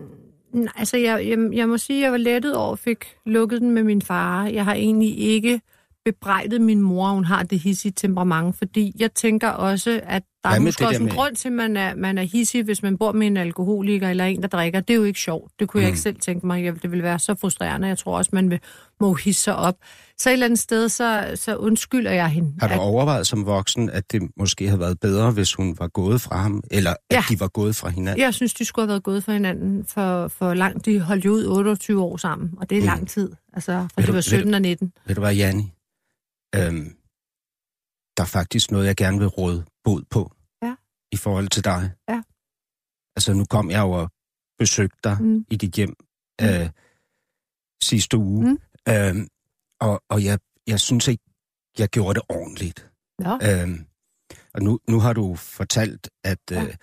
[0.54, 3.62] nej, altså, jeg, jeg, jeg må sige, at jeg var lettet over, at fik lukket
[3.62, 4.46] den med min far.
[4.46, 5.62] Jeg har egentlig ikke
[6.06, 10.58] bebrejdet min mor, hun har det hissige temperament, fordi jeg tænker også, at der Hvad
[10.60, 12.98] er måske også en med- grund til, at man er, man er hissig, hvis man
[12.98, 14.80] bor med en alkoholiker eller en, der drikker.
[14.80, 15.52] Det er jo ikke sjovt.
[15.60, 15.82] Det kunne mm.
[15.82, 16.64] jeg ikke selv tænke mig.
[16.82, 17.88] Det ville være så frustrerende.
[17.88, 18.60] Jeg tror også, man vil,
[19.02, 19.76] må hisse sig op.
[20.18, 22.54] Så et eller andet sted, så, så undskylder jeg hende.
[22.60, 25.88] Har du at- overvejet som voksen, at det måske havde været bedre, hvis hun var
[25.88, 27.24] gået fra ham, eller at Ja.
[27.30, 28.22] de var gået fra hinanden?
[28.22, 30.86] Jeg synes, de skulle have været gået for hinanden for, for langt.
[30.86, 32.86] De holdt jo ud 28 år sammen, og det er Mm.
[32.88, 33.32] lang tid.
[33.54, 34.92] Altså, fra Ved de var ved 17 og 19.
[35.06, 35.72] Ved du hvad, Janni?
[36.58, 36.98] Øhm,
[38.18, 40.32] der er faktisk noget, jeg gerne vil råde bod på.
[40.62, 40.76] Ja.
[41.12, 41.92] I forhold til dig.
[42.10, 42.22] Ja.
[43.16, 44.10] Altså, nu kom jeg jo og
[44.60, 45.28] besøgte dig mm.
[45.28, 45.46] Mm.
[45.50, 45.96] i dit hjem
[46.42, 46.70] øh,
[47.84, 48.44] sidste uge.
[48.52, 48.60] Mm.
[48.90, 49.28] Øhm,
[49.82, 51.24] og og jeg, jeg synes ikke,
[51.78, 52.92] jeg gjorde det ordentligt.
[53.20, 53.34] Nå.
[53.48, 53.86] Øhm,
[54.54, 56.64] og nu, nu har du fortalt, at, Ja.
[56.64, 56.76] øh,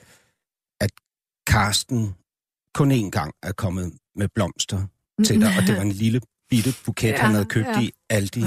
[0.80, 0.90] at
[1.46, 2.14] Karsten
[2.74, 4.86] kun én gang er kommet med blomster
[5.26, 6.20] til dig, og det var en lille
[6.52, 7.72] bitte buket, ja, Ja, han havde købt ja.
[7.72, 7.80] ja.
[7.80, 8.40] i Aldi.
[8.44, 8.46] øhm,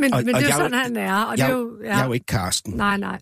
[0.00, 1.14] men, og- men og det er jo sådan, han er.
[1.24, 2.72] Og jeg, det er jo, jo, jeg er jo ikke Karsten.
[2.74, 3.20] Nej, nej.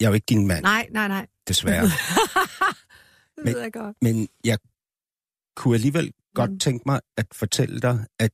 [0.00, 1.26] Jeg er jo ikke din mand, Nej, nej, nej.
[1.48, 1.84] desværre.
[3.36, 3.96] det Men- ved jeg godt.
[4.02, 4.58] Men jeg
[5.56, 6.58] kunne alligevel godt Mm.
[6.58, 8.30] tænke mig at fortælle dig, at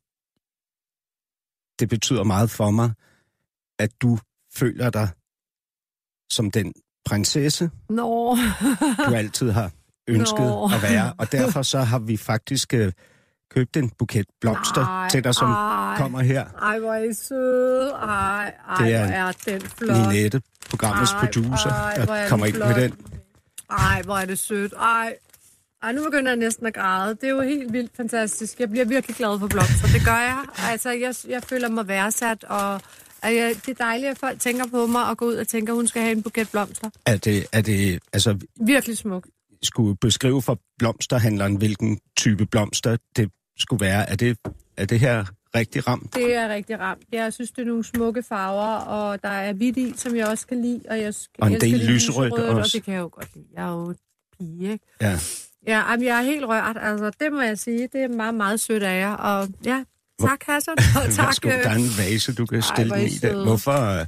[1.81, 2.93] det betyder meget for mig,
[3.79, 4.19] at du
[4.55, 5.09] føler dig
[6.31, 6.73] som den
[7.05, 8.37] prinsesse, Nå.
[9.07, 9.71] du altid har
[10.09, 10.65] ønsket Nå.
[10.75, 11.13] at være.
[11.19, 12.93] Og derfor så har vi faktisk øh,
[13.55, 15.97] købt en buket blomster Nej, til dig, som ej.
[15.97, 16.45] kommer her.
[16.63, 17.91] Ej, hvor er I søde.
[17.91, 19.97] Ej, ej, Det er er den flot.
[19.97, 22.95] Ninette, programmets Ej, producer, ej, er der kommer ind med den.
[23.71, 24.73] Ej, hvor er det sødt.
[24.73, 25.15] Ej.
[25.83, 27.15] Ej, nu begynder jeg næsten at græde.
[27.15, 28.61] Det er jo helt vildt fantastisk.
[28.61, 29.89] Jeg bliver virkelig glad for blomster.
[29.95, 30.45] Det gør jeg.
[30.59, 32.75] Altså, jeg, jeg føler mig værdsat, og
[33.23, 35.73] at jeg, det er dejligt, at folk tænker på mig og går ud og tænker,
[35.73, 36.91] at hun skal have en buket blomster.
[37.07, 39.27] Er det, er det, altså, Virkelig smuk.
[39.63, 43.31] skulle beskrive for blomsterhandleren, hvilken type blomster det
[43.61, 44.11] skulle være.
[44.11, 44.39] Er det,
[44.77, 46.15] er det her rigtig ramt?
[46.15, 47.03] Det er rigtig ramt.
[47.13, 50.47] Jeg synes, det er nogle smukke farver, og der er hvidt i, som jeg også
[50.47, 50.81] kan lide.
[50.91, 52.57] Og, jeg skal, Og en del det lyserødt også.
[52.57, 53.47] Og det kan jeg jo godt lide.
[53.55, 53.95] Jeg er jo
[54.39, 54.85] pige, ikke?
[55.01, 55.19] Ja.
[55.67, 56.77] Ja, jamen, jeg er helt rørt.
[56.81, 57.89] Altså, det må jeg sige.
[57.93, 59.13] Det er meget, meget sødt af jer.
[59.13, 59.85] Og ja,
[60.21, 60.75] tak, Hassan.
[61.05, 61.27] Og tak.
[61.27, 62.97] Værsgo, øh, der er en vase, du kan stille hvor
[63.31, 63.45] den I.
[63.45, 64.01] Hvorfor?
[64.01, 64.07] øh,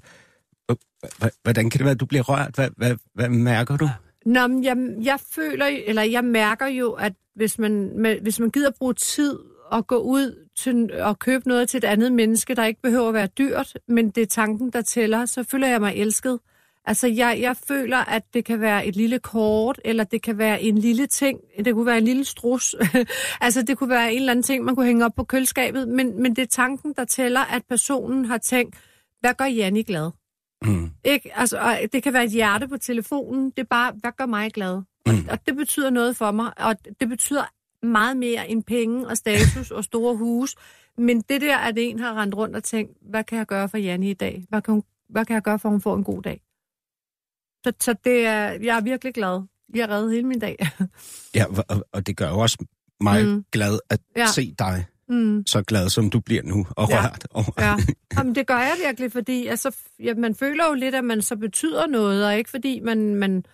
[1.43, 2.55] Hvordan kan det være, at du bliver rørt?
[2.55, 3.91] Hvad, hvad, hvad mærker du?
[4.27, 8.51] Nå, men jeg, jeg føler, eller jeg mærker jo, at hvis man, med, hvis man
[8.51, 12.65] gider bruge tid og gå ud til, og købe noget til et andet menneske, der
[12.65, 15.95] ikke behøver at være dyrt, men det er tanken, der tæller, så føler jeg mig
[15.97, 16.39] elsket.
[16.85, 20.63] Altså, jeg, jeg føler, at det kan være et lille kort, eller det kan være
[20.63, 21.41] en lille ting.
[21.65, 22.75] Det kunne være en lille strus.
[23.41, 25.89] altså, det kunne være en eller anden ting, man kunne hænge op på køleskabet.
[25.89, 28.77] Men, men det er tanken, der tæller, at personen har tænkt,
[29.21, 30.11] hvad gør Janni glad?
[30.65, 30.91] Mm.
[31.05, 31.31] Ikke?
[31.39, 33.45] Altså, og det kan være et hjerte på telefonen.
[33.51, 34.75] Det er bare, hvad gør mig glad?
[35.07, 35.29] Og, Mm.
[35.31, 36.53] og det betyder noget for mig.
[36.61, 37.45] Og det betyder
[37.87, 40.55] meget mere end penge og status og store hus.
[40.99, 43.79] Men det der, at en har rendt rundt og tænkt, hvad kan jeg gøre for
[43.79, 44.45] Janne i dag?
[44.49, 46.41] Hvad kan, hun, hvad kan jeg gøre for, at hun får en god dag?
[47.65, 49.43] Så, så det er, jeg er virkelig glad.
[49.75, 50.57] Jeg har reddet hele min dag.
[51.35, 52.59] Ja, og, og det gør jo også
[53.01, 53.45] mig Mm.
[53.53, 54.27] glad at ja.
[54.27, 57.03] se dig mm, så glad, som du bliver nu, og Ja.
[57.03, 57.27] rørt.
[57.31, 57.77] Og, ja.
[58.19, 61.37] Jamen, det gør jeg virkelig, fordi altså, ja, man føler jo lidt, at man så
[61.37, 63.15] betyder noget, og ikke fordi man...
[63.15, 63.45] man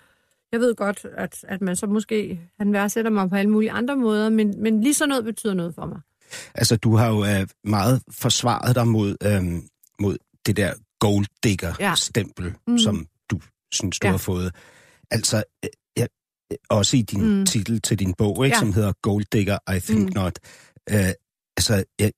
[0.52, 2.40] jeg ved godt, at, at man så måske...
[2.58, 5.74] Han værdsætter mig på alle mulige andre måder, men, men lige så noget betyder noget
[5.74, 6.00] for mig.
[6.54, 9.62] Altså, du har jo øh, meget forsvaret dig mod, øh,
[10.00, 12.52] mod det der gold digger-stempel, Ja.
[12.66, 12.78] mm.
[12.78, 13.40] Som du
[13.72, 14.10] synes, du Ja.
[14.10, 14.54] har fået.
[15.10, 16.06] Altså, øh, ja,
[16.70, 17.46] også i din Mm.
[17.46, 18.60] titel til din bog, ikke, Ja.
[18.60, 20.12] som hedder Gold Digger, I Think mm.
[20.14, 20.38] Not.
[20.90, 20.98] Øh,
[21.58, 22.12] altså, jeg,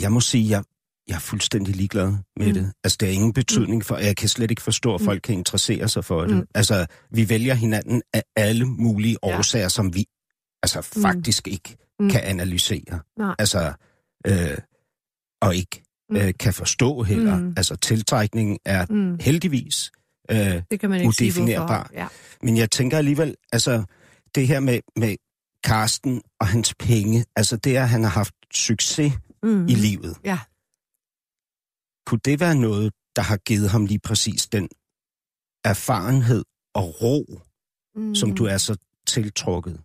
[0.00, 0.62] jeg må sige, jeg,
[1.08, 2.44] jeg er fuldstændig ligeglad med Mm.
[2.46, 2.54] mm.
[2.54, 2.72] det.
[2.84, 5.04] Altså, det har ingen betydning for, jeg kan slet ikke forstå, at Mm.
[5.04, 6.36] folk kan interessere sig for det.
[6.36, 6.46] Mm.
[6.54, 9.38] Altså, vi vælger hinanden af alle mulige Ja.
[9.38, 10.04] årsager, som vi
[10.62, 11.02] altså Mm.
[11.02, 12.10] faktisk ikke Mm.
[12.10, 13.00] kan analysere.
[13.18, 13.34] Nej.
[13.38, 13.72] Altså,
[14.26, 14.58] øh,
[15.42, 16.16] og ikke Mm.
[16.16, 17.38] øh, kan forstå heller.
[17.38, 17.54] Mm.
[17.56, 19.90] Altså, tiltrækningen er Mm, heldigvis.
[20.30, 21.66] Øh, det kan man ikke sige, Udefinerbar.
[21.66, 21.90] hvorfor.
[21.94, 22.06] Ja.
[22.42, 23.84] men jeg tænker alligevel, altså,
[24.34, 25.16] det her med, med
[25.64, 29.12] Karsten og hans penge, altså det, at han har haft succes
[29.44, 29.50] Mm.
[29.50, 29.66] mm.
[29.68, 30.16] i livet.
[30.24, 30.38] Ja.
[32.06, 34.68] Kunne det være noget, der har givet ham lige præcis den
[35.64, 36.44] erfarenhed
[36.74, 37.40] og ro,
[37.96, 38.14] mm.
[38.14, 39.80] som du er så tiltrukket?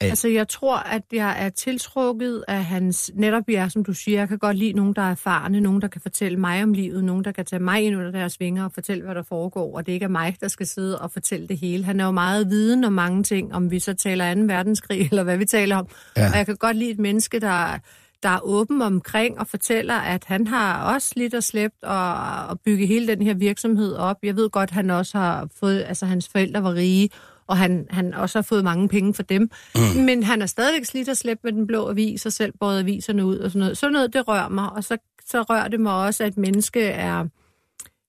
[0.00, 0.06] Af?
[0.06, 3.10] Altså, jeg tror, at jeg er tiltrukket af hans...
[3.14, 5.88] Netop ja, som du siger, jeg kan godt lide nogen, der er erfarne, nogen, der
[5.88, 8.72] kan fortælle mig om livet, nogen, der kan tage mig ind under deres vinger og
[8.72, 11.58] fortælle, hvad der foregår, og det ikke er mig, der skal sidde og fortælle det
[11.58, 11.84] hele.
[11.84, 14.40] Han er jo meget viden om mange ting, om vi så taler 2.
[14.40, 15.88] verdenskrig, eller hvad vi taler om.
[16.16, 16.30] Ja.
[16.30, 17.78] Og jeg kan godt lide et menneske, der,
[18.22, 22.14] der er åben omkring og fortæller, at han har også lidt og slæbt og,
[22.46, 24.16] og bygge hele den her virksomhed op.
[24.22, 25.84] Jeg ved godt, han også har fået...
[25.88, 27.10] Altså, hans forældre var rige,
[27.46, 29.50] og han, han også har fået mange penge for dem.
[29.74, 30.02] Mm.
[30.04, 33.26] Men han er stadigvæk slidt og slæbt med den blå avis, og selv båret aviserne
[33.26, 33.78] ud og sådan noget.
[33.78, 37.24] Sådan noget, det rører mig, og så, så rører det mig også, at menneske er...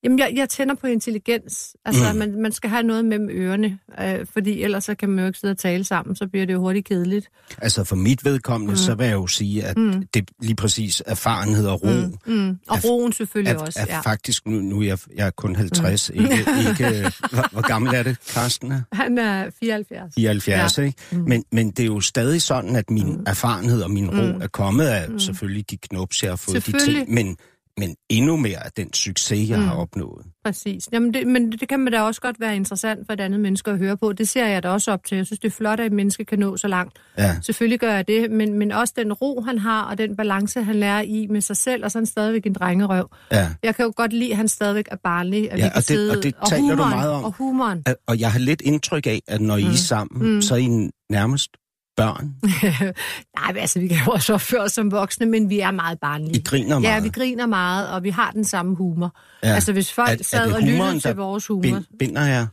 [0.06, 1.76] Jamen, jeg, jeg tænder på intelligens.
[1.86, 2.20] Altså, mm.
[2.20, 5.40] man, man skal have noget mellem ørerne, øh, fordi ellers så kan man jo ikke
[5.40, 7.30] sidde og tale sammen, så bliver det jo hurtigt kedeligt.
[7.62, 8.78] Altså for mit vedkommende, mm.
[8.78, 10.08] så vil jeg jo sige, at mm.
[10.14, 11.88] det lige præcis erfarenhed og ro,
[12.26, 12.34] mm.
[12.34, 12.50] Mm.
[12.68, 14.00] Og Er- roen selvfølgelig er, også, er ja.
[14.00, 16.22] faktisk, nu, nu er jeg, jeg er kun 50, mm.
[16.22, 16.34] ikke,
[16.70, 18.82] ikke hvor, hvor gammel er det, Karsten er?
[18.92, 20.14] Han er 74.
[20.16, 20.84] 74, ja.
[20.84, 20.98] ikke?
[21.12, 21.18] Mm.
[21.18, 23.24] Men, men det er jo stadig sådan, at min mm.
[23.28, 24.42] erfarenhed og min ro Mm.
[24.42, 25.20] er kommet af mm.
[25.20, 27.38] selvfølgelig de knops, jeg har fået, de ting, men,
[27.78, 29.66] men endnu mere af den succes, jeg mm.
[29.66, 30.26] har opnået.
[30.46, 30.90] Præcis.
[30.92, 33.72] Jamen det, men det kan man da også godt være interessant for et andet menneske
[33.72, 34.14] at høre på.
[34.14, 35.16] Det ser jeg da også op til.
[35.16, 37.00] Jeg synes, det er flot, at et menneske kan nå så langt.
[37.18, 37.36] Ja.
[37.42, 40.76] Selvfølgelig gør jeg det, men, men også den ro, han har, og den balance, han
[40.76, 43.10] lærer i med sig selv, og så er han stadigvæk en drengerøv.
[43.32, 43.50] Ja.
[43.64, 45.52] Jeg kan jo godt lide, at han stadigvæk er barnlig.
[45.52, 47.24] At Ja, vi kan og det- sidde, og det taler du humoren, meget om.
[47.24, 47.84] Og humoren.
[48.08, 50.42] Og jeg har lidt indtryk af, at når I er sammen, mm.
[50.42, 51.50] så er I nærmest
[51.98, 52.36] børn.
[53.40, 56.40] Nej, altså, vi kan jo også opføre os som voksne, men vi er meget barnlige.
[56.40, 57.04] I griner Ja, meget.
[57.04, 59.16] vi griner meget, og vi har den samme humor.
[59.44, 59.54] Ja.
[59.54, 62.48] Altså, hvis folk Er- er sad det og lyttede til vores humor, Bind, binder jer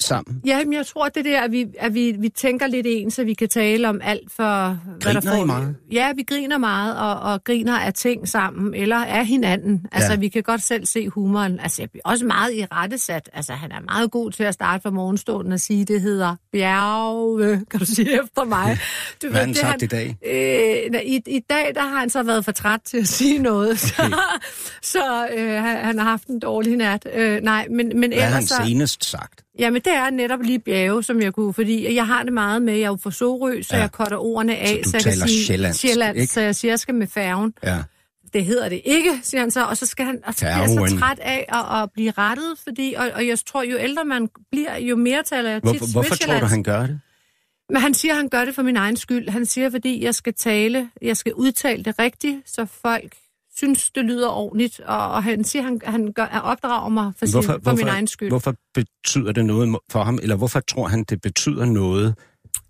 [0.00, 0.42] sammen.
[0.46, 3.24] Ja, men jeg tror, det der, at vi, at vi, vi tænker lidt ens, så
[3.24, 4.78] vi kan tale om alt for...
[5.02, 5.76] hvad der Griner I meget?
[5.92, 9.86] Ja, vi griner meget, og, og griner af ting sammen, eller af hinanden.
[9.92, 10.18] Altså, Ja.
[10.18, 11.60] vi kan godt selv se humoren.
[11.60, 13.30] Altså, jeg bliver også meget i rettesat.
[13.32, 17.64] Altså, han er meget god til at starte fra morgenstunden og sige, det hedder bjerge,
[17.70, 18.78] kan du sige efter mig.
[19.22, 20.16] Du Hvad har han det sagt i dag?
[20.26, 23.78] Øh, i, I dag, der har han så været for træt til at sige noget,
[23.80, 24.14] så,
[24.82, 27.06] så øh, han, han har haft en dårlig nat.
[27.14, 28.62] Øh, nej, men, men Hvad har han ellers så...
[28.66, 29.44] senest sagt?
[29.58, 32.74] Jamen, det er netop lige bjerge, som jeg kunne, fordi jeg har det meget med,
[32.74, 33.80] jeg er jo fra Sorø, så Ja.
[33.80, 36.32] jeg cutter ordene af, Så du jeg kan sige sjællandsk, sjællandsk, ikke?
[36.32, 37.54] så jeg siger, jeg skal med færgen.
[37.64, 37.78] Ja.
[38.32, 40.68] Det hedder det ikke, siger han så, og så skal han, og så bliver jeg
[40.90, 44.28] så træt af at, at blive rettet, fordi, og, og jeg tror, jo ældre man
[44.50, 47.00] bliver, jo mere taler jeg tit Hvorfor, hvorfor tror du, han gør det?
[47.70, 49.28] Men han siger, han gør det for min egen skyld.
[49.28, 53.14] Han siger, fordi jeg skal tale, jeg skal udtale det rigtigt, så folk
[53.58, 54.80] synes, det lyder ordentligt.
[54.80, 58.06] Og, og han siger, han, han gør, han opdrager mig for, sin, for min egen
[58.06, 58.28] skyld.
[58.28, 62.14] Hvorfor betyder det noget for ham, eller hvorfor tror han, det betyder noget,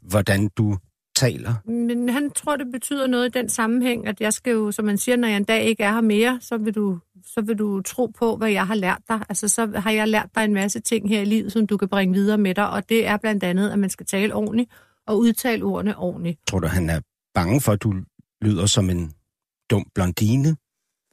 [0.02, 0.78] hvordan du
[1.16, 1.54] taler?
[1.70, 4.98] Men han tror, det betyder noget i den sammenhæng, at jeg skal jo, som man
[4.98, 7.82] siger, når jeg en dag ikke er her mere, så vil du, så vil du
[7.82, 9.20] tro på, hvad jeg har lært dig.
[9.28, 11.88] Altså, så har jeg lært dig en masse ting her i livet, som du kan
[11.88, 14.70] bringe videre med dig, og det er blandt andet, at man skal tale ordentligt
[15.06, 16.38] og udtale ordene ordentligt.
[16.46, 17.00] Tror du, han er
[17.34, 17.94] bange for, at du
[18.42, 19.12] lyder som en
[19.70, 20.56] dum blondine?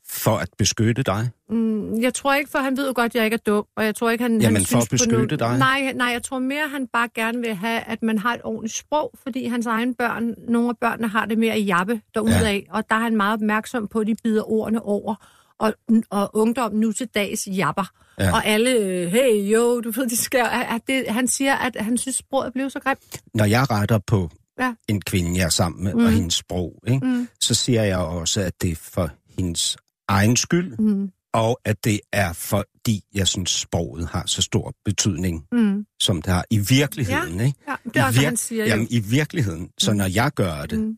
[0.10, 1.30] For at beskytte dig?
[1.50, 3.86] Mm, jeg tror ikke, for han ved jo godt, at jeg ikke er dum, og
[3.86, 4.42] jeg tror ikke, han...
[4.42, 5.58] Jamen, han for at beskytte nogen- dig?
[5.58, 8.76] Nej, nej, jeg tror mere, han bare gerne vil have, at man har et ordentligt
[8.76, 12.62] sprog, fordi hans egne børn, nogle af børnene har det mere i jappe derudad, ja.
[12.70, 15.16] og der er han meget opmærksom på, at de bider ordene over,
[15.60, 15.74] og,
[16.10, 17.92] og ungdom nu til dags japper.
[18.20, 18.24] Ja.
[18.26, 18.32] Ja.
[18.34, 20.46] Og alle, øh, hey, jo, du ved, de skal...
[20.70, 23.22] At det, han siger, at han synes, sproget blev så grimt.
[23.34, 24.30] Når jeg retter på
[24.60, 24.74] Ja.
[24.88, 26.06] en kvinde, jeg er sammen med, mm.
[26.06, 27.06] og hendes sprog, ikke?
[27.08, 27.28] Mm.
[27.42, 29.78] så siger jeg også, at det er for hendes
[30.08, 31.12] egen skyld, Mm.
[31.34, 35.86] og at det er fordi, jeg synes, sproget har så stor betydning, Mm.
[36.02, 37.40] som det har i virkeligheden.
[37.40, 37.60] Ikke?
[37.68, 38.66] Ja, det er I vir- han siger.
[38.66, 39.72] Jamen, i virkeligheden.
[39.78, 40.98] Så når jeg gør det, Mm.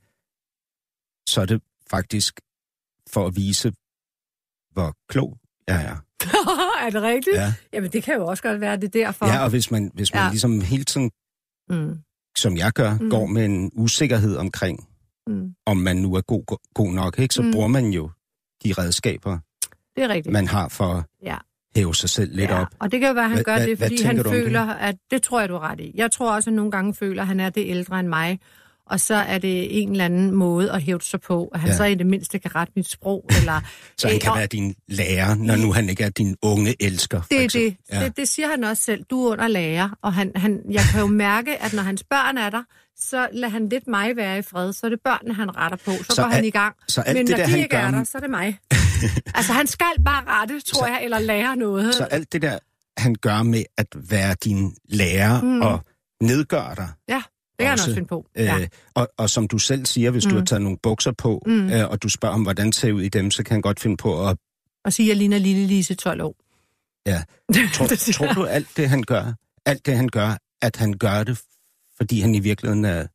[1.30, 2.42] så er det faktisk
[3.10, 3.74] for at vise,
[4.74, 5.96] hvor klog jeg er.
[6.86, 7.36] er det rigtigt?
[7.36, 9.26] Ja, Jamen, det kan jo også godt være, det er derfor.
[9.26, 10.30] ja og hvis man, hvis man Ja.
[10.30, 11.12] ligesom hele tiden,
[11.70, 11.98] Mm.
[12.38, 13.10] som jeg gør, Mm.
[13.10, 14.88] går med en usikkerhed omkring,
[15.28, 15.56] Mm.
[15.66, 17.34] om man nu er god, god nok, ikke?
[17.36, 17.52] så Mm.
[17.52, 18.10] bruger man jo
[18.64, 19.38] de redskaber,
[19.96, 20.34] Det er rigtigt.
[20.34, 21.38] man har for at Ja.
[21.76, 22.62] hæve sig selv lidt ja.
[22.62, 22.68] op.
[22.80, 24.32] Og det kan jo være, at han gør hvad- det, fordi han om det?
[24.34, 25.92] føler, at det tror jeg, du er ret i.
[25.96, 28.40] Jeg tror også, at nogle gange føler, at han er det ældre end mig.
[28.90, 31.76] Og så er det en eller anden måde at hæve sig på, at han Ja.
[31.78, 33.26] så i det mindste kan rette mit sprog.
[33.40, 33.62] Eller,
[33.98, 37.22] Så han kan og være din lærer, når nu han ikke er din unge elsker.
[37.32, 37.78] det er det.
[37.94, 38.04] Ja.
[38.04, 38.18] det.
[38.18, 39.04] Det siger han også selv.
[39.04, 42.38] Du er under lærer, og han, han, jeg kan jo mærke, at når hans børn
[42.38, 42.64] er der,
[43.00, 44.74] så lader han lidt mig være i fred.
[44.74, 45.92] Så er det børnene, han retter på.
[45.92, 46.76] Så, Så går han alt- i gang.
[46.88, 48.30] så alt Men det når der, de han ikke er gør- der, så er det
[48.30, 48.60] mig.
[49.36, 51.96] altså, han skal bare rette, tror Så- jeg, eller lære noget.
[51.96, 52.60] Så alt det der,
[52.98, 55.62] han gør med at være din lærer mm.
[55.62, 55.80] og
[56.22, 57.22] nedgøre dig, Ja,
[57.60, 58.26] det kan han også, også finde på.
[58.38, 58.68] Øh, Ja.
[58.96, 60.32] og, og som du selv siger, hvis mm.
[60.32, 61.70] du har taget nogle bukser på, mm.
[61.72, 63.98] øh, og du spørger ham, hvordan ser ud i dem, så kan han godt finde
[63.98, 64.38] på at...
[64.86, 66.36] Og sige, at jeg ligner lille Lise 12 år.
[67.06, 67.24] Ja.
[67.74, 69.34] Tror, tror du alt det, han gør,
[69.66, 71.42] alt det, han gør, at han gør det,
[71.98, 73.08] fordi han i virkeligheden er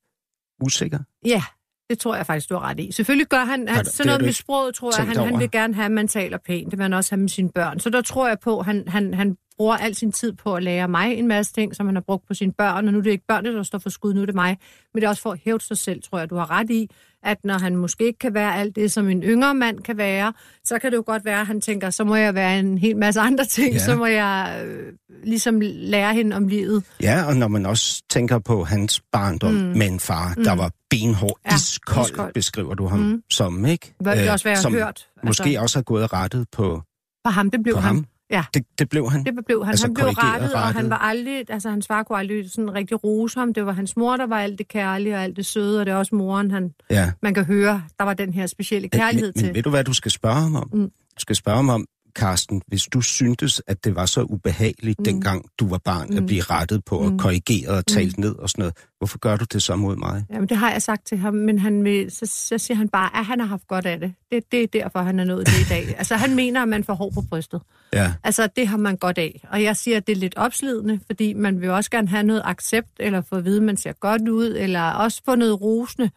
[0.61, 0.99] usikker?
[1.25, 1.43] Ja,
[1.91, 2.93] det tror jeg faktisk, du har ret i.
[2.93, 5.85] Selvfølgelig gør han, han sådan noget med sproget, tror jeg, han, han vil gerne have,
[5.85, 6.71] at man taler pænt.
[6.71, 7.81] Det vil han også have med sine børn.
[7.81, 10.89] Så der tror jeg på, han, han, han bruger al sin tid på at lære
[10.89, 12.87] mig en masse ting, som han har brugt på sine børn.
[12.87, 14.59] Og nu er det ikke børnene, der står for skud, nu er det mig.
[14.95, 16.91] Men det er også for at hæve sig selv, tror jeg, du har ret i,
[17.25, 20.33] at når han måske ikke kan være alt det, som en yngre mand kan være,
[20.65, 22.97] så kan det jo godt være, at han tænker, så må jeg være en hel
[22.97, 23.79] masse andre ting, Ja.
[23.79, 24.93] så må jeg øh,
[25.25, 26.85] ligesom lære hende om livet.
[27.03, 29.59] Ja, og når man også tænker på hans barndom mm.
[29.59, 30.45] med en far, mm.
[30.45, 32.33] der var benhård, ja, iskold, iskold.
[32.35, 33.23] beskriver du ham mm.
[33.31, 33.95] som, ikke?
[34.01, 35.07] Hvad det Øh, også være som hørt.
[35.25, 36.83] Måske altså, også har gået rettet på,
[37.27, 37.95] for ham, det blev på han.
[37.95, 38.07] ham.
[38.33, 38.45] Ja.
[38.55, 39.25] Det, det blev han.
[39.25, 39.71] Det blev han.
[39.71, 40.75] Altså han blev korrigeret, rettet, og rettet.
[40.75, 43.55] han var aldrig, altså hans far kunne aldrig sådan rigtig rose ham.
[43.55, 45.93] Det var hans mor, der var alt det kærlige og alt det søde, og det
[45.93, 47.13] er også moren, han, Ja.
[47.23, 49.47] man kan høre, der var den her specielle kærlighed men, til.
[49.47, 50.71] men ved du, hvad du skal spørge ham om?
[50.73, 50.83] Mm.
[51.17, 55.05] Du skal spørge ham om, Karsten, hvis du syntes, at det var så ubehageligt, mm.
[55.05, 56.17] dengang du var barn, mm.
[56.17, 58.25] at blive rettet på og korrigeret og talt mm.
[58.25, 60.25] ned og sådan noget, hvorfor gør du det så mod mig?
[60.31, 63.17] Jamen, det har jeg sagt til ham, men han vil, så, så siger han bare,
[63.17, 64.15] at han har haft godt af det.
[64.33, 64.53] det.
[64.53, 65.95] Det er derfor, han er nået det i dag.
[66.03, 67.61] Altså, han mener, at man får hår på brystet.
[67.93, 68.13] Ja.
[68.25, 69.45] Altså, det har man godt af.
[69.51, 72.43] Og jeg siger, at det er lidt opslidende, fordi man vil også gerne have noget
[72.45, 76.11] accept, eller få at vide, at man ser godt ud, eller også få noget rosende.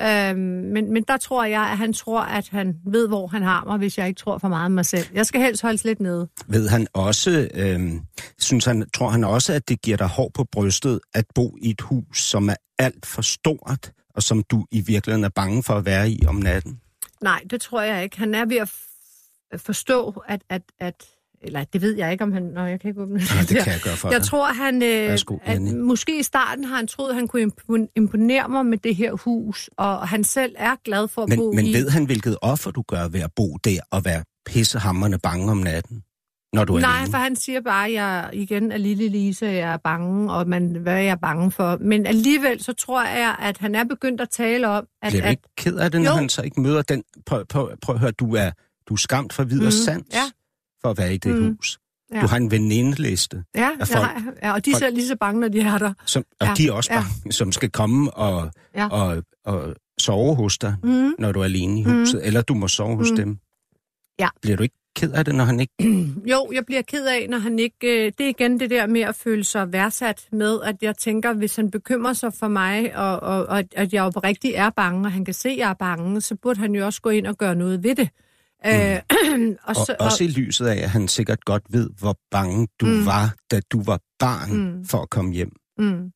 [0.00, 3.64] Øhm, men, men der tror jeg, at han tror, at han ved, hvor han har
[3.64, 5.06] mig, hvis jeg ikke tror for meget om mig selv.
[5.14, 6.28] Jeg skal helst holdes lidt nede.
[6.46, 7.92] Ved han også, øh,
[8.38, 11.70] synes han, tror han også, at det giver dig hår på brystet at bo i
[11.70, 15.74] et hus, som er alt for stort, og som du i virkeligheden er bange for
[15.74, 16.80] at være i om natten?
[17.22, 18.18] Nej, det tror jeg ikke.
[18.18, 18.70] Han er ved at
[19.60, 21.04] forstå, at, at, at
[21.46, 22.42] eller det ved jeg ikke, om han...
[22.42, 24.28] Nå, jeg kan ikke åbne Ja, det kan jeg gøre for Jeg dig.
[24.28, 24.82] tror, han...
[24.82, 28.66] Øh, Værsgo, at måske i starten har han troet, at han kunne impo- imponere mig
[28.66, 31.72] med det her hus, og han selv er glad for at bo Men, men i...
[31.74, 35.56] ved han, hvilket offer du gør ved at bo der og være pissehammerende bange om
[35.58, 36.02] natten,
[36.52, 37.10] når du er Nej, alene?
[37.10, 40.68] for han siger bare, at jeg igen er lille Lise, jeg er bange, og man,
[40.76, 41.78] hvad er jeg bange for?
[41.80, 45.10] Men alligevel så tror jeg, at han er begyndt at tale om, at...
[45.12, 46.16] Bliver du at ikke ked af det, når Jo.
[46.16, 47.02] han så ikke møder den?
[47.26, 48.50] Prøv, prøv, prøv at høre, du er,
[48.88, 50.22] du er skamt for videre mm, sans ja.
[50.86, 51.56] For at være i det Mhm.
[51.56, 51.78] hus.
[52.14, 52.20] Ja.
[52.20, 55.08] Du har en venindeliste, ja, af folk- har, ja, og de er folk- selv lige
[55.08, 55.92] så bange, når de er der.
[56.06, 57.00] som, og Ja, de er også ja.
[57.00, 58.88] bange, som skal komme og, Ja.
[58.88, 61.14] og, og sove hos dig, Mm.
[61.18, 63.16] når du er alene i huset, eller du må sove hos Mhm.
[63.16, 63.38] dem.
[64.20, 64.28] Ja.
[64.42, 65.74] Bliver du ikke ked af det, når han ikke...
[66.32, 67.76] Jo, jeg bliver ked af, når han ikke...
[68.06, 71.32] Øh, det er igen det der med at føle sig værdsat med, at jeg tænker,
[71.32, 75.12] hvis han bekymrer sig for mig, og, og, og at jeg oprigtigt er bange, og
[75.12, 77.36] han kan se, at jeg er bange, så burde han jo også gå ind og
[77.38, 78.08] gøre noget ved det.
[78.64, 78.70] Mm.
[78.70, 79.00] Øh,
[79.62, 82.86] og Og, så, også i lyset af, at han sikkert godt ved, hvor bange du
[82.86, 83.06] mm.
[83.06, 84.84] var, da du var barn, mm.
[84.84, 85.52] for at komme hjem.
[85.78, 86.12] Mm.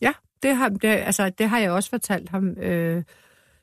[0.00, 2.48] Ja, det har, det, altså, det har jeg også fortalt ham.
[2.48, 3.02] Øh,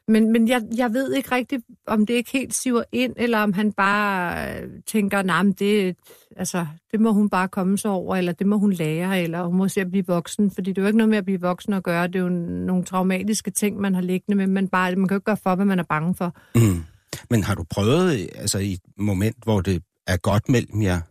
[0.07, 3.53] men men jeg, jeg ved ikke rigtigt, om det ikke helt siver ind, eller om
[3.53, 5.95] han bare øh, tænker, nej, nah, det,
[6.37, 9.57] altså, det må hun bare komme sig over, eller det må hun lære, eller hun
[9.57, 10.51] må se at blive voksen.
[10.51, 12.07] Fordi det er jo ikke noget med at blive voksen at gøre.
[12.07, 14.47] Det er jo nogle traumatiske ting, man har liggende med.
[14.47, 16.35] Man, bare, man kan jo ikke gøre for, hvad man er bange for.
[16.55, 16.83] Mm.
[17.29, 21.01] Men har du prøvet, altså i et moment, hvor det er godt mellem jer,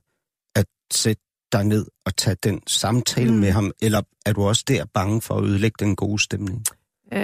[0.55, 1.23] at sætte
[1.53, 3.39] dig ned og tage den samtale mm.
[3.39, 6.65] med ham, eller er du også der bange for at ødelægge den gode stemning?
[7.13, 7.19] Øh,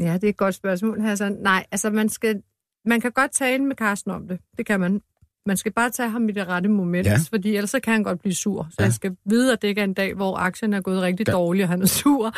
[0.00, 1.32] ja, det er et godt spørgsmål, Hassan.
[1.32, 2.42] Nej, altså man skal,
[2.84, 4.40] man kan godt tale med Carsten om det.
[4.58, 5.02] Det kan man.
[5.46, 7.18] Man skal bare tage ham i det rette moment, Ja.
[7.30, 8.66] fordi ellers så kan han godt blive sur.
[8.70, 8.84] Så Ja.
[8.84, 11.32] jeg skal vide, at det ikke er en dag, hvor aktien er gået rigtig Ja.
[11.32, 12.32] dårligt, og han er sur.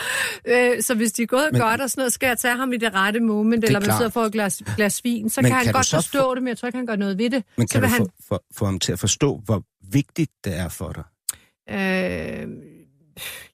[0.48, 2.72] Øh, så hvis de er gået Men- godt og sådan noget, skal jeg tage ham
[2.72, 5.48] i det rette moment, er eller man sidder får et glas, glas vin, så Men
[5.48, 7.18] kan han kan godt så forstå få- det, men jeg tror ikke, han gør noget
[7.18, 7.44] ved det.
[7.59, 9.62] Men så kan du han få, få, få ham til at forstå, hvor
[9.93, 11.05] vigtigt det er for dig?
[11.70, 12.48] Øh,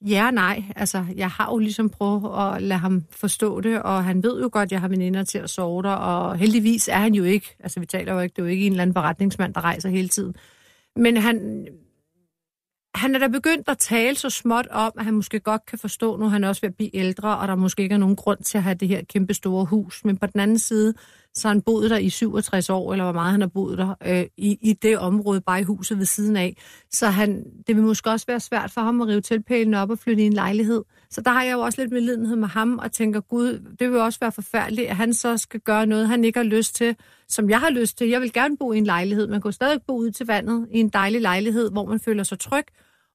[0.01, 0.63] ja og nej.
[0.75, 4.49] Altså, jeg har jo ligesom prøvet at lade ham forstå det, og han ved jo
[4.51, 7.55] godt, at jeg har veninder til at sove der, og heldigvis er han jo ikke,
[7.59, 9.89] altså vi taler jo ikke, det er jo ikke en eller anden beretningsmand, der rejser
[9.89, 10.35] hele tiden.
[10.95, 11.67] Men han,
[12.95, 16.17] han er da begyndt at tale så småt om, at han måske godt kan forstå,
[16.17, 18.43] nu er han også ved at blive ældre, og der måske ikke er nogen grund
[18.43, 20.05] til at have det her kæmpe store hus.
[20.05, 20.93] Men på den anden side,
[21.33, 23.95] så har han boet der i 67 år, eller hvor meget han har boet der,
[24.05, 26.57] øh, i, i det område, bare i huset ved siden af.
[26.91, 29.99] Så han, det vil måske også være svært for ham at rive tilpælen op og
[29.99, 30.83] flytte i en lejlighed.
[31.09, 33.99] Så der har jeg jo også lidt medlidenhed med ham, og tænker, gud, det vil
[33.99, 36.95] også være forfærdeligt, at han så skal gøre noget, han ikke har lyst til,
[37.31, 38.07] som jeg har lyst til.
[38.09, 39.27] Jeg vil gerne bo i en lejlighed.
[39.27, 42.39] Man kan stadig bo ude til vandet i en dejlig lejlighed, hvor man føler sig
[42.39, 42.65] tryg.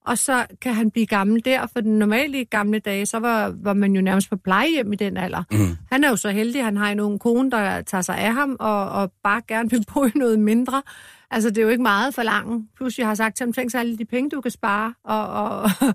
[0.06, 3.72] Og så kan han blive gammel der, for den normale gamle dage, så var, var
[3.72, 5.43] man jo nærmest på plejehjem i den alder.
[5.51, 5.76] Mm.
[5.90, 8.56] Han er jo så heldig, han har en ung kone, der tager sig af ham,
[8.60, 10.82] og, og bare gerne vil bo i noget mindre.
[11.30, 12.64] Altså, det er jo ikke meget for langt.
[12.76, 15.26] Plus, jeg har sagt til ham, tænk sig alle de penge, du kan spare, og,
[15.28, 15.70] og,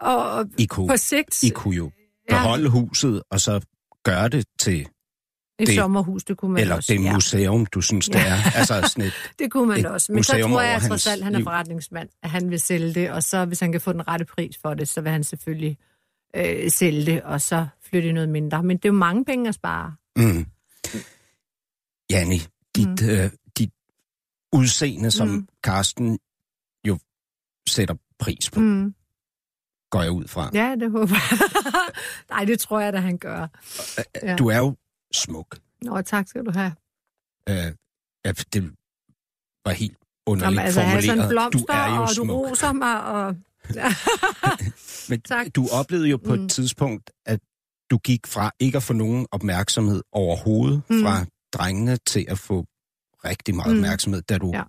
[0.00, 1.90] og, og I kunne, på sigt I kunne jo
[2.28, 3.60] beholde huset, og så
[4.04, 4.86] gøre det til,
[5.62, 6.92] et det- sommerhus, det kunne man eller også.
[6.92, 7.12] det ja.
[7.14, 8.56] museum, du synes, det er.
[8.58, 10.12] Altså sådan et, Det kunne man også.
[10.12, 13.22] Men så tror jeg trods alt, han er forretningsmand, at han vil sælge det, og
[13.22, 15.78] så hvis han kan få den rette pris for det, så vil han selvfølgelig
[16.36, 18.62] øh, sælge det, og så flytte noget mindre.
[18.62, 19.94] Men det er jo mange penge at spare.
[20.16, 20.46] mm.
[22.10, 22.38] Janni,
[22.76, 23.08] dit, mm.
[23.08, 23.70] øh, dit
[24.52, 25.48] udseende, som Mm.
[25.64, 26.18] Karsten
[26.86, 26.98] jo
[27.68, 28.94] sætter pris på, Mm.
[29.90, 30.50] går jeg ud fra.
[30.54, 31.38] Ja, det håber jeg.
[32.30, 33.46] Nej, det tror jeg, at han gør.
[34.22, 34.36] Ja.
[34.36, 34.76] Du er jo
[35.12, 35.58] smuk.
[35.82, 36.72] Nå, tak skal du have.
[37.48, 37.72] Øh,
[38.24, 38.72] ja, det
[39.64, 39.96] var helt
[40.26, 41.30] underligt Jamen, altså, have sådan formuleret.
[41.30, 42.30] blomster, du er jo og du smuk.
[42.30, 43.36] roser mig, og...
[45.10, 45.46] Men Tak.
[45.54, 46.44] du oplevede jo på Mm.
[46.44, 47.40] et tidspunkt, at
[47.90, 51.02] du gik fra ikke at få nogen opmærksomhed overhovedet Mm.
[51.02, 52.64] fra drengene til at få
[53.24, 53.78] rigtig meget Mm.
[53.78, 54.62] opmærksomhed, da du Ja.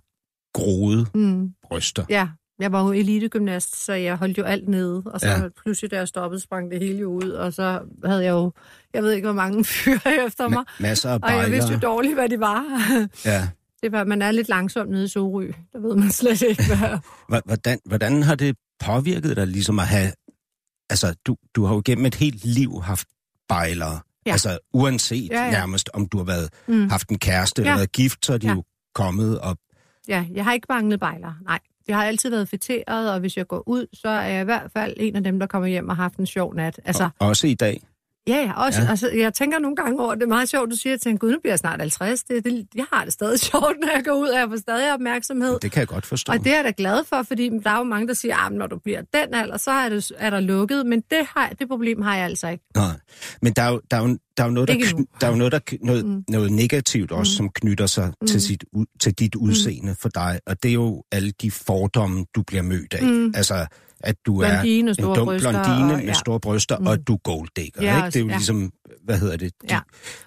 [0.54, 2.04] groede mm, bryster.
[2.08, 2.28] ja,
[2.62, 5.48] jeg var jo elitegymnast, så jeg holdt jo alt nede, og så Ja.
[5.62, 8.52] pludselig, da jeg stoppede, sprang det hele jo ud, og så havde jeg jo,
[8.94, 11.78] jeg ved ikke, hvor mange fyre efter mig, Ma- masser af og jeg vidste jo
[11.78, 11.94] bejlere.
[11.94, 12.64] dårligt, hvad de var.
[13.24, 13.48] Ja.
[13.82, 15.46] Det var, man er lidt langsom nede i Sorø.
[15.72, 16.98] Der ved man slet ikke, hvad...
[17.32, 20.12] Hva- Hvordan, hvordan har det påvirket dig ligesom at have...
[20.90, 23.08] Altså, du, du har jo gennem et helt liv haft
[23.48, 24.00] bejlere.
[24.26, 24.32] Ja.
[24.32, 25.50] Altså, uanset Ja, ja.
[25.50, 26.88] nærmest, om du har været, Mm.
[26.90, 27.68] haft en kæreste Ja.
[27.68, 28.52] eller været gift, så er de Ja.
[28.54, 28.64] jo
[28.94, 29.56] kommet og
[30.08, 31.32] Ja, jeg har ikke manglet bejler.
[31.44, 31.58] Nej,
[31.92, 34.70] jeg har altid været fætteret, og hvis jeg går ud, så er jeg i hvert
[34.72, 36.80] fald en af dem, der kommer hjem og har haft en sjov nat.
[36.84, 37.80] Altså, også i dag
[38.28, 38.88] ja, ja, også, Ja.
[38.90, 41.38] Altså, jeg tænker nogle gange over, det er meget sjovt, du siger, at gud, nu
[41.40, 42.22] bliver jeg snart 50.
[42.22, 44.94] Det, det, jeg har det stadig sjovt, når jeg går ud, og jeg får stadig
[44.94, 45.58] opmærksomhed.
[45.62, 46.32] Det kan jeg godt forstå.
[46.32, 48.52] Og det er jeg da glad for, fordi der er jo mange, der siger, at
[48.52, 50.86] når du bliver den alder, så er, det, er der lukket.
[50.86, 52.64] Men det, har, det problem har jeg altså ikke.
[52.74, 52.96] Nej.
[53.42, 55.30] Men der er jo, der er jo, der er jo noget, der, kny, der, er
[55.30, 56.12] jo noget, der noget, mm.
[56.12, 56.24] Mm.
[56.28, 57.36] noget negativt også, mm.
[57.36, 58.26] som knytter sig mm.
[58.26, 58.64] til, sit,
[59.00, 59.96] til dit udseende mm.
[59.96, 60.40] for dig.
[60.46, 63.02] Og det er jo alle de fordomme, du bliver mødt af.
[63.02, 63.32] Mm.
[63.36, 63.66] Altså,
[64.02, 66.12] at du Blondine er en dum bryster, blondine og- med ja.
[66.12, 66.86] store bryster, mm.
[66.86, 67.82] og at du er golddigger.
[67.82, 68.06] Ja, ikke?
[68.06, 68.34] Det er jo ja.
[68.34, 68.72] ligesom,
[69.04, 69.52] hvad hedder det?
[69.70, 69.80] Ja.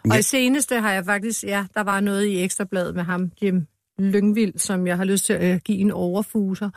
[0.04, 3.04] Men Og jeg- i seneste har jeg faktisk, ja, der var noget i Ekstrabladet med
[3.04, 3.68] ham, Jim
[4.00, 6.70] Lyngvild, som jeg har lyst til at give en overfuser.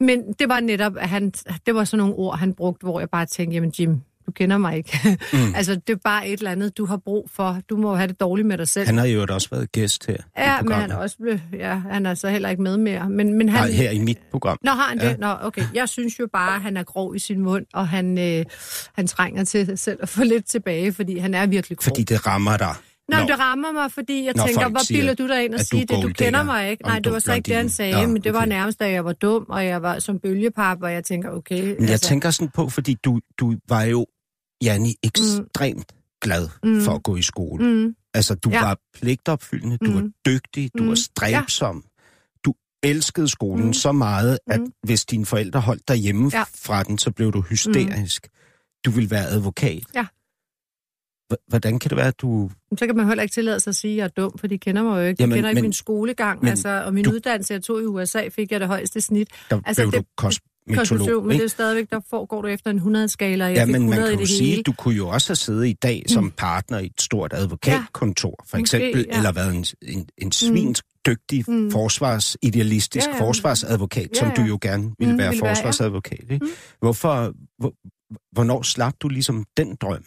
[0.00, 1.30] Men det var netop, at han,
[1.66, 4.58] det var sådan nogle ord, han brugte, hvor jeg bare tænkte, jamen Jim, du kender
[4.58, 4.98] mig ikke.
[5.32, 5.54] Mm.
[5.56, 7.58] altså, det er bare et eller andet, du har brug for.
[7.70, 8.86] Du må have det dårligt med dig selv.
[8.86, 12.06] Han har jo også været gæst her ja, men han er også blevet, ja, han
[12.06, 13.10] er så heller ikke med mere.
[13.10, 14.58] Men, men han, Nej, her i mit program.
[14.62, 15.08] Nå, har han Ja.
[15.08, 15.18] det?
[15.18, 15.62] Nå, okay.
[15.74, 18.44] Jeg synes jo bare, at han er grov i sin mund, og han, øh,
[18.94, 21.84] han trænger til selv at få lidt tilbage, fordi han er virkelig grov.
[21.84, 22.74] Fordi det rammer dig.
[23.12, 25.54] Nå, men det rammer mig, fordi jeg Når tænker, hvor siger, bilder du dig ind
[25.54, 26.02] og at du sige det?
[26.02, 26.82] Du kender mig ikke.
[26.82, 29.04] Nej, det var så ikke det, han sagde, Nå, men det var nærmest, da jeg
[29.04, 31.76] var dum, og jeg var som bølgepap, og jeg tænker, okay.
[31.80, 34.06] Men jeg tænker sådan på, fordi du, du var jo,
[34.62, 36.80] Janni, ekstremt glad Mm.
[36.80, 37.64] for at gå i skole.
[37.64, 38.60] Mm, Altså, du Ja.
[38.64, 39.94] var pligtopfyldende, du Mm.
[39.94, 40.88] var dygtig, du Mm.
[40.88, 41.84] var stræbsom.
[42.44, 43.72] Du elskede skolen Mm.
[43.72, 44.66] så meget, at Mm.
[44.82, 46.42] hvis dine forældre holdt dig hjemme Ja.
[46.42, 48.28] fra den, så blev du hysterisk.
[48.84, 49.82] Du ville være advokat.
[49.94, 50.06] Ja.
[51.48, 52.50] Hvordan kan det være, at du...
[52.78, 54.58] så kan man heller ikke tillade sig at sige, at jeg er dum, for de
[54.58, 55.18] kender mig jo ikke.
[55.18, 57.82] De Jamen, kender ikke men- min skolegang, men altså, og min du- uddannelse, jeg tog
[57.82, 59.28] i USA, fik jeg det højeste snit.
[59.50, 60.88] Der Altså, blev det- du kos- meteorolog.
[60.88, 63.74] Konklusion, men det er stadigvæk, der foregår du efter en 100-skala, og jeg Ja, men
[63.74, 64.62] 100 man kan jo sige, hele.
[64.62, 68.56] du kunne jo også have siddet i dag som partner i et stort advokatkontor, for
[68.58, 69.16] eksempel, ja.
[69.16, 71.70] eller været en, en, en svinsk dygtig Mm.
[71.70, 73.20] forsvarsidealistisk Ja, ja.
[73.20, 74.34] forsvarsadvokat, Ja, som ja.
[74.34, 75.54] du jo gerne ville Mm, være ville være, ja.
[75.54, 76.20] forsvarsadvokat.
[76.30, 76.44] Ikke?
[76.44, 76.50] Mm.
[76.80, 77.72] Hvorfor, hvor,
[78.32, 80.04] hvornår slap du ligesom den drøm?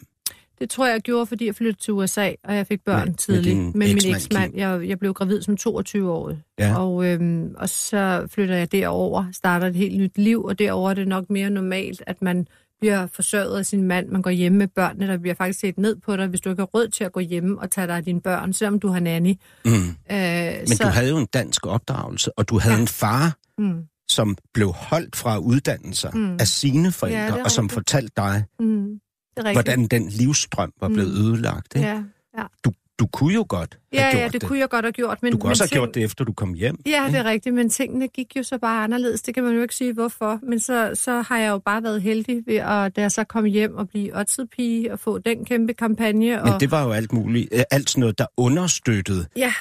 [0.58, 3.14] Det tror jeg, gjorde, fordi jeg flyttede til USA, og jeg fik børn Med- med
[3.14, 3.56] tidligt.
[3.56, 4.52] din med min eksmand.
[4.56, 6.32] Jeg, jeg blev gravid som 22 år.
[6.58, 6.78] Ja.
[6.78, 10.94] Og, øhm, og så flytter jeg derover, starter et helt nyt liv, og derover er
[10.94, 12.46] det nok mere normalt, at man
[12.80, 15.96] bliver forsørget af sin mand, man går hjemme med børnene, der bliver faktisk set ned
[15.96, 18.04] på dig, hvis du ikke har råd til at gå hjemme og tage dig af
[18.04, 19.34] dine børn, selvom du har nanny.
[19.64, 19.70] Mm.
[19.70, 19.76] Øh,
[20.10, 22.80] Men så, du havde jo en dansk opdragelse, og du havde Ja.
[22.80, 26.36] en far, mm, som blev holdt fra at uddanne sig Mm.
[26.40, 29.00] af sine Ja, forældre, er og som fortalte dig, mm.
[29.42, 31.24] Hvordan den livsstrøm var blevet Mm.
[31.26, 31.74] ødelagt.
[31.76, 31.88] Ikke?
[31.88, 32.02] Ja,
[32.38, 32.42] ja.
[32.64, 35.22] Du, du kunne jo godt have ja, gjort ja, det, kunne jeg godt have gjort.
[35.22, 36.76] Men, Du kunne men også have ting- gjort det, efter du kom hjem.
[36.86, 39.22] Ja, det er rigtigt, men tingene gik jo så bare anderledes.
[39.22, 40.38] Det kan man jo ikke sige, hvorfor.
[40.42, 43.44] Men så, så har jeg jo bare været heldig ved, at da jeg så kom
[43.44, 44.12] hjem og blive
[44.56, 46.26] pige og få den kæmpe kampagne.
[46.30, 49.54] Men og, det var jo alt muligt, øh, alt sådan noget, der understøttede Ja,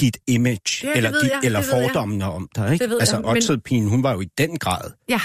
[0.00, 1.86] dit image, Ja, det eller, dit, jeg, eller det jeg.
[1.88, 2.72] fordommene om dig.
[2.72, 2.82] Ikke?
[2.82, 3.32] Det ved altså, jeg, men-
[3.88, 5.20] hun var jo i den grad ja.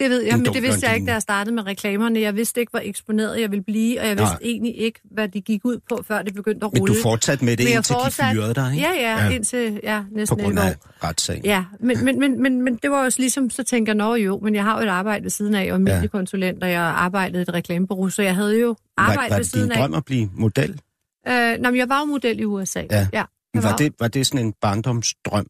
[0.00, 2.20] Det ved jeg, En men det vidste jeg ikke, da jeg startede med reklamerne.
[2.20, 4.38] Jeg vidste ikke, hvor eksponeret jeg ville blive, og jeg vidste Nej.
[4.42, 6.94] egentlig ikke, hvad de gik ud på, før det begyndte at Men rulle.
[6.94, 8.86] du fortsatte med det, Men jeg indtil fortsatte- de fyrede dig, ikke?
[8.86, 9.30] Ja, ja, Ja.
[9.30, 11.44] indtil ja, På næsten grund 11 af retssagen.
[11.44, 14.54] Ja, men, men, men, men, men det var jo ligesom, så tænker jeg, jo, men
[14.54, 17.54] jeg har jo et arbejde ved siden af, og mediekonsulent, og jeg arbejdede i et
[17.54, 19.78] reklamebureau, så jeg havde jo Var, arbejde var ved det siden din af.
[19.78, 20.80] drøm at blive model?
[21.28, 22.80] Øh, nå, men jeg var jo model i USA.
[22.90, 23.08] Ja.
[23.12, 25.46] ja Men jeg var det, var det sådan en barndomsdrøm?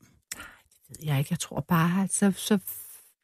[0.89, 1.29] ved jeg ikke.
[1.31, 2.59] Jeg tror bare, at så, så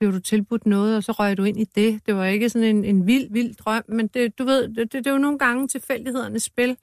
[0.00, 2.00] blev du tilbudt noget, og så røg du ind i det.
[2.06, 4.92] Det var ikke sådan en, en vild, vild drøm, men det, du ved, det, det,
[4.92, 6.76] det er jo nogle gange tilfældighedernes spil.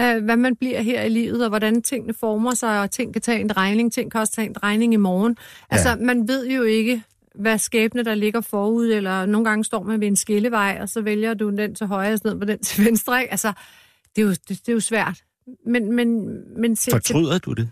[0.00, 3.22] Uh, hvad man bliver her i livet, og hvordan tingene former sig, og ting kan
[3.22, 5.36] tage en regning, ting kan også tage en regning i morgen.
[5.70, 7.02] Altså, man ved jo ikke,
[7.34, 11.00] hvad skæbne der ligger forud, eller nogle gange står man ved en skillevej, og så
[11.00, 13.20] vælger du den til højre, stedet for den til venstre.
[13.20, 13.30] Ikke?
[13.30, 13.52] Altså,
[14.16, 15.22] det er jo, det, det er jo svært.
[15.66, 16.28] Men, men,
[16.60, 17.70] men se, til, Fortryder du det?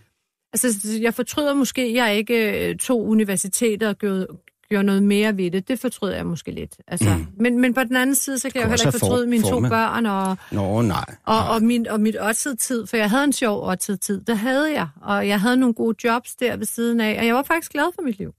[0.53, 4.27] Altså, jeg fortryder måske, at jeg ikke øh, tog universitetet og gjorde,
[4.70, 5.69] gjorde noget mere ved det.
[5.69, 6.77] Det fortryder jeg måske lidt.
[6.86, 7.27] Altså, mm.
[7.40, 9.43] men, men på den anden side, så kan jeg jo heller ikke fortryde for- mine
[9.43, 11.05] to børn og, Nå, nej.
[11.24, 12.16] og, og, min, og mit
[12.59, 14.20] tid, for jeg havde en sjov tid.
[14.20, 17.35] Det havde jeg, og jeg havde nogle gode jobs der ved siden af, og jeg
[17.35, 18.35] var faktisk glad for mit liv.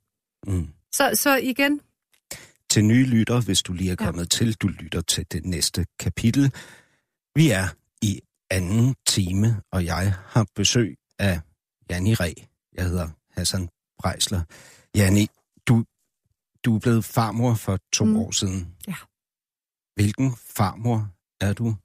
[0.47, 0.68] Mm.
[0.91, 1.81] Så, så igen,
[2.69, 4.26] Til nye lytter, hvis du lige er kommet ja.
[4.45, 6.51] til, du lytter til det næste kapitel.
[7.35, 7.68] Vi er
[8.01, 11.39] i anden time, og jeg har besøg af
[11.89, 12.34] Janni Ræ.
[12.77, 13.07] Jeg hedder
[13.38, 13.69] Hassan
[13.99, 14.41] Brejsler.
[14.95, 15.27] Janni,
[15.68, 15.84] du,
[16.65, 18.15] du er blevet farmor for to Mm.
[18.18, 18.76] år siden.
[18.88, 18.95] Ja.
[19.95, 21.10] Hvilken farmor
[21.41, 21.76] er du?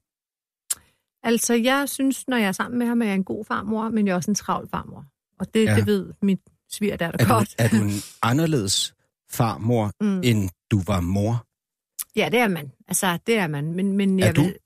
[1.23, 4.07] altså jeg synes, når jeg er sammen med ham, er jeg en god farmor, men
[4.07, 5.05] jeg er også en travl farmor.
[5.41, 5.77] Og det, Ja.
[5.77, 6.41] det ved mit
[6.71, 7.55] sviger der Er du, godt.
[7.59, 7.91] er du en
[8.31, 8.95] anderledes
[9.31, 10.07] farmor, Mm.
[10.07, 10.21] mm.
[10.25, 11.47] end du var mor?
[12.17, 12.73] Ja, det er man.
[12.89, 13.73] Altså, det er man.
[13.73, 14.43] Men, men Er jeg du?
[14.43, 14.57] Vil,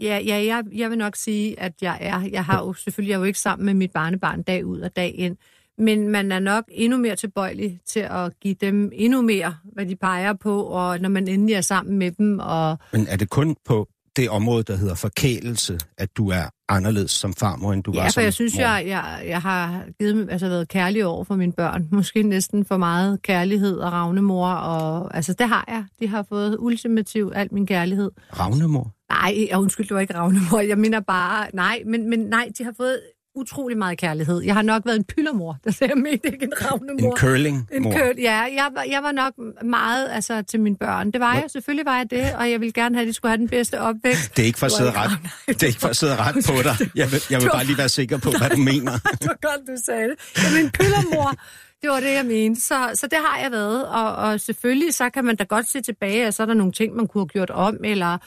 [0.00, 2.20] ja, ja jeg, jeg vil nok sige, at jeg er.
[2.20, 4.96] Jeg har jo selvfølgelig, jeg er jo ikke sammen med mit barnebarn dag ud og
[4.96, 5.36] dag ind.
[5.78, 9.96] Men man er nok endnu mere tilbøjelig til at give dem endnu mere, hvad de
[9.96, 12.38] peger på, og når man endelig er sammen med dem.
[12.38, 17.10] Og Men er det kun på det område, der hedder forkælelse, at du er anderledes
[17.10, 18.62] som farmor, end du var ja, for som jeg synes, mor?
[18.62, 21.88] jeg, jeg, jeg har givet, altså, været kærlig over for mine børn.
[21.92, 24.48] Måske næsten for meget kærlighed og ravnemor.
[24.48, 25.84] Og, altså, det har jeg.
[26.00, 28.10] De har fået ultimativt al min kærlighed.
[28.38, 28.92] Ravnemor?
[29.10, 30.60] Nej, ja, undskyld, det var ikke ravnemor.
[30.60, 33.00] Jeg mener bare, nej, men, men nej, de har fået
[33.36, 34.42] utrolig meget kærlighed.
[34.42, 37.10] Jeg har nok været en pyllermor, der sagde jeg mente ikke en ravnemor.
[37.10, 38.40] En curling En køl, ja.
[38.40, 39.34] Jeg var, jeg var nok
[39.64, 41.10] meget altså, til mine børn.
[41.10, 43.30] Det var jeg, selvfølgelig var jeg det, og jeg ville gerne have, at de skulle
[43.30, 44.36] have den bedste opvækst.
[44.36, 45.10] Det er ikke for at sidde ret,
[45.48, 46.90] det er ikke for at sidde ret på dig.
[46.94, 48.92] Jeg vil, jeg vil bare lige være sikker på, hvad du mener.
[48.92, 50.16] det var godt, du sagde det.
[50.44, 51.34] Jamen, en pyllermor,
[51.82, 52.60] det var det, jeg mente.
[52.60, 55.80] Så, så det har jeg været, og, og selvfølgelig så kan man da godt se
[55.80, 58.18] tilbage, og så er der nogle ting, man kunne have gjort om, eller...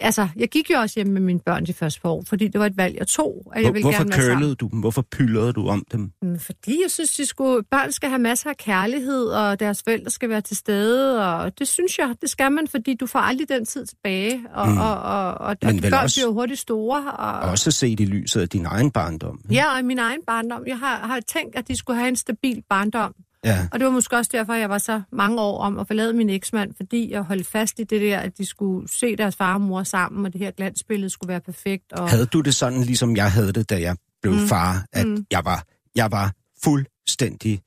[0.00, 2.60] Altså, jeg gik jo også hjem med mine børn de første par år, fordi det
[2.60, 4.38] var et valg, jeg tog, og jeg Hvor, ville hvorfor gerne være sammen.
[4.38, 4.80] kølede du dem?
[4.80, 6.12] Hvorfor pyldrede du om dem?
[6.22, 10.10] Mm, Fordi jeg synes, de skulle, børn skal have masser af kærlighed, og deres forældre
[10.10, 13.48] skal være til stede, og det synes jeg, det skal man, fordi du får aldrig
[13.48, 14.78] den tid tilbage, og, Mm.
[14.78, 17.10] og, og, og, og Men vel børn også- bliver jo hurtigt store.
[17.12, 19.40] Og, Også set i lyset af din egen barndom.
[19.50, 20.62] Ja, og min egen barndom.
[20.66, 23.14] Jeg har, har tænkt, at de skulle have en stabil barndom.
[23.44, 23.68] Ja.
[23.72, 26.30] Og det var måske også derfor, jeg var så mange år om at forlade min
[26.30, 29.60] eksmand, fordi jeg holdt fast i det der, at de skulle se deres far og
[29.60, 31.92] mor sammen, og det her glansbillede skulle være perfekt.
[31.92, 32.10] Og...
[32.10, 34.46] Havde du det sådan, ligesom jeg havde det, da jeg blev Mm.
[34.48, 35.26] far, at Mm.
[35.30, 35.64] jeg var,
[35.94, 36.32] jeg var
[36.64, 37.60] fuldstændig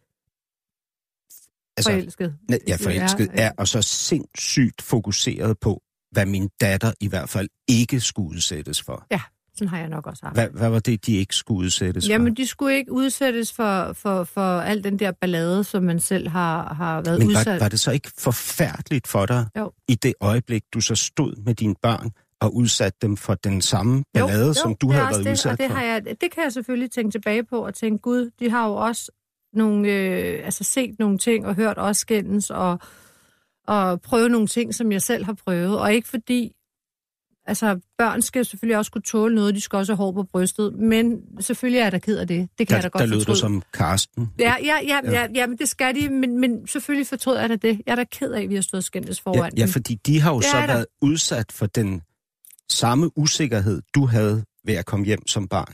[1.78, 2.36] altså, forelsket.
[2.68, 5.82] ja, forelsket, ja, og så sindssygt fokuseret på,
[6.12, 9.06] hvad min datter i hvert fald ikke skulle udsættes for.
[9.12, 9.22] Ja,
[9.58, 10.36] Sådan har jeg nok også haft.
[10.36, 12.36] Hvad, hvad var det, de ikke skulle udsættes Jamen, for?
[12.36, 16.74] de skulle ikke udsættes for, for, for al den der ballade, som man selv har,
[16.74, 17.46] har været Men udsat.
[17.46, 19.72] var, var det så ikke forfærdeligt for dig, Jo.
[19.88, 22.12] i det øjeblik, du så stod med dine børn
[22.42, 25.52] og udsatte dem for den samme ballade, som du det er havde været det, udsat
[25.52, 25.76] og det for?
[25.78, 28.74] Har jeg, det kan jeg selvfølgelig tænke tilbage på og tænke, gud, de har jo
[28.76, 29.12] også
[29.54, 32.80] nogle, øh, altså set nogle ting og hørt også skændes og,
[33.68, 35.80] og prøve nogle ting, som jeg selv har prøvet.
[35.80, 36.52] Og ikke fordi,
[37.48, 40.74] altså børn skal selvfølgelig også kunne tåle noget, de skal også have hår på brystet,
[40.74, 42.50] men selvfølgelig er da ked af det.
[42.58, 43.40] Det kan Der, jeg da godt der lød du fortryde.
[43.40, 44.30] som Karsten.
[44.40, 45.12] Ja, ja, ja, Ja.
[45.12, 47.82] ja, ja, men det skal de, men, men selvfølgelig fortryder jeg da det.
[47.86, 49.96] Jeg er da ked af, at vi har stået og skændtes foran Ja, ja, fordi
[50.06, 50.74] de har jo Det så er der.
[50.74, 52.02] været udsat for den
[52.70, 55.74] samme usikkerhed, du havde ved at komme hjem som barn.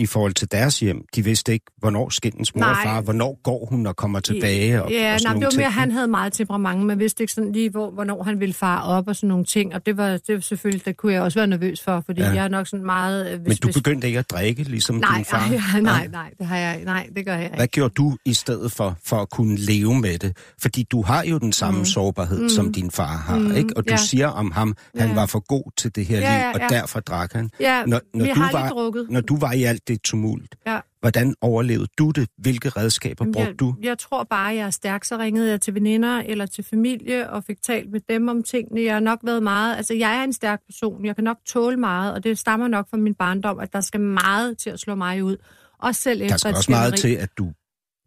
[0.00, 1.04] I forhold til deres hjem.
[1.16, 4.82] De vidste ikke, hvornår skændes mor og far, hvornår går hun og kommer tilbage.
[4.82, 5.74] Og, ja, og sådan nej, det var mere, ting.
[5.80, 6.86] han havde meget temperament.
[6.86, 9.74] Man vidste ikke sådan lige, hvor, hvornår han ville fare op og sådan nogle ting.
[9.74, 12.28] Og det var, det var selvfølgelig, det kunne jeg også være nervøs for, fordi Ja.
[12.30, 13.32] jeg er nok sådan meget...
[13.32, 15.48] øh, Hvis, Men du begyndte ikke at drikke, ligesom nej, din far?
[15.70, 17.72] nej, nej, nej, det har jeg, nej, det gør jeg Hvad ikke.
[17.72, 20.36] gjorde du i stedet for, for at kunne leve med det?
[20.62, 21.84] Fordi du har jo den samme mm.
[21.84, 22.48] sårbarhed, mm.
[22.48, 23.54] som din far har, mm.
[23.56, 23.76] ikke?
[23.76, 23.96] Og du ja.
[23.96, 25.14] siger om ham, han Ja.
[25.14, 26.76] var for god til det her Ja, liv, og ja.
[26.76, 27.50] derfor drak han.
[27.60, 29.06] Ja, Når, når, vi du har var, drukket.
[29.10, 30.80] når du var i alt det tumult, Ja.
[31.00, 32.28] hvordan overlevede du det?
[32.38, 33.74] Hvilke redskaber Jamen, brugte jeg, du?
[33.82, 35.04] Jeg tror bare, jeg er stærk.
[35.04, 38.82] Så ringede jeg til veninder eller til familie og fik talt med dem om tingene.
[38.82, 39.76] Jeg har nok været meget...
[39.76, 41.04] Altså, jeg er en stærk person.
[41.04, 44.00] Jeg kan nok tåle meget, og det stammer nok fra min barndom, at der skal
[44.00, 45.36] meget til at slå mig ud.
[45.78, 47.52] Også selv efter Der skal også meget til, at du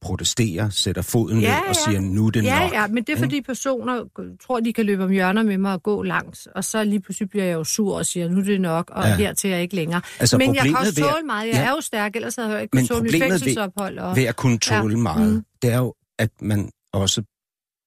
[0.03, 1.91] protesterer, sætter foden Ja, ned og ja.
[1.91, 2.73] siger, nu er det Ja, nok.
[2.73, 4.03] ja, men det er fordi personer
[4.45, 7.29] tror, de kan løbe om hjørner med mig og gå langt, og så lige pludselig
[7.29, 9.15] bliver jeg jo sur og siger, nu er det nok, og Ja.
[9.15, 10.01] hertil er jeg ikke længere.
[10.19, 11.47] Altså, men jeg kan også ved at- tåle meget.
[11.47, 11.63] Jeg Ja.
[11.65, 13.99] er jo stærk, ellers havde jeg ikke kunnet tåle mit fængselsophold.
[13.99, 14.15] Og...
[14.15, 15.01] Ved at kunne tåle Ja.
[15.01, 15.45] meget, Mm.
[15.61, 17.23] det er jo, at man også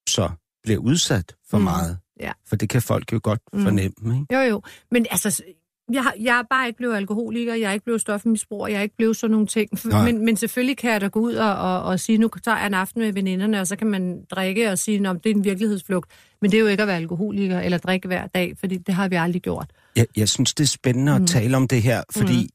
[0.09, 0.31] så
[0.65, 1.65] bliver udsat for Mm.
[1.65, 1.99] meget.
[2.21, 2.33] Ja.
[2.49, 3.63] For det kan folk jo godt Mm.
[3.63, 4.35] fornemme, ikke?
[4.35, 4.63] Jo, jo.
[4.91, 5.43] Men altså,
[5.93, 8.83] jeg, har- jeg er bare ikke blevet alkoholiker, jeg er ikke blevet stofmisbruger, jeg er
[8.83, 9.71] ikke blevet sådan nogle ting.
[9.85, 10.05] Nej.
[10.05, 12.67] Men, men selvfølgelig kan jeg da gå ud og, og, og sige, nu tager jeg
[12.67, 15.45] en aften med veninderne, og så kan man drikke og sige, at det er en
[15.45, 16.11] virkelighedsflugt.
[16.43, 19.09] Men det er jo ikke at være alkoholiker eller drikke hver dag, fordi det har
[19.09, 19.67] vi aldrig gjort.
[19.97, 21.27] Jeg, jeg synes, det er spændende at Mm.
[21.27, 22.51] tale om det her, fordi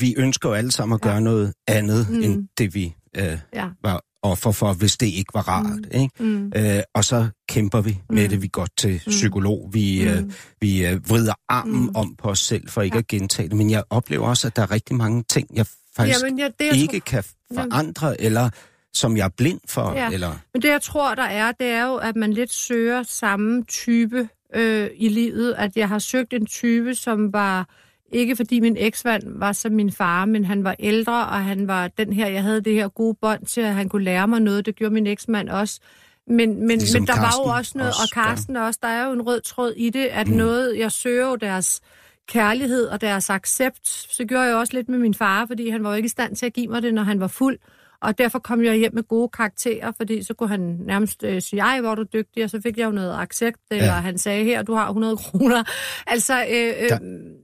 [0.00, 1.20] vi ønsker jo alle sammen at gøre Ja.
[1.20, 2.22] noget andet, Mm.
[2.22, 3.68] end det vi øh, Ja.
[3.82, 5.86] var offer for, hvis det ikke var rart.
[5.94, 6.10] Ikke?
[6.24, 6.52] Mm.
[6.56, 8.28] Øh, og så kæmper vi med Mm.
[8.30, 8.42] det.
[8.42, 9.70] Vi går til psykolog.
[9.72, 10.32] Vi, øh, Mm.
[10.60, 11.96] vi øh, vrider armen Mm.
[11.96, 12.98] om på os selv for ikke Ja.
[12.98, 13.56] at gentage det.
[13.56, 15.66] Men jeg oplever også, at der er rigtig mange ting, jeg
[15.96, 17.24] faktisk Jamen, ja, det, jeg ikke kan
[17.54, 18.50] forandre, eller
[18.94, 19.92] som jeg er blind for.
[19.94, 20.10] Ja.
[20.10, 23.64] Eller, Men det, jeg tror, der er, det er jo, at man lidt søger samme
[23.64, 25.54] type øh, i livet.
[25.58, 27.68] At jeg har søgt en type, som var...
[28.12, 31.88] Ikke fordi min eksmand var som min far, men han var ældre, og han var
[31.88, 34.66] den her, jeg havde det her gode bånd til, at han kunne lære mig noget.
[34.66, 35.80] Det gjorde min eksmand også.
[36.26, 38.88] Men, men, Ligesom men der var Karsten jo også noget, også og Karsten også, der
[38.88, 40.32] er jo en rød tråd i det, at Mm.
[40.32, 40.38] mm.
[40.38, 41.80] noget, jeg søger jo deres
[42.28, 43.88] kærlighed og deres accept.
[43.88, 46.36] Så gjorde jeg også lidt med min far, fordi han var jo ikke i stand
[46.36, 47.58] til at give mig det, når han var fuld.
[48.02, 51.60] Og derfor kom jeg hjem med gode karakterer, fordi så kunne han nærmest øh, sige,
[51.60, 54.44] ej, hvor er du dygtig, og så fik jeg jo noget accept, eller han sagde,
[54.44, 55.64] her, du har 100 kroner.
[56.06, 56.98] Altså, øh, øh, Der-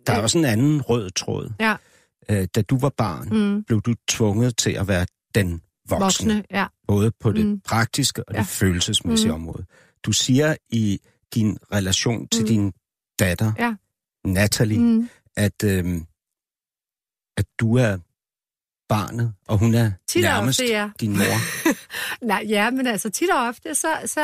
[0.07, 1.53] der er også en anden rød tråd.
[1.61, 1.77] Ja.
[2.31, 6.05] Øh, da du var barn, mm, blev du tvunget til at være den voksne.
[6.35, 6.67] voksne, ja.
[6.89, 7.61] både på det Mm.
[7.61, 8.39] praktiske og Ja.
[8.41, 9.35] det følelsesmæssige Mm.
[9.35, 9.65] område.
[10.05, 10.99] Du siger i
[11.35, 12.47] din relation til Mm.
[12.49, 12.73] din
[13.19, 13.75] datter, Ja.
[14.25, 15.09] Natalie, Mm.
[15.37, 16.07] at, øhm,
[17.37, 17.99] at du er
[18.93, 20.89] barnet, og hun er Tit og nærmest ofte, ja.
[21.01, 21.39] din mor.
[22.27, 24.21] Nej, ja, men altså tit og ofte, så, så,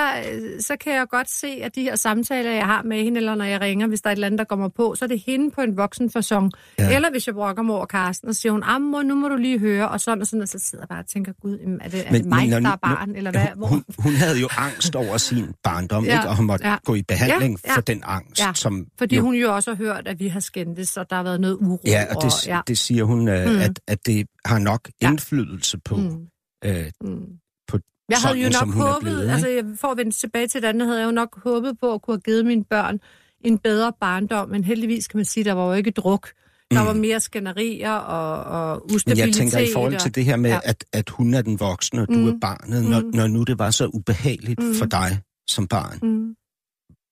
[0.60, 3.44] så kan jeg godt se, at de her samtaler, jeg har med hende, eller når
[3.44, 5.50] jeg ringer, hvis der er et eller andet, der kommer på, så er det hende
[5.50, 6.52] på en voksen fasong.
[6.78, 6.94] Ja.
[6.94, 9.36] Eller hvis jeg brokker mig over Karsten, og siger hun, ah, mor, nu må du
[9.36, 11.88] lige høre, og sådan og sådan, og så sidder jeg bare og tænker, gud, er
[11.88, 13.46] det, er Men- det mig, men der er barn, eller hvad?
[13.56, 13.66] Hvor?
[13.66, 16.28] Hun, hun havde jo angst over sin barndom, Ja, ikke?
[16.28, 16.76] og hun måtte ja.
[16.84, 17.76] gå i behandling Ja, ja.
[17.76, 18.40] for den angst.
[18.40, 21.16] Ja, som Fordi jo, hun jo også har hørt, at vi har skændtes, og der
[21.16, 21.80] har været noget uro.
[21.86, 22.60] Ja, og det, ja.
[22.68, 23.58] det siger hun, øh, Mm.
[23.58, 25.10] at, at det har nok Ja.
[25.10, 26.26] indflydelse på, Mm.
[26.64, 27.26] øh, Mm.
[27.68, 27.78] på
[28.08, 30.68] Jeg havde jo sådan, nok håbet, blevet, altså jeg, for at vende tilbage til det
[30.68, 32.98] andet, havde jeg jo nok håbet på at kunne have givet mine børn
[33.40, 36.28] en bedre barndom, men heldigvis kan man sige, der var jo ikke druk.
[36.70, 36.86] Der Mm.
[36.86, 39.26] var mere skænderier og, og Men ustabilitet.
[39.26, 40.60] jeg tænker i forhold til det her med, Ja.
[40.64, 42.28] at, at hun er den voksne, og du Mm.
[42.28, 43.10] er barnet, når, Mm.
[43.14, 44.74] når nu det var så ubehageligt Mm.
[44.74, 46.34] for dig som barn, Mm,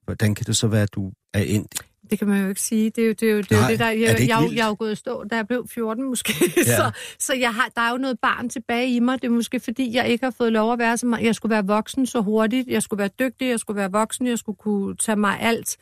[0.04, 1.74] hvordan kan det så være, at du er endt?
[2.10, 2.90] Det kan man jo ikke sige.
[2.90, 4.22] Det er jo det, er jo, det, er Nej, det der, er jeg, det ikke
[4.22, 4.56] jeg, jeg, vildt?
[4.56, 6.32] jeg er jo gået i stå, da jeg blev 14 måske.
[6.56, 6.62] Ja.
[6.62, 9.22] så så jeg har, der er jo noget barn tilbage i mig.
[9.22, 11.24] Det er måske fordi, jeg ikke har fået lov at være så meget.
[11.24, 12.68] Jeg skulle være voksen så hurtigt.
[12.68, 13.48] Jeg skulle være dygtig.
[13.48, 14.26] Jeg skulle være voksen.
[14.26, 15.76] Jeg skulle kunne tage mig alt.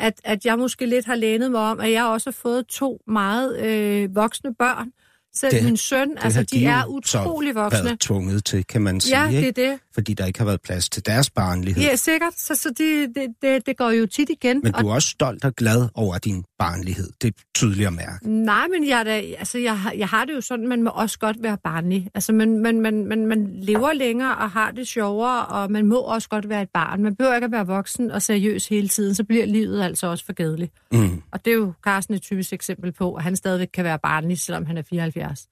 [0.00, 3.00] At, at jeg måske lidt har lænet mig om, at jeg også har fået to
[3.06, 4.92] meget øh, voksne børn,
[5.40, 7.84] Selv Det- min søn, Det altså de jo er utrolig voksne.
[7.84, 9.48] været tvunget til, kan man sige, Ja, det ikke?
[9.62, 9.78] er det.
[9.94, 11.82] Fordi der ikke har været plads til deres barnlighed.
[11.82, 12.32] Ja, sikkert.
[12.36, 14.60] Så, så det, det, det, det går jo tit igen.
[14.64, 17.10] Men og du er også stolt og glad over din barnlighed.
[17.22, 18.28] Det er tydeligt at mærke.
[18.30, 21.18] Nej, men jeg, da, altså, jeg, har- jeg har det jo sådan, man må også
[21.18, 22.08] godt være barnlig.
[22.14, 25.96] Altså, man, man, man, man, man lever længere og har det sjovere, og man må
[25.98, 27.02] også godt være et barn.
[27.02, 30.24] Man behøver ikke at være voksen og seriøs hele tiden, så bliver livet altså også
[30.26, 30.72] for gadeligt.
[30.92, 31.22] Mm.
[31.32, 34.40] Og det er jo Carsten et typisk eksempel på, at han stadigvæk kan være barnlig,
[34.40, 35.48] selvom han er 74.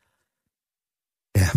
[1.37, 1.49] Ja.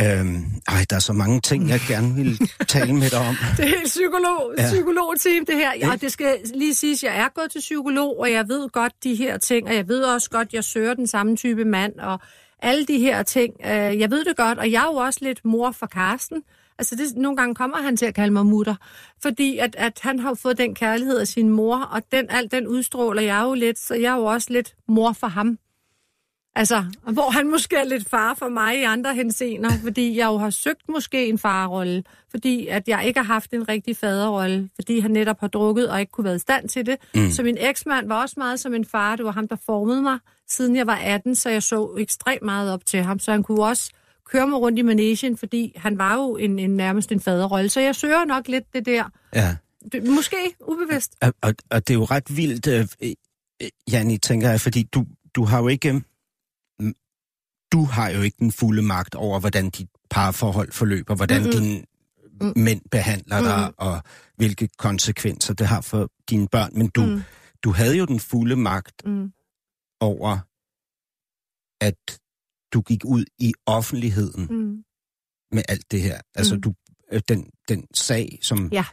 [0.00, 2.38] Øhm, ej, der er så mange ting, jeg gerne vil
[2.68, 3.34] tale med dig om.
[3.56, 4.66] Det er helt psykolog, Ja.
[4.66, 5.72] psykologteam, det her.
[5.80, 8.92] Ja, og det skal lige siges, jeg er gået til psykolog, og jeg ved godt
[9.04, 12.20] de her ting, og jeg ved også godt, jeg søger den samme type mand, og
[12.62, 13.54] alle de her ting.
[13.64, 13.70] Øh,
[14.00, 16.42] jeg ved det godt, og jeg er jo også lidt mor for Karsten.
[16.78, 18.74] Altså, det, nogle gange kommer han til at kalde mig mutter,
[19.22, 22.66] fordi at, at han har fået den kærlighed af sin mor, og den, alt den
[22.66, 25.58] udstråler jeg jo lidt, så jeg er jo også lidt mor for ham.
[26.56, 30.36] Altså, hvor han måske er lidt far for mig i andre henseender, fordi jeg jo
[30.36, 35.00] har søgt måske en farrolle, fordi at jeg ikke har haft en rigtig faderrolle, fordi
[35.00, 36.96] han netop har drukket og ikke kunne være i stand til det.
[37.14, 37.30] Mm.
[37.30, 39.16] Så min eksmand var også meget som en far.
[39.16, 40.18] Det var ham, der formede mig,
[40.48, 43.18] siden jeg var 18, så jeg så ekstremt meget op til ham.
[43.18, 43.90] Så han kunne også
[44.30, 47.68] køre mig rundt i manesien, fordi han var jo en, en nærmest en faderrolle.
[47.68, 49.04] Så jeg søger nok lidt det der.
[49.34, 49.56] Ja.
[49.92, 50.36] Det, måske
[50.68, 51.16] ubevidst.
[51.22, 55.06] Og, og, og det er jo ret vildt, øh, øh, Janni, tænker jeg, fordi du,
[55.34, 55.92] du har jo ikke...
[55.92, 56.94] mm,
[57.72, 61.52] Du har jo ikke den fulde magt over, hvordan dit parforhold forløber, hvordan Mm-mm.
[61.52, 61.84] dine
[62.56, 64.02] mænd behandler dig, og
[64.36, 66.70] hvilke konsekvenser det har for dine børn.
[66.78, 67.22] Men du, Mm.
[67.64, 69.32] du havde jo den fulde magt Mm.
[70.00, 70.38] over,
[71.80, 72.20] at
[72.74, 74.84] du gik ud i offentligheden Mm.
[75.52, 76.20] med alt det her.
[76.34, 76.60] Altså Mm.
[76.60, 76.74] du,
[77.12, 78.84] øh, den, den sag, som Ja.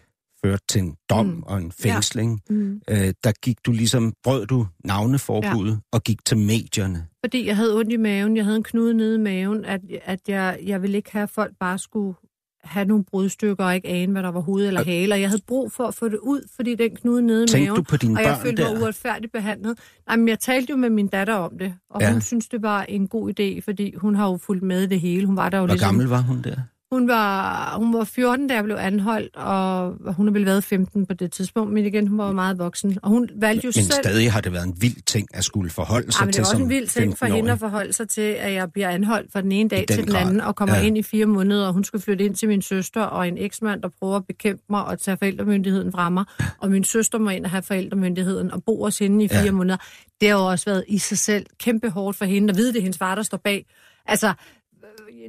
[0.45, 1.43] førte til en dom Mm.
[1.43, 2.81] og en fængsling, Mm.
[2.89, 5.77] øh, der gik du ligesom, brød du navneforbuddet ja.
[5.91, 7.07] og gik til medierne.
[7.25, 10.19] Fordi jeg havde ondt i maven, jeg havde en knude nede i maven, at, at
[10.27, 12.15] jeg, jeg ville ikke have, at folk bare skulle
[12.63, 15.13] have nogle brudstykker og ikke ane, hvad der var hoved eller hale.
[15.15, 17.75] Og jeg havde brug for at få det ud, fordi den knude nede i maven.
[17.75, 18.81] du på dine og jeg følte mig der?
[18.81, 19.79] uretfærdigt behandlet.
[20.07, 22.11] Nej, men jeg talte jo med min datter om det, og Ja.
[22.11, 25.25] hun synes, det var en god idé, fordi hun har jo fulgt med det hele.
[25.25, 25.88] Hun var der jo Hvor ligesom...
[25.88, 26.55] gammel var hun der?
[26.93, 31.05] Hun var, hun var 14, da jeg blev anholdt, og hun har vel været 15
[31.05, 32.97] på det tidspunkt, men igen, hun var meget voksen.
[33.03, 33.91] Og hun valgte jo Men selv...
[33.91, 36.41] stadig har det været en vild ting at skulle forholde sig Ja, men det til
[36.41, 37.35] er også en vild ting for 15-årig.
[37.35, 39.97] hende at forholde sig til, at jeg bliver anholdt fra den ene dag den til
[40.03, 40.22] den grad.
[40.22, 40.81] anden, og kommer Ja.
[40.81, 43.81] ind i fire måneder, og hun skal flytte ind til min søster, og en eksmand,
[43.81, 46.26] der prøver at bekæmpe mig og tage forældremyndigheden fra mig,
[46.57, 49.51] og min søster må ind og have forældremyndigheden og bo hos hende i fire Ja.
[49.51, 49.77] måneder.
[50.22, 52.77] Det har jo også været i sig selv kæmpe hårdt for hende, at vide, det
[52.77, 53.65] er hendes far, der står bag.
[54.07, 54.34] Altså,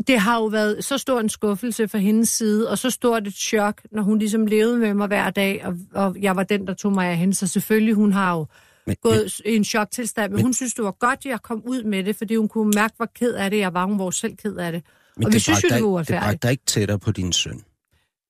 [0.06, 3.34] det har jo været så stor en skuffelse fra hendes side, og så stort et
[3.34, 6.74] chok, når hun ligesom levede med mig hver dag, og, og jeg var den, der
[6.74, 7.34] tog mig af hende.
[7.34, 8.46] Så selvfølgelig, hun har jo
[8.86, 11.62] Men, gået i en choktilstand, men, men hun synes, det var godt, at jeg kom
[11.66, 13.86] ud med det, fordi hun kunne mærke, hvor ked af det jeg var.
[13.86, 14.82] Hun var selv ked af det.
[15.16, 16.24] men og vi synes jo, det var Det uretfærdigt.
[16.24, 17.62] bragte dig ikke tættere på din søn.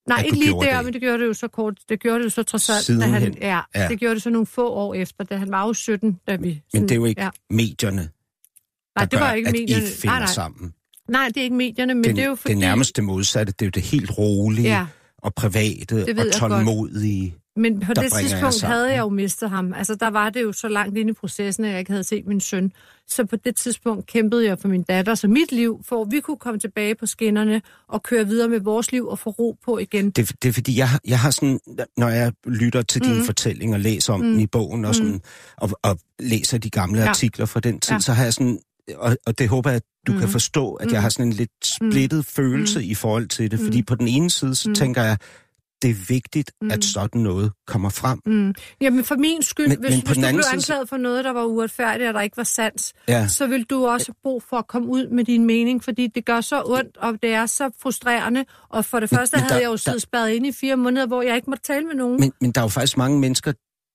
[0.09, 0.85] Nej, ikke lige der, det.
[0.85, 1.79] men det gjorde det jo så kort.
[1.89, 3.61] Det gjorde det jo så trods alt, da han, ja, Ja.
[3.83, 6.37] ja, det gjorde det så nogle få år efter, da han var jo 17, da
[6.37, 6.63] vi...
[6.73, 7.31] Men det er jo ikke Ja.
[7.51, 8.09] medierne,
[8.97, 9.85] Nej, det var gør, ikke at medierne.
[9.85, 10.27] I finder nej, nej.
[10.27, 10.75] sammen.
[11.09, 12.53] Nej, det er ikke medierne, men Den, det er jo fordi...
[12.53, 14.87] det nærmeste modsatte, det er jo det helt rolige Ja,
[15.23, 16.33] og private og jeg godt.
[16.33, 17.35] tålmodige.
[17.57, 18.73] Men på det tidspunkt sammen.
[18.77, 19.73] havde jeg jo mistet ham.
[19.75, 22.27] Altså, der var det jo så langt inde i processen, at jeg ikke havde set
[22.27, 22.73] min søn.
[23.09, 26.21] Så på det tidspunkt kæmpede jeg for min datter, så mit liv, for at vi
[26.21, 29.79] kunne komme tilbage på skinnerne og køre videre med vores liv og få ro på
[29.79, 30.11] igen.
[30.11, 31.61] Det, det er fordi, jeg, jeg har sådan,
[31.97, 33.25] når jeg lytter til din Mhm.
[33.25, 35.21] fortælling og læser om den i bogen, og, sådan,
[35.57, 37.09] og, og læser de gamle Ja.
[37.09, 38.01] artikler fra den tid, Ja.
[38.01, 38.59] så har jeg sådan,
[38.97, 40.31] og, og det håber jeg, at du kan Mhm.
[40.31, 43.61] forstå, at jeg har sådan en lidt splittet følelse i forhold til det.
[43.61, 45.17] Fordi på den ene side, så tænker jeg,
[45.83, 48.21] det er vigtigt, at sådan noget kommer frem.
[48.27, 48.55] Mm.
[48.81, 51.31] Jamen for min skyld, Men- hvis, men hvis du blev side- anklaget for noget, der
[51.33, 53.29] var uretfærdigt, og der ikke var sandt, Ja.
[53.29, 56.25] så vil du også have brug for at komme ud med din mening, fordi det
[56.25, 58.45] gør så ondt, og det er så frustrerende.
[58.69, 60.77] Og for det første men havde der- jeg jo der- siddet spærret inde i fire
[60.77, 62.21] måneder, hvor jeg ikke måtte tale med nogen.
[62.21, 63.53] Men, men der er jo faktisk mange mennesker,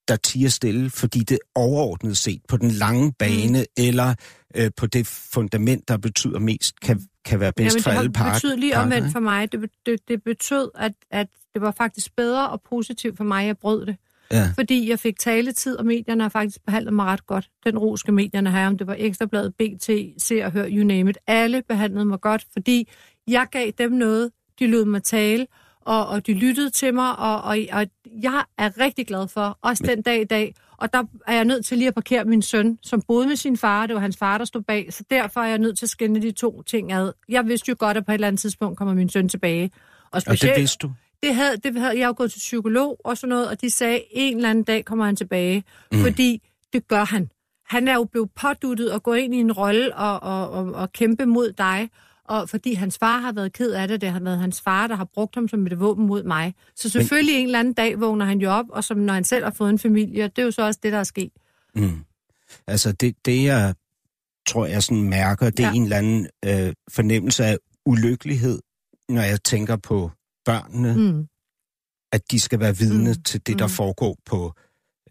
[0.07, 3.65] der tiger stille, fordi det overordnet set på den lange bane, mm.
[3.77, 4.15] eller
[4.55, 8.11] øh, på det fundament, der betyder mest, kan, kan være bedst Jamen, for det alle
[8.11, 8.33] parter.
[8.33, 9.51] betydet lige parter, omvendt for mig.
[9.51, 13.47] Det, det, det betød, at, at det var faktisk bedre og positivt for mig, at
[13.47, 13.95] jeg brød det.
[14.31, 14.51] Ja.
[14.55, 17.49] Fordi jeg fik taletid, og medierne har faktisk behandlet mig ret godt.
[17.65, 21.17] Den roske medierne her, om det var Ekstrabladet, BT, Se og Hør, you name it.
[21.27, 22.89] Alle behandlede mig godt, fordi
[23.27, 24.31] jeg gav dem noget.
[24.59, 25.47] De lod mig tale,
[25.87, 27.87] og, og de lyttede til mig, og, og, og
[28.21, 29.95] jeg er rigtig glad for, også Men...
[29.95, 30.55] den dag i dag.
[30.77, 33.57] Og der er jeg nødt til lige at parkere min søn, som boede med sin
[33.57, 33.87] far.
[33.87, 34.93] Det var hans far, der stod bag.
[34.93, 37.11] Så derfor er jeg nødt til at skænde de to ting ad.
[37.29, 39.71] Jeg vidste jo godt, at på et eller andet tidspunkt kommer min søn tilbage.
[40.03, 40.91] Og Og specielt, det vidste du?
[41.23, 44.01] det havde, det havde jeg jo gået til psykolog og sådan noget, og de sagde,
[44.11, 45.97] en eller anden dag kommer han tilbage, mm.
[45.99, 46.41] fordi
[46.73, 47.29] det gør han.
[47.69, 50.91] han er jo blevet påduttet at gå ind i en rolle og, og, og, og
[50.91, 51.89] kæmpe mod dig,
[52.27, 54.95] og fordi hans far har været ked af det, det har været hans far, der
[54.95, 56.53] har brugt ham som et våben mod mig.
[56.75, 57.41] Så selvfølgelig Men...
[57.41, 59.69] en eller anden dag vågner han jo op, og som når han selv har fået
[59.69, 61.31] en familie, det er jo så også det, der er sket.
[61.75, 61.99] Mm.
[62.67, 63.75] Altså det, det jeg
[64.47, 65.73] tror, jeg sådan mærker, det er ja.
[65.73, 68.59] en eller anden øh, fornemmelse af ulykkelighed,
[69.09, 70.11] når jeg tænker på
[70.45, 71.27] børnene, mm.
[72.11, 73.23] at de skal være vidne mm.
[73.23, 73.71] til det, der mm.
[73.71, 74.53] foregår på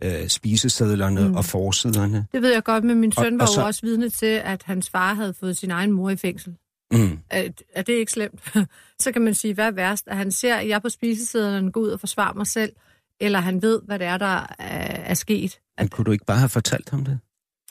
[0.03, 1.35] øh, spisesedlerne mm.
[1.35, 2.27] og forsiderne.
[2.33, 3.61] Det ved jeg godt, men min søn og, var og så...
[3.61, 6.57] jo også vidne til, at hans far havde fået sin egen mor i fængsel.
[6.93, 7.19] Mm.
[7.31, 8.41] Er, er det ikke slemt?
[9.03, 10.09] så kan man sige, hvad er værst?
[10.09, 12.73] At han ser, at jeg på spisesedlerne går ud og forsvarer mig selv,
[13.21, 15.61] eller han ved, hvad det er, der er, er sket.
[15.79, 15.85] At...
[15.85, 17.19] Men kunne du ikke bare have fortalt ham det?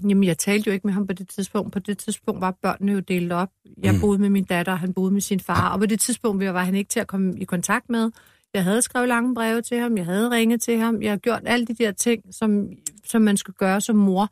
[0.03, 1.73] Jamen, jeg talte jo ikke med ham på det tidspunkt.
[1.73, 3.49] På det tidspunkt var børnene jo delt op.
[3.83, 3.99] Jeg mm.
[3.99, 5.73] boede med min datter, han boede med sin far.
[5.73, 8.11] Og på det tidspunkt var han ikke til at komme i kontakt med.
[8.53, 11.41] Jeg havde skrevet lange breve til ham, jeg havde ringet til ham, jeg har gjort
[11.45, 12.69] alle de der ting, som,
[13.05, 14.29] som man skal gøre som mor.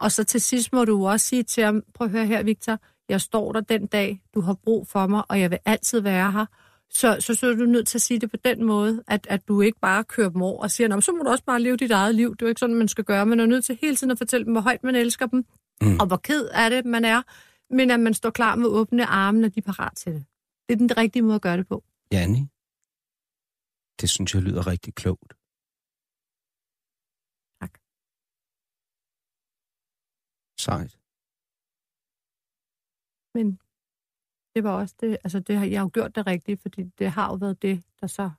[0.00, 2.78] Og så til sidst må du også sige til ham, prøv at høre her, Victor,
[3.08, 6.32] jeg står der den dag, du har brug for mig, og jeg vil altid være
[6.32, 6.46] her.
[6.90, 9.48] Så, så, så er du nødt til at sige det på den måde, at, at
[9.48, 11.90] du ikke bare kører dem over og siger, så må du også bare leve dit
[11.90, 12.30] eget liv.
[12.30, 13.26] Det er jo ikke sådan, man skal gøre.
[13.26, 15.46] Man er nødt til hele tiden at fortælle dem, hvor højt man elsker dem,
[15.82, 16.00] mm.
[16.00, 17.22] og hvor ked af det man er,
[17.70, 20.24] men at man står klar med åbne arme, når de er parat til det.
[20.68, 21.84] Det er den rigtige måde at gøre det på.
[22.12, 22.46] Janni,
[24.00, 25.32] det synes jeg lyder rigtig klogt.
[27.60, 27.78] Tak.
[30.58, 30.98] Sejt.
[33.36, 33.58] Men
[34.54, 37.26] det var også det, altså det, jeg har jo gjort det rigtigt, fordi det har
[37.28, 38.30] jo været det, der så,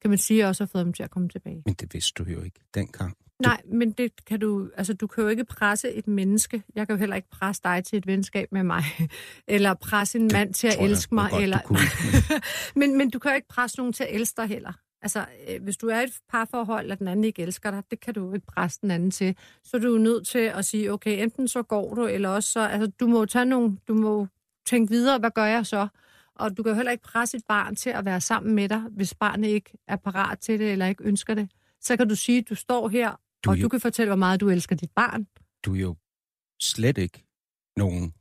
[0.00, 1.62] kan man sige, også har fået dem til at komme tilbage.
[1.66, 3.16] Men det vidste du jo ikke dengang.
[3.42, 6.62] Nej, men det kan du, altså du kan jo ikke presse et menneske.
[6.74, 8.82] Jeg kan jo heller ikke presse dig til et venskab med mig,
[9.48, 11.30] eller presse en det mand til at elske mig.
[11.30, 11.58] Godt, eller...
[11.64, 11.78] Kunne,
[12.12, 12.40] men...
[12.90, 14.72] men, men du kan jo ikke presse nogen til at elske dig heller.
[15.02, 18.14] Altså, øh, hvis du er et parforhold, og den anden ikke elsker dig, det kan
[18.14, 19.36] du ikke presse den anden til.
[19.64, 22.60] Så er du nødt til at sige, okay, enten så går du, eller også så,
[22.60, 24.26] altså, du må tage nogle, du må
[24.66, 25.88] tænke videre, hvad gør jeg så?
[26.34, 28.80] Og du kan jo heller ikke presse et barn til at være sammen med dig,
[28.80, 31.50] hvis barnet ikke er parat til det, eller ikke ønsker det.
[31.80, 34.16] Så kan du sige, at du står her, du og jo, du kan fortælle, hvor
[34.16, 35.26] meget du elsker dit barn.
[35.64, 35.96] Du er jo
[36.60, 37.24] slet ikke
[37.76, 38.14] nogen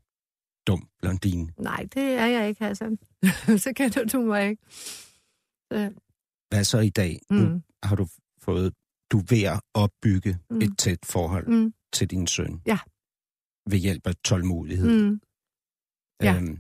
[0.68, 1.49] dum blondine.
[1.58, 2.99] Nej, det er jeg ikke, Hassan.
[3.64, 4.64] så kender du mig ikke.
[5.72, 5.91] Så,
[6.52, 7.19] hvad så i dag?
[7.30, 7.38] Mm.
[7.38, 8.06] Nu har du
[8.41, 8.73] fået,
[9.11, 10.57] du er ved at opbygge mm.
[10.57, 11.73] et tæt forhold mm.
[11.94, 12.61] til din søn.
[12.65, 12.80] Ja.
[13.72, 14.90] Ved hjælp af tålmodighed.
[14.90, 15.22] Mm.
[16.23, 16.36] Ja.
[16.36, 16.56] Øhm,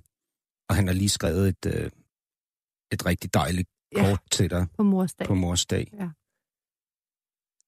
[0.69, 1.91] og han har lige skrevet et, øh,
[2.93, 4.03] et rigtig dejligt ja.
[4.03, 4.67] kort til dig.
[4.77, 5.27] På mors dag.
[5.27, 5.85] På mors dag.
[5.93, 6.09] Ja.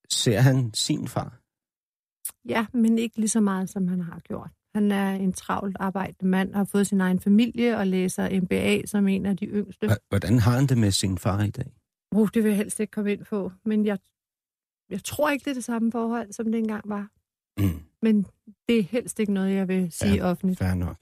[0.10, 1.40] Ser han sin far?
[2.50, 4.52] Ja, men ikke lige så meget, som han har gjort.
[4.76, 9.08] Han er en travlt arbejdende mand, har fået sin egen familie og læser MBA som
[9.08, 9.88] en af de yngste.
[10.10, 11.83] Hvordan har han det med sin far i dag?
[12.16, 14.00] Uh, det vil jeg helst ikke komme ind på, men jeg,
[14.90, 17.10] jeg tror ikke, det er det samme forhold, som det engang var.
[17.58, 17.80] Mm.
[18.02, 18.26] Men
[18.68, 20.60] det er helst ikke noget, jeg vil sige ja, offentligt.
[20.60, 20.98] Fair nok.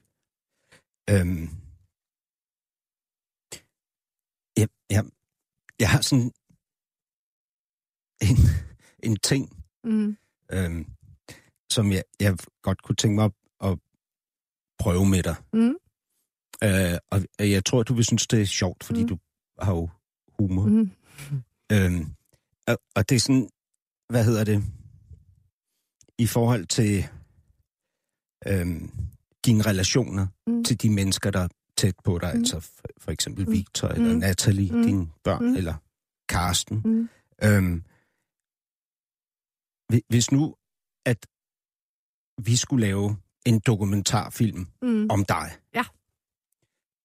[1.10, 1.50] Øhm,
[4.58, 5.04] jeg, jeg,
[5.80, 6.32] jeg har sådan
[8.28, 8.38] en,
[9.04, 9.44] en ting,
[9.84, 10.18] mm.
[10.52, 10.86] øhm,
[11.72, 13.34] som jeg, jeg godt kunne tænke mig at,
[13.70, 13.80] at
[14.80, 15.36] prøve med dig.
[15.54, 15.76] Mm.
[16.64, 19.08] Øh, og jeg tror, du vil synes, det er sjovt, fordi mm.
[19.08, 19.18] du
[19.60, 19.90] har jo
[20.40, 20.66] humor.
[20.66, 20.92] Mm.
[21.72, 22.06] Øhm,
[22.68, 23.50] og, og det er sådan,
[24.10, 24.64] hvad hedder det,
[26.18, 27.08] i forhold til
[28.48, 28.92] øhm,
[29.46, 30.64] dine relationer mm.
[30.64, 32.40] til de mennesker, der er tæt på dig, mm.
[32.40, 33.52] altså for, for eksempel mm.
[33.52, 34.20] Victor eller mm.
[34.20, 34.84] Natalie, mm.
[34.84, 35.56] dine børn, mm.
[35.56, 35.76] eller
[36.30, 36.82] Karsten.
[36.86, 37.10] Mm.
[37.44, 37.84] Øhm,
[40.10, 40.56] hvis nu,
[41.06, 41.28] at
[42.46, 45.08] vi skulle lave en dokumentarfilm mm.
[45.10, 45.52] om dig.
[45.74, 45.84] Ja.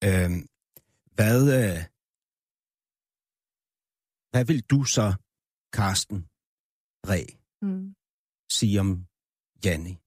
[0.05, 0.47] Øhm,
[1.14, 1.84] hvad, øh,
[4.36, 5.14] hvad vil du så,
[5.72, 6.26] Karsten
[7.08, 7.24] Ræ,
[7.62, 7.94] mm.
[8.50, 9.06] sige om
[9.64, 9.98] Janni?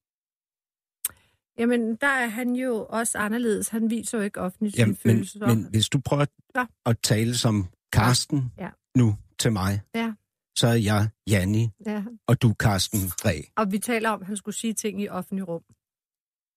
[1.57, 3.69] Jamen, der er han jo også anderledes.
[3.69, 5.47] Han viser jo ikke offentligt sine følelser.
[5.47, 6.25] Men hvis du prøver
[6.55, 6.65] ja.
[6.85, 8.69] at tale som Karsten ja.
[8.95, 10.13] nu til mig, ja.
[10.57, 12.03] så er jeg Janni, ja.
[12.27, 13.41] og du Karsten Ræ.
[13.55, 15.63] Og vi taler om, at han skulle sige ting i offentlig rum.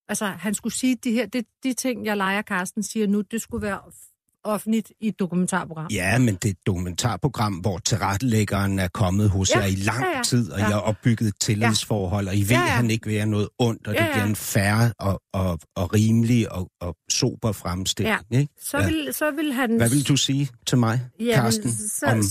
[0.09, 3.43] Altså, han skulle sige de her, det, de ting, jeg leger Karsten siger nu, det
[3.43, 3.93] skulle være
[4.45, 5.87] offentligt i et dokumentarprogram.
[5.91, 10.05] Ja, men det er et dokumentarprogram, hvor tilrettelæggeren er kommet hos ja, jer i lang
[10.05, 10.23] ja, ja.
[10.23, 10.65] tid, og ja.
[10.65, 12.65] jeg har opbygget et tillidsforhold, og I ved, ja, ja.
[12.65, 14.07] at han ikke vil have noget ondt, og ja, ja.
[14.07, 18.17] det bliver en færre og, og, og rimelig og, og sober fremstilling.
[18.31, 18.39] Ja.
[18.39, 18.53] Ikke?
[18.61, 19.77] Så, vil, så vil han...
[19.77, 22.23] Hvad vil du sige til mig, ja, Karsten, så, om,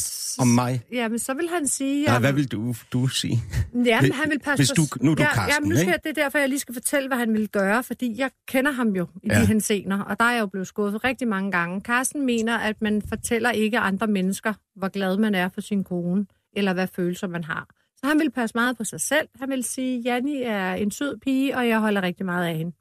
[0.41, 0.81] om mig?
[0.93, 2.05] Ja, men så vil han sige...
[2.05, 3.43] Nej, hvad vil du, du sige?
[3.85, 4.61] Ja, men han vil passe...
[4.61, 5.99] Hvis du, nu er du ja, Karsten, jamen, nu skal, ikke?
[6.03, 8.87] Det er derfor, jeg lige skal fortælle, hvad han vil gøre, fordi jeg kender ham
[8.87, 9.41] jo i ja.
[9.41, 11.81] de hensener, og der er jeg jo blevet skuffet rigtig mange gange.
[12.01, 16.25] Carsten mener, at man fortæller ikke andre mennesker, hvor glad man er for sin kone,
[16.53, 17.67] eller hvad følelser man har.
[17.97, 19.27] Så han ville passe meget på sig selv.
[19.39, 22.71] Han ville sige, Janni er en sød pige, og jeg holder rigtig meget af hende.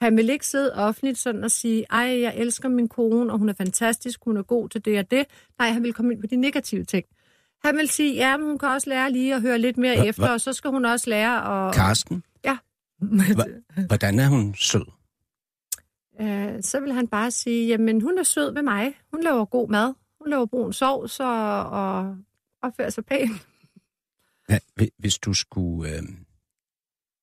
[0.00, 3.48] Han vil ikke sidde offentligt sådan og sige, ej, jeg elsker min kone, og hun
[3.48, 5.24] er fantastisk, hun er god til det og det.
[5.58, 7.04] Nej, han vil komme ind på de negative ting.
[7.64, 10.06] Han vil sige, ja, men hun kan også lære lige at høre lidt mere Hva-
[10.06, 11.74] efter, hva- og så skal hun også lære at...
[11.74, 12.56] Karsten, Ja.
[13.02, 14.84] Hva- hvordan er hun sød?
[16.20, 18.94] Øh, så vil han bare sige, jamen hun er sød ved mig.
[19.12, 19.94] Hun laver god mad.
[20.20, 22.16] Hun laver brun sovs og, og
[22.62, 23.46] opfører sig pænt.
[24.76, 26.02] Hvi- hvis du skulle, øh,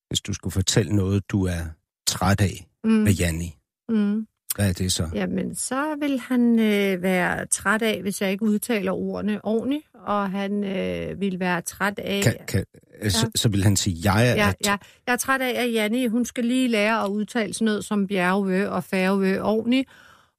[0.08, 1.66] hvis du skulle fortælle noget, du er
[2.08, 2.90] træt af Mm.
[2.92, 3.56] med Janni,
[3.90, 4.28] Mm.
[4.60, 5.10] Hvad er det så?
[5.14, 10.32] Jamen, så vil han øh, være træt af, hvis jeg ikke udtaler ordene ordentligt, og
[10.32, 12.24] han øh, vil være træt af...
[12.24, 12.66] Kan, kan,
[13.04, 13.10] ja.
[13.10, 14.36] så, så vil han sige, jeg er...
[14.36, 14.78] Ja, ja.
[15.08, 18.08] Jeg er træt af, at Janne, hun skal lige lære at udtale sådan noget som
[18.08, 19.90] bjergø og færgeø ordentligt,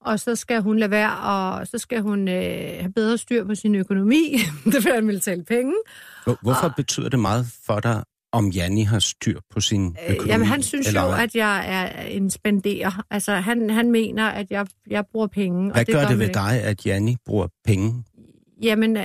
[0.01, 2.35] og så skal hun lade være, og så skal hun øh,
[2.81, 4.37] have bedre styr på sin økonomi,
[4.73, 5.75] det vil han vil tale penge.
[6.25, 10.31] Hvor, hvorfor betyder det meget for dig, om Janni har styr på sin Øh, økonomi?
[10.32, 13.02] Jamen, han synes eller jo, at jeg er en spenderer.
[13.11, 15.62] Altså, han, han mener, at jeg, jeg bruger penge.
[15.73, 16.35] Hvad og det gør det ved ikke.
[16.35, 18.05] dig, at Janni bruger penge?
[18.62, 19.05] Jamen, øh,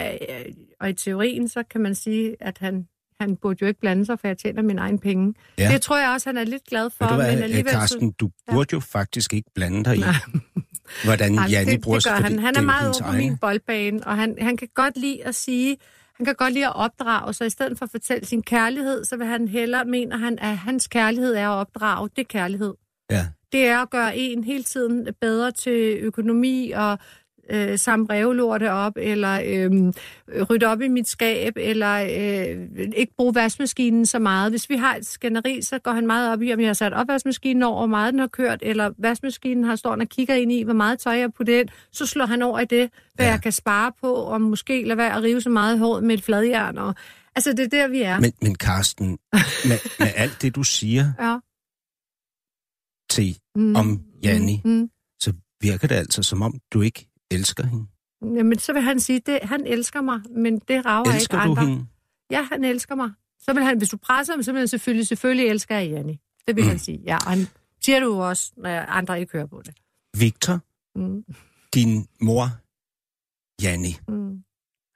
[0.80, 2.85] og i teorien, så kan man sige, at han,
[3.19, 5.34] han burde jo ikke blande sig, for jeg tjener mine egne penge.
[5.57, 5.64] Ja.
[5.64, 5.72] Ja.
[5.73, 7.06] Det tror jeg også, han er lidt glad for.
[7.06, 8.53] Ved du men hvad, alligevel Karsten, du Ja.
[8.53, 10.14] burde jo faktisk ikke blande dig i, Nej.
[11.03, 12.39] hvordan Nej, Janni det, bruger det gør fordi han.
[12.39, 13.18] Han det er meget over på egen.
[13.30, 15.77] min boldbane, og han, han kan godt lide at sige,
[16.18, 19.18] han kan godt lide at opdrage, så i stedet for at fortælle sin kærlighed, så
[19.18, 22.10] vil han hellere mene, at, han, at hans kærlighed er at opdrage.
[22.16, 22.74] Det er kærlighed.
[23.12, 23.28] Ja.
[23.52, 27.00] Det er at gøre en hele tiden bedre til økonomi og
[27.50, 29.94] øh, samle revlorte op, eller øh,
[30.50, 34.52] rydde op i mit skab, eller øh, ikke bruge vaskemaskinen så meget.
[34.52, 36.94] Hvis vi har et skænderi, så går han meget op i, om jeg har sat
[36.94, 40.64] opvaskemaskinen over, hvor meget den har kørt, eller vaskemaskinen har stået og kigger ind i,
[40.64, 41.70] hvor meget tøj jeg har puttet ind.
[41.92, 43.32] Så slår han over i det, hvad Ja.
[43.32, 46.18] jeg kan spare på, og måske lade være at rive så meget i håret med
[46.18, 46.78] et fladjern.
[46.78, 46.96] Og,
[47.36, 48.20] altså, det er der, vi er.
[48.20, 51.38] Men, men Karsten, med, med alt det, du siger ja.
[53.10, 53.76] til Mm.
[53.76, 54.72] om Janni, Mm.
[54.72, 54.90] Mm.
[55.20, 57.86] så virker det altså, som om du ikke elsker hende.
[58.22, 61.52] Jamen, så vil han sige, det, han elsker mig, men det rager Elsker ikke du
[61.52, 61.66] andre.
[61.66, 61.86] hende?
[62.32, 63.12] Ja, han elsker mig.
[63.40, 66.20] Så vil han, hvis du presser ham, så vil han selvfølgelig, selvfølgelig elsker jeg Janni.
[66.48, 66.66] Det vil Mm.
[66.66, 66.70] mm.
[66.70, 67.02] han sige.
[67.06, 67.40] Ja, og han
[67.82, 69.74] siger du også, når andre ikke hører på det.
[70.20, 70.60] Victor,
[70.99, 71.24] Mm.
[71.74, 72.45] din mor,
[73.64, 74.44] Janni, Mm.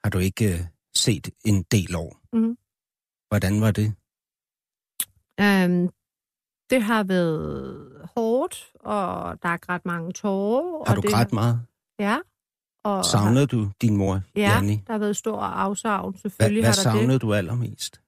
[0.04, 0.60] har du ikke øh,
[0.94, 2.20] set en del år.
[2.32, 2.56] Mhm.
[3.28, 3.86] Hvordan var det?
[5.42, 5.88] Um,
[6.70, 10.84] det har været hårdt, og der er grædt mange tårer.
[10.86, 11.60] Har og du det grædt meget?
[11.98, 12.18] Ja.
[12.84, 14.82] Og Savnede du din mor, Ja, Janni?
[14.86, 16.16] der har været stor afsavn.
[16.18, 17.00] Selvfølgelig hvad har der det.
[17.00, 18.00] savnede du allermest?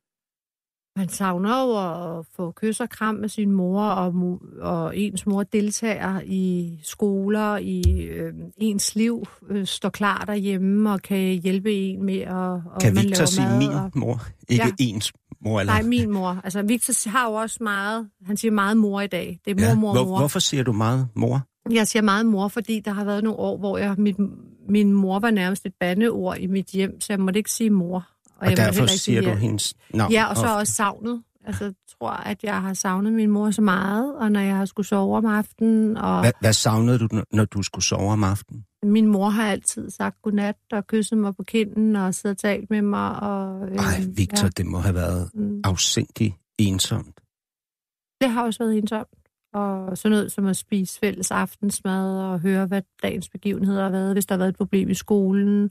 [0.97, 5.43] Man savner jo at få kys og kram med sin mor, og, og ens mor
[5.43, 12.05] deltager i skoler, i øh, ens liv, øh, står klar derhjemme og kan hjælpe en
[12.05, 13.91] med at og Kan man Victor sige min og...
[13.95, 14.23] mor?
[14.49, 14.71] Ikke Ja.
[14.79, 15.61] ens mor?
[15.61, 15.73] Eller?
[15.73, 16.41] Nej, min mor.
[16.45, 19.41] Altså, Victor har jo også meget, han siger meget mor i dag.
[19.45, 19.75] Det er ja.
[19.75, 20.19] mor, mor, Hvor, mor.
[20.19, 21.41] Hvorfor siger du meget mor?
[21.71, 24.17] Jeg siger meget mor, fordi der har været nogle år, hvor jeg, mit,
[24.69, 27.97] min mor var nærmest et bandeord i mit hjem, så jeg måtte ikke sige mor.
[28.37, 30.53] Og, jeg måtte derfor ikke siger sige, du hendes navn Ja, og så ofte.
[30.53, 31.23] også savnet.
[31.45, 34.65] Altså, jeg tror, at jeg har savnet min mor så meget, og når jeg har
[34.65, 38.65] skulle sove om aftenen, og Hvad, hvad savnede du, når- du skulle sove om aftenen?
[38.85, 42.71] min mor har altid sagt godnat og kysset mig på kinden og siddet og talt
[42.71, 43.21] med mig.
[43.21, 45.61] Og, øh, Nej, Victor, Ja, det må have været mm.
[45.65, 47.21] afsindig ensomt.
[48.21, 49.09] det har også været ensomt.
[49.53, 54.13] Og sådan noget som at spise fælles aftensmad og høre, hvad dagens begivenheder har været,
[54.13, 55.69] hvis der har været et problem i skolen.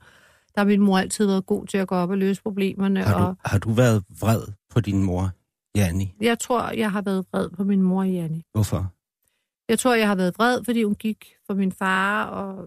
[0.55, 3.03] Der har min mor altid været god til at gå op og løse problemerne.
[3.03, 5.29] Har Og du, har du været vred på din mor,
[5.75, 6.13] Janni?
[6.21, 8.43] jeg tror, jeg har været vred på min mor, Janni.
[8.53, 8.93] Hvorfor?
[9.69, 12.65] Jeg tror, jeg har været vred, fordi hun gik for min far og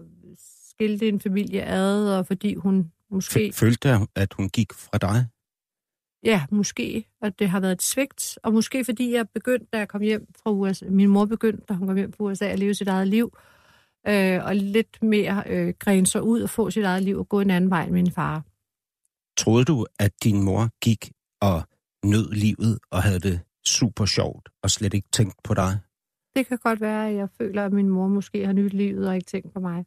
[0.69, 3.51] skilte en familie ad, og fordi hun måske...
[3.53, 5.27] F- følte jeg, at hun gik fra dig?
[6.25, 7.05] Ja, måske.
[7.21, 8.39] Og det har været et svigt.
[8.43, 10.85] Og måske fordi jeg begyndte, da jeg kom hjem fra USA.
[10.89, 13.37] Min mor begyndte, da hun kom hjem fra USA, at leve sit eget liv.
[14.07, 17.39] Øh, og lidt mere øh, grene sig ud og få sit eget liv og gå
[17.39, 18.43] en anden vej end min far.
[19.37, 21.11] Troede du, at din mor gik
[21.41, 21.63] og
[22.03, 25.79] nød livet og havde det super sjovt og slet ikke tænkt på dig?
[26.35, 29.15] Det kan godt være, at jeg føler, at min mor måske har nyt livet og
[29.15, 29.85] ikke tænkt på mig.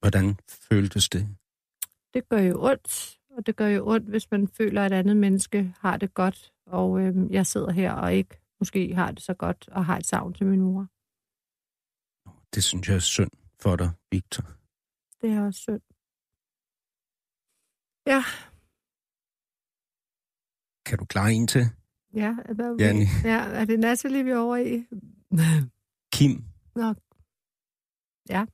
[0.00, 1.28] Hvordan føltes det?
[2.14, 5.16] Det gør jo ondt, og det gør jo ondt, hvis man føler, at et andet
[5.16, 9.34] menneske har det godt, og øh, jeg sidder her og ikke måske har det så
[9.34, 10.86] godt og har et savn til min mor.
[12.54, 14.42] Det synes jeg er synd for dig, Victor.
[15.20, 15.80] Det er også synd.
[18.06, 18.22] Ja,
[20.86, 21.64] Kan du klare en til?
[22.14, 22.34] ja.
[22.54, 23.04] Hvad, Janni.
[23.24, 24.84] ja, er det Natalie, vi er over i?
[26.12, 26.44] Kim?
[26.74, 26.94] Nå.
[28.30, 28.44] Ja.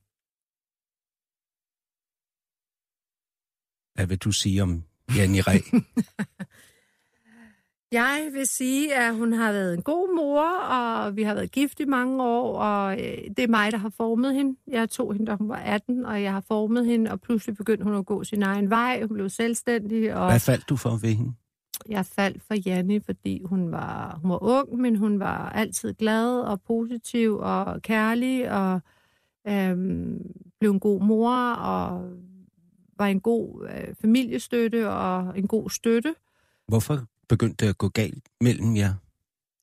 [3.94, 4.82] Hvad vil du sige om
[5.16, 5.58] Janni Ræ?
[7.92, 11.80] Jeg vil sige, at hun har været en god mor, og vi har været gift
[11.80, 14.58] i mange år, og øh, det er mig, der har formet hende.
[14.68, 17.84] Jeg tog hende, da hun var 18, og jeg har formet hende, og pludselig begyndte
[17.84, 19.00] hun at gå sin egen vej.
[19.02, 20.14] Hun blev selvstændig.
[20.14, 21.32] Og Hvad faldt du for ved hende?
[21.88, 26.40] Jeg faldt for Janne, fordi hun var, hun var ung, men hun var altid glad
[26.40, 28.80] og positiv og kærlig, og
[29.48, 30.18] øhm,
[30.60, 32.10] blev en god mor, og
[32.98, 36.14] var en god øh, familiestøtte og en god støtte.
[36.68, 38.94] Hvorfor begyndte det at gå galt mellem jer?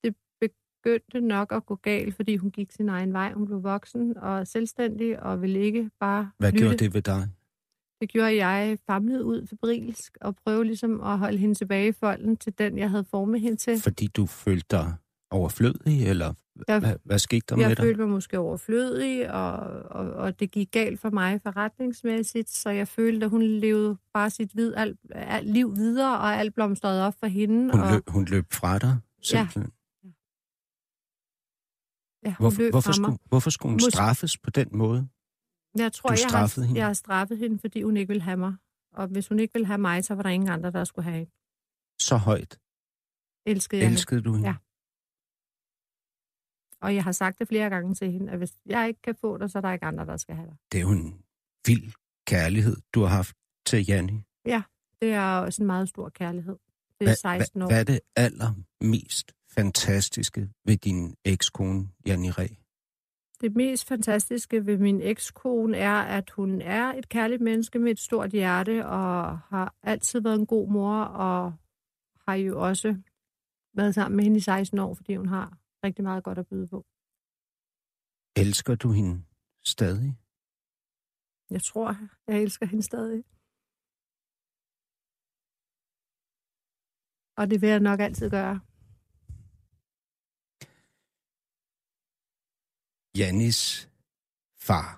[0.04, 3.32] Det begyndte nok at gå galt, fordi hun gik sin egen vej.
[3.32, 6.64] Hun blev voksen og selvstændig og ville ikke bare Hvad lytte.
[6.64, 7.28] gjorde det ved dig?
[8.00, 12.36] Det gjorde, jeg famlede ud febrilsk og prøvede ligesom at holde hende tilbage i folden
[12.36, 13.80] til den, jeg havde formet hende til.
[13.80, 14.94] Fordi du følte dig
[15.32, 16.34] overflødig, eller
[16.68, 17.82] Jeg- hvad, hvad skete der med Jeg dig?
[17.82, 19.52] følte mig måske overflødig, og,
[19.90, 24.30] og, og det gik galt for mig forretningsmæssigt, så jeg følte, at hun levede bare
[24.30, 27.72] sit vid, alt, alt liv videre, og alt blomstrede op for hende.
[27.72, 29.62] Hun og, løb, hun løb fra dig, simpelthen.
[32.26, 35.08] ja, hun Hvorfor, løb hvorfor, skulle, hvorfor skulle hun Mås- straffes på den måde?
[35.78, 36.78] Jeg tror, du jeg har, hende?
[36.78, 38.54] jeg har straffet hende, fordi hun ikke ville have mig.
[38.92, 41.16] Og hvis hun ikke ville have mig, så var der ingen andre, der skulle have
[41.18, 41.32] hende.
[42.00, 42.58] Så højt
[43.46, 43.94] Elskede jeg hende.
[43.98, 44.48] elskede du hende?
[44.48, 44.54] Ja.
[46.82, 49.38] Og jeg har sagt det flere gange til hende, at hvis jeg ikke kan få
[49.38, 50.56] dig, så er der ikke andre, der skal have dig.
[50.72, 51.14] Det er jo en
[51.66, 51.92] vild
[52.26, 53.36] kærlighed, du har haft
[53.66, 54.22] til Janni.
[55.02, 56.56] Det er også en meget stor kærlighed.
[57.00, 57.66] Det er Hvad, 16 år.
[57.66, 62.46] hvad, hvad er det allermest fantastiske ved din ekskone, Janni Ræ?
[63.40, 67.98] Det mest fantastiske ved min ekskone er, at hun er et kærligt menneske med et
[67.98, 71.52] stort hjerte, og har altid været en god mor, og
[72.28, 72.96] har jo også
[73.74, 76.68] været sammen med hende i 16 år, fordi hun har rigtig meget godt at byde
[76.68, 76.78] på.
[78.36, 79.14] Elsker du hende
[79.74, 80.10] stadig?
[81.54, 81.88] Jeg tror,
[82.26, 83.20] jeg elsker hende stadig.
[87.40, 88.56] Og det vil jeg nok altid gøre.
[93.20, 93.60] Jannis
[94.68, 94.88] far.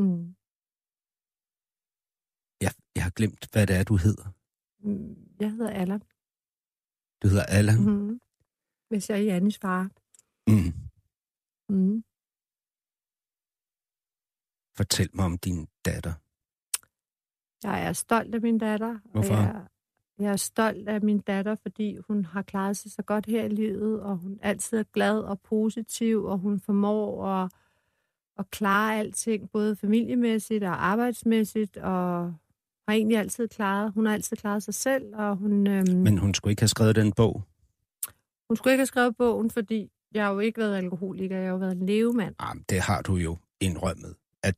[0.00, 0.24] Mm.
[2.64, 4.26] Jeg, jeg har glemt, hvad det er, du hedder.
[4.86, 6.00] Mm, Jeg hedder Allan.
[7.22, 7.80] Du hedder Allan.
[7.88, 8.20] Mm.
[8.90, 9.82] Hvis jeg er Jannis far.
[10.48, 10.72] Mm.
[11.68, 12.04] Mm.
[14.76, 16.12] Fortæl mig om din datter.
[17.64, 18.98] Jeg er stolt af min datter.
[19.12, 19.34] Hvorfor?
[19.34, 19.62] Jeg,
[20.18, 23.48] jeg er stolt af min datter, fordi hun har klaret sig så godt her i
[23.48, 27.52] livet, og hun altid er glad og positiv, og hun formår at,
[28.38, 32.34] at klare alting, både familiemæssigt og arbejdsmæssigt, og
[32.88, 36.34] har egentlig altid klaret, hun har altid klaret sig selv, og hun, øhm, Men hun
[36.34, 37.42] skulle ikke have skrevet den bog.
[38.48, 41.50] hun skulle ikke have skrevet bogen, fordi jeg har jo ikke været alkoholiker, jeg har
[41.52, 42.34] jo været en levemand.
[42.42, 44.54] Jamen, det har du jo indrømmet, at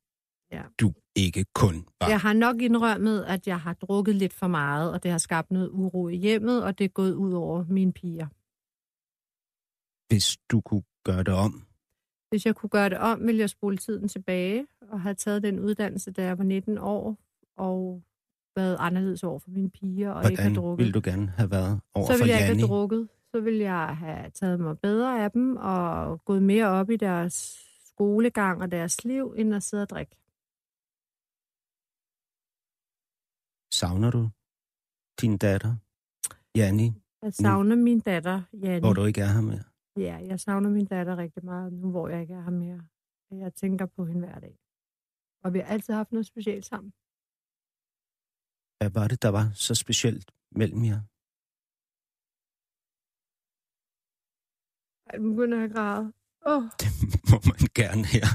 [0.52, 0.62] Ja.
[0.81, 2.09] du ikke kun var...
[2.09, 5.51] Jeg har nok indrømmet, at jeg har drukket lidt for meget, og det har skabt
[5.51, 8.27] noget uro i hjemmet, og det er gået ud over mine piger.
[10.09, 11.66] Hvis du kunne gøre det om,
[12.31, 15.60] Hvis jeg kunne gøre det om, ville jeg spole tiden tilbage og have taget den
[15.60, 17.18] uddannelse, da jeg var 19 år,
[17.56, 18.02] og
[18.56, 20.85] været anderledes over for mine piger, og ikke have hvordan drukket.
[20.85, 22.60] ville du gerne have været over så for ville jeg ikke Janni?
[22.60, 23.09] have drukket.
[23.35, 27.35] Så ville jeg have taget mig bedre af dem, og gået mere op i deres
[27.85, 30.16] skolegang og deres liv, end at sidde og drikke.
[33.73, 34.23] Savner du
[35.20, 35.74] din datter,
[36.57, 36.89] Janni,
[37.23, 38.81] Jeg savner min datter, Janne.
[38.81, 39.61] hvor du ikke er her med?
[39.97, 42.82] Ja, jeg savner min datter rigtig meget, nu hvor jeg ikke er her mere.
[43.31, 44.59] Jeg tænker på hende hver dag.
[45.44, 46.93] Og vi har altid haft noget specielt sammen.
[48.78, 51.01] Hvad var det, der var så specielt mellem jer?
[55.12, 56.12] Ej, nu begynder jeg at græde.
[56.47, 56.62] Oh.
[56.81, 56.89] Det
[57.31, 58.27] må man gerne her.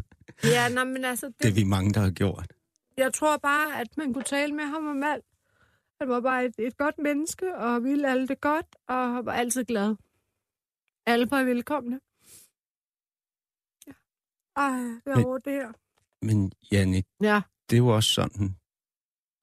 [0.43, 2.53] ja, nej, men altså, det, Det er vi mange, der har gjort.
[2.97, 5.26] jeg tror bare, at man kunne tale med ham om alt.
[5.99, 9.65] Han var bare et, et godt menneske, og ville alle det godt, og var altid
[9.65, 9.95] glad.
[11.06, 11.99] Alle var velkomne.
[13.88, 13.91] Ja.
[14.56, 15.72] Ej, det er Men- over det her.
[16.22, 17.41] Men Janni, Ja.
[17.69, 18.56] det er jo også sådan,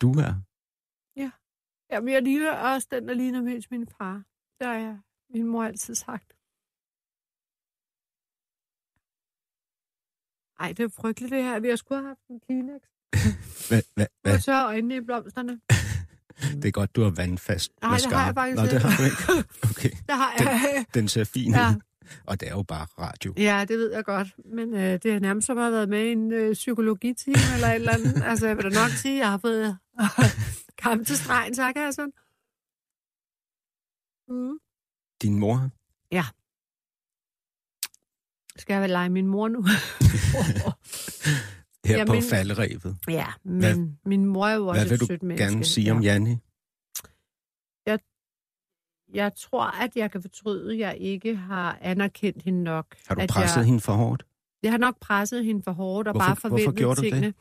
[0.00, 0.34] du er.
[1.90, 4.22] Jamen, jeg ligner også den, der ligner mest min far.
[4.58, 4.98] Det har jeg
[5.30, 6.32] min mor altid sagt.
[10.62, 11.60] Ej, det er frygteligt det her.
[11.60, 12.82] Vi har sgu haft en Kleenex.
[13.68, 14.34] Hvad, hvad, Hvad?
[14.34, 15.60] Og så øjnene i blomsterne.
[16.62, 19.04] Det er godt, du har vandfast Nej, det har jeg faktisk Nå, det har du
[19.04, 19.48] ikke.
[19.70, 20.84] Okay, Der har jeg.
[20.94, 21.70] den ser fin Ja.
[21.70, 21.80] ud.
[22.26, 23.34] Og det er jo bare radio.
[23.36, 24.28] Ja, det ved jeg godt.
[24.44, 27.68] Men øh, det er nærmest som at have været med i en øh, psykologitime eller
[27.68, 28.22] et eller andet.
[28.24, 29.78] Altså, jeg vil da nok sige, at jeg har fået
[30.78, 32.12] kamp til stregen, tak, Hassan.
[34.28, 34.58] Mm.
[35.22, 35.70] Din mor,
[38.62, 39.62] Skal jeg lege min mor nu?
[41.86, 42.96] her Ja, på min- falderæbet.
[43.08, 45.44] ja, men Hvad- min mor er jo også Hvad vil du sødt menneske.
[45.44, 46.36] gerne sige om Janni?
[49.14, 52.86] jeg tror, at jeg kan fortryde, at jeg ikke har anerkendt hende nok.
[53.08, 54.26] Har du presset jeg, hende for hårdt?
[54.62, 57.12] Jeg har nok presset hende for hårdt og Hvorfor- bare hvorfor forventet gjorde du det?
[57.12, 57.34] tingene.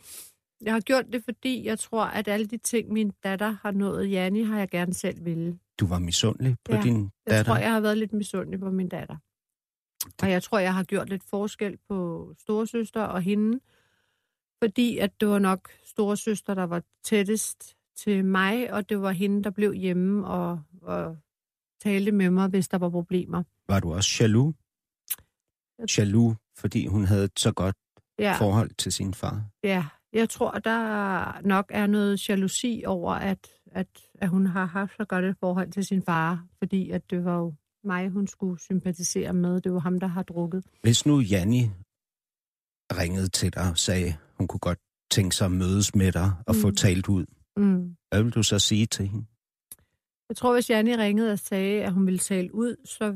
[0.62, 4.12] Jeg har gjort det, fordi jeg tror, at alle de ting, min datter har nået,
[4.12, 5.60] Janni, har jeg gerne selv ville.
[5.80, 7.54] Du var misundelig på Ja, din Jeg datter?
[7.54, 9.16] tror, jeg har været lidt misundelig på min datter.
[10.22, 13.60] Og jeg tror, jeg har gjort lidt forskel på storesøster og hende,
[14.64, 19.44] fordi at det var nok storesøster, der var tættest til mig, og det var hende,
[19.44, 21.18] der blev hjemme og, og
[21.84, 23.44] talte med mig, hvis der var problemer.
[23.68, 24.56] Var du også jaloux?
[25.98, 27.76] Jaloux, fordi hun havde et så godt
[28.20, 29.44] Ja, forhold til sin far?
[29.64, 29.86] ja.
[30.14, 35.06] jeg tror, der nok er noget jalousi over, at, at, at hun har haft så
[35.06, 39.34] godt et forhold til sin far, fordi at det var jo mig, hun skulle sympatisere
[39.34, 39.62] med.
[39.62, 40.64] Det var ham, der har drukket.
[40.82, 41.70] Hvis nu Janni
[43.00, 44.80] ringede til dig og sagde, hun kunne godt
[45.12, 46.62] tænke sig at mødes med dig og mm.
[46.62, 47.26] få talt ud,
[47.58, 47.96] Mm.
[48.12, 49.26] hvad vil du så sige til hende?
[50.30, 53.16] Jeg tror, hvis Janni ringede og sagde, at hun ville tale ud, så,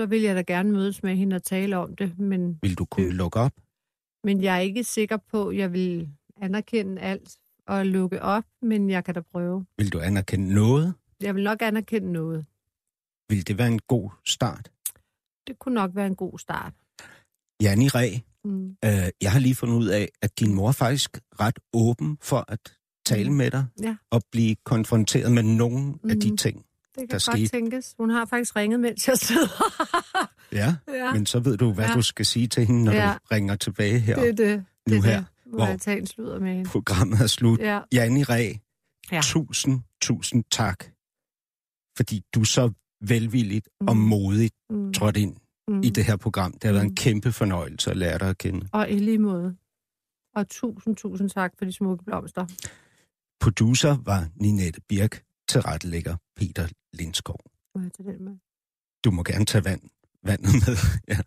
[0.00, 2.18] så ville jeg da gerne mødes med hende og tale om det.
[2.18, 3.12] Men, Vil du kunne Øh.
[3.12, 3.52] lukke op?
[4.24, 6.08] men jeg er ikke sikker på, at jeg vil
[6.40, 7.36] anerkende alt
[7.66, 9.66] og lukke op, men jeg kan da prøve.
[9.78, 10.94] Vil du anerkende noget?
[11.20, 12.46] Jeg vil nok anerkende noget.
[13.28, 14.70] Vil det være en god start?
[15.46, 16.72] Det kunne nok være en god start.
[17.62, 18.68] Janni Ræ, Mm.
[18.84, 22.44] øh, jeg har lige fundet ud af, at din mor er faktisk ret åben for
[22.48, 22.58] at
[23.06, 23.36] tale Mm.
[23.36, 23.96] med dig Ja.
[24.10, 26.36] og blive konfronteret med nogle af de Mhm.
[26.36, 26.56] ting.
[26.56, 26.64] Det
[26.96, 27.94] kan Der godt skete- tænkes.
[27.98, 29.48] Hun har faktisk ringet, mens jeg sidder.
[30.52, 31.94] Ja, ja, men så ved du, hvad Ja.
[31.94, 33.12] du skal sige til hende, når Ja.
[33.12, 34.16] du ringer tilbage her.
[34.20, 34.64] det er det.
[34.88, 35.26] nu det er her, det.
[35.46, 36.70] Må hvor- jeg tage en sludder med hende.
[36.70, 37.60] Programmet er slut.
[37.60, 37.80] Ja.
[37.92, 38.52] Janni Ræ,
[39.12, 39.20] Ja.
[39.22, 40.84] tusind, tusind tak,
[41.96, 42.72] fordi du så
[43.08, 43.88] velvilligt Mm.
[43.88, 44.92] og modigt Mm.
[44.92, 45.36] trådte ind
[45.68, 45.80] Mm.
[45.82, 46.52] i det her program.
[46.52, 46.94] Det har været en Mm.
[46.94, 48.68] kæmpe fornøjelse at lære dig at kende.
[48.72, 49.56] Og i lige måde.
[50.34, 52.46] Og tusind, tusind tak for de smukke blomster.
[53.40, 57.38] Producer var Ninette Birk, tilrettelægger Peter Lindskov.
[57.74, 58.32] Må jeg tage den med?
[59.04, 59.80] Du må gerne tage vand,
[60.24, 60.76] vandet med.
[61.12, 61.18] ja.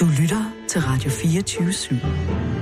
[0.00, 2.61] Du lytter til Radio 24 /7.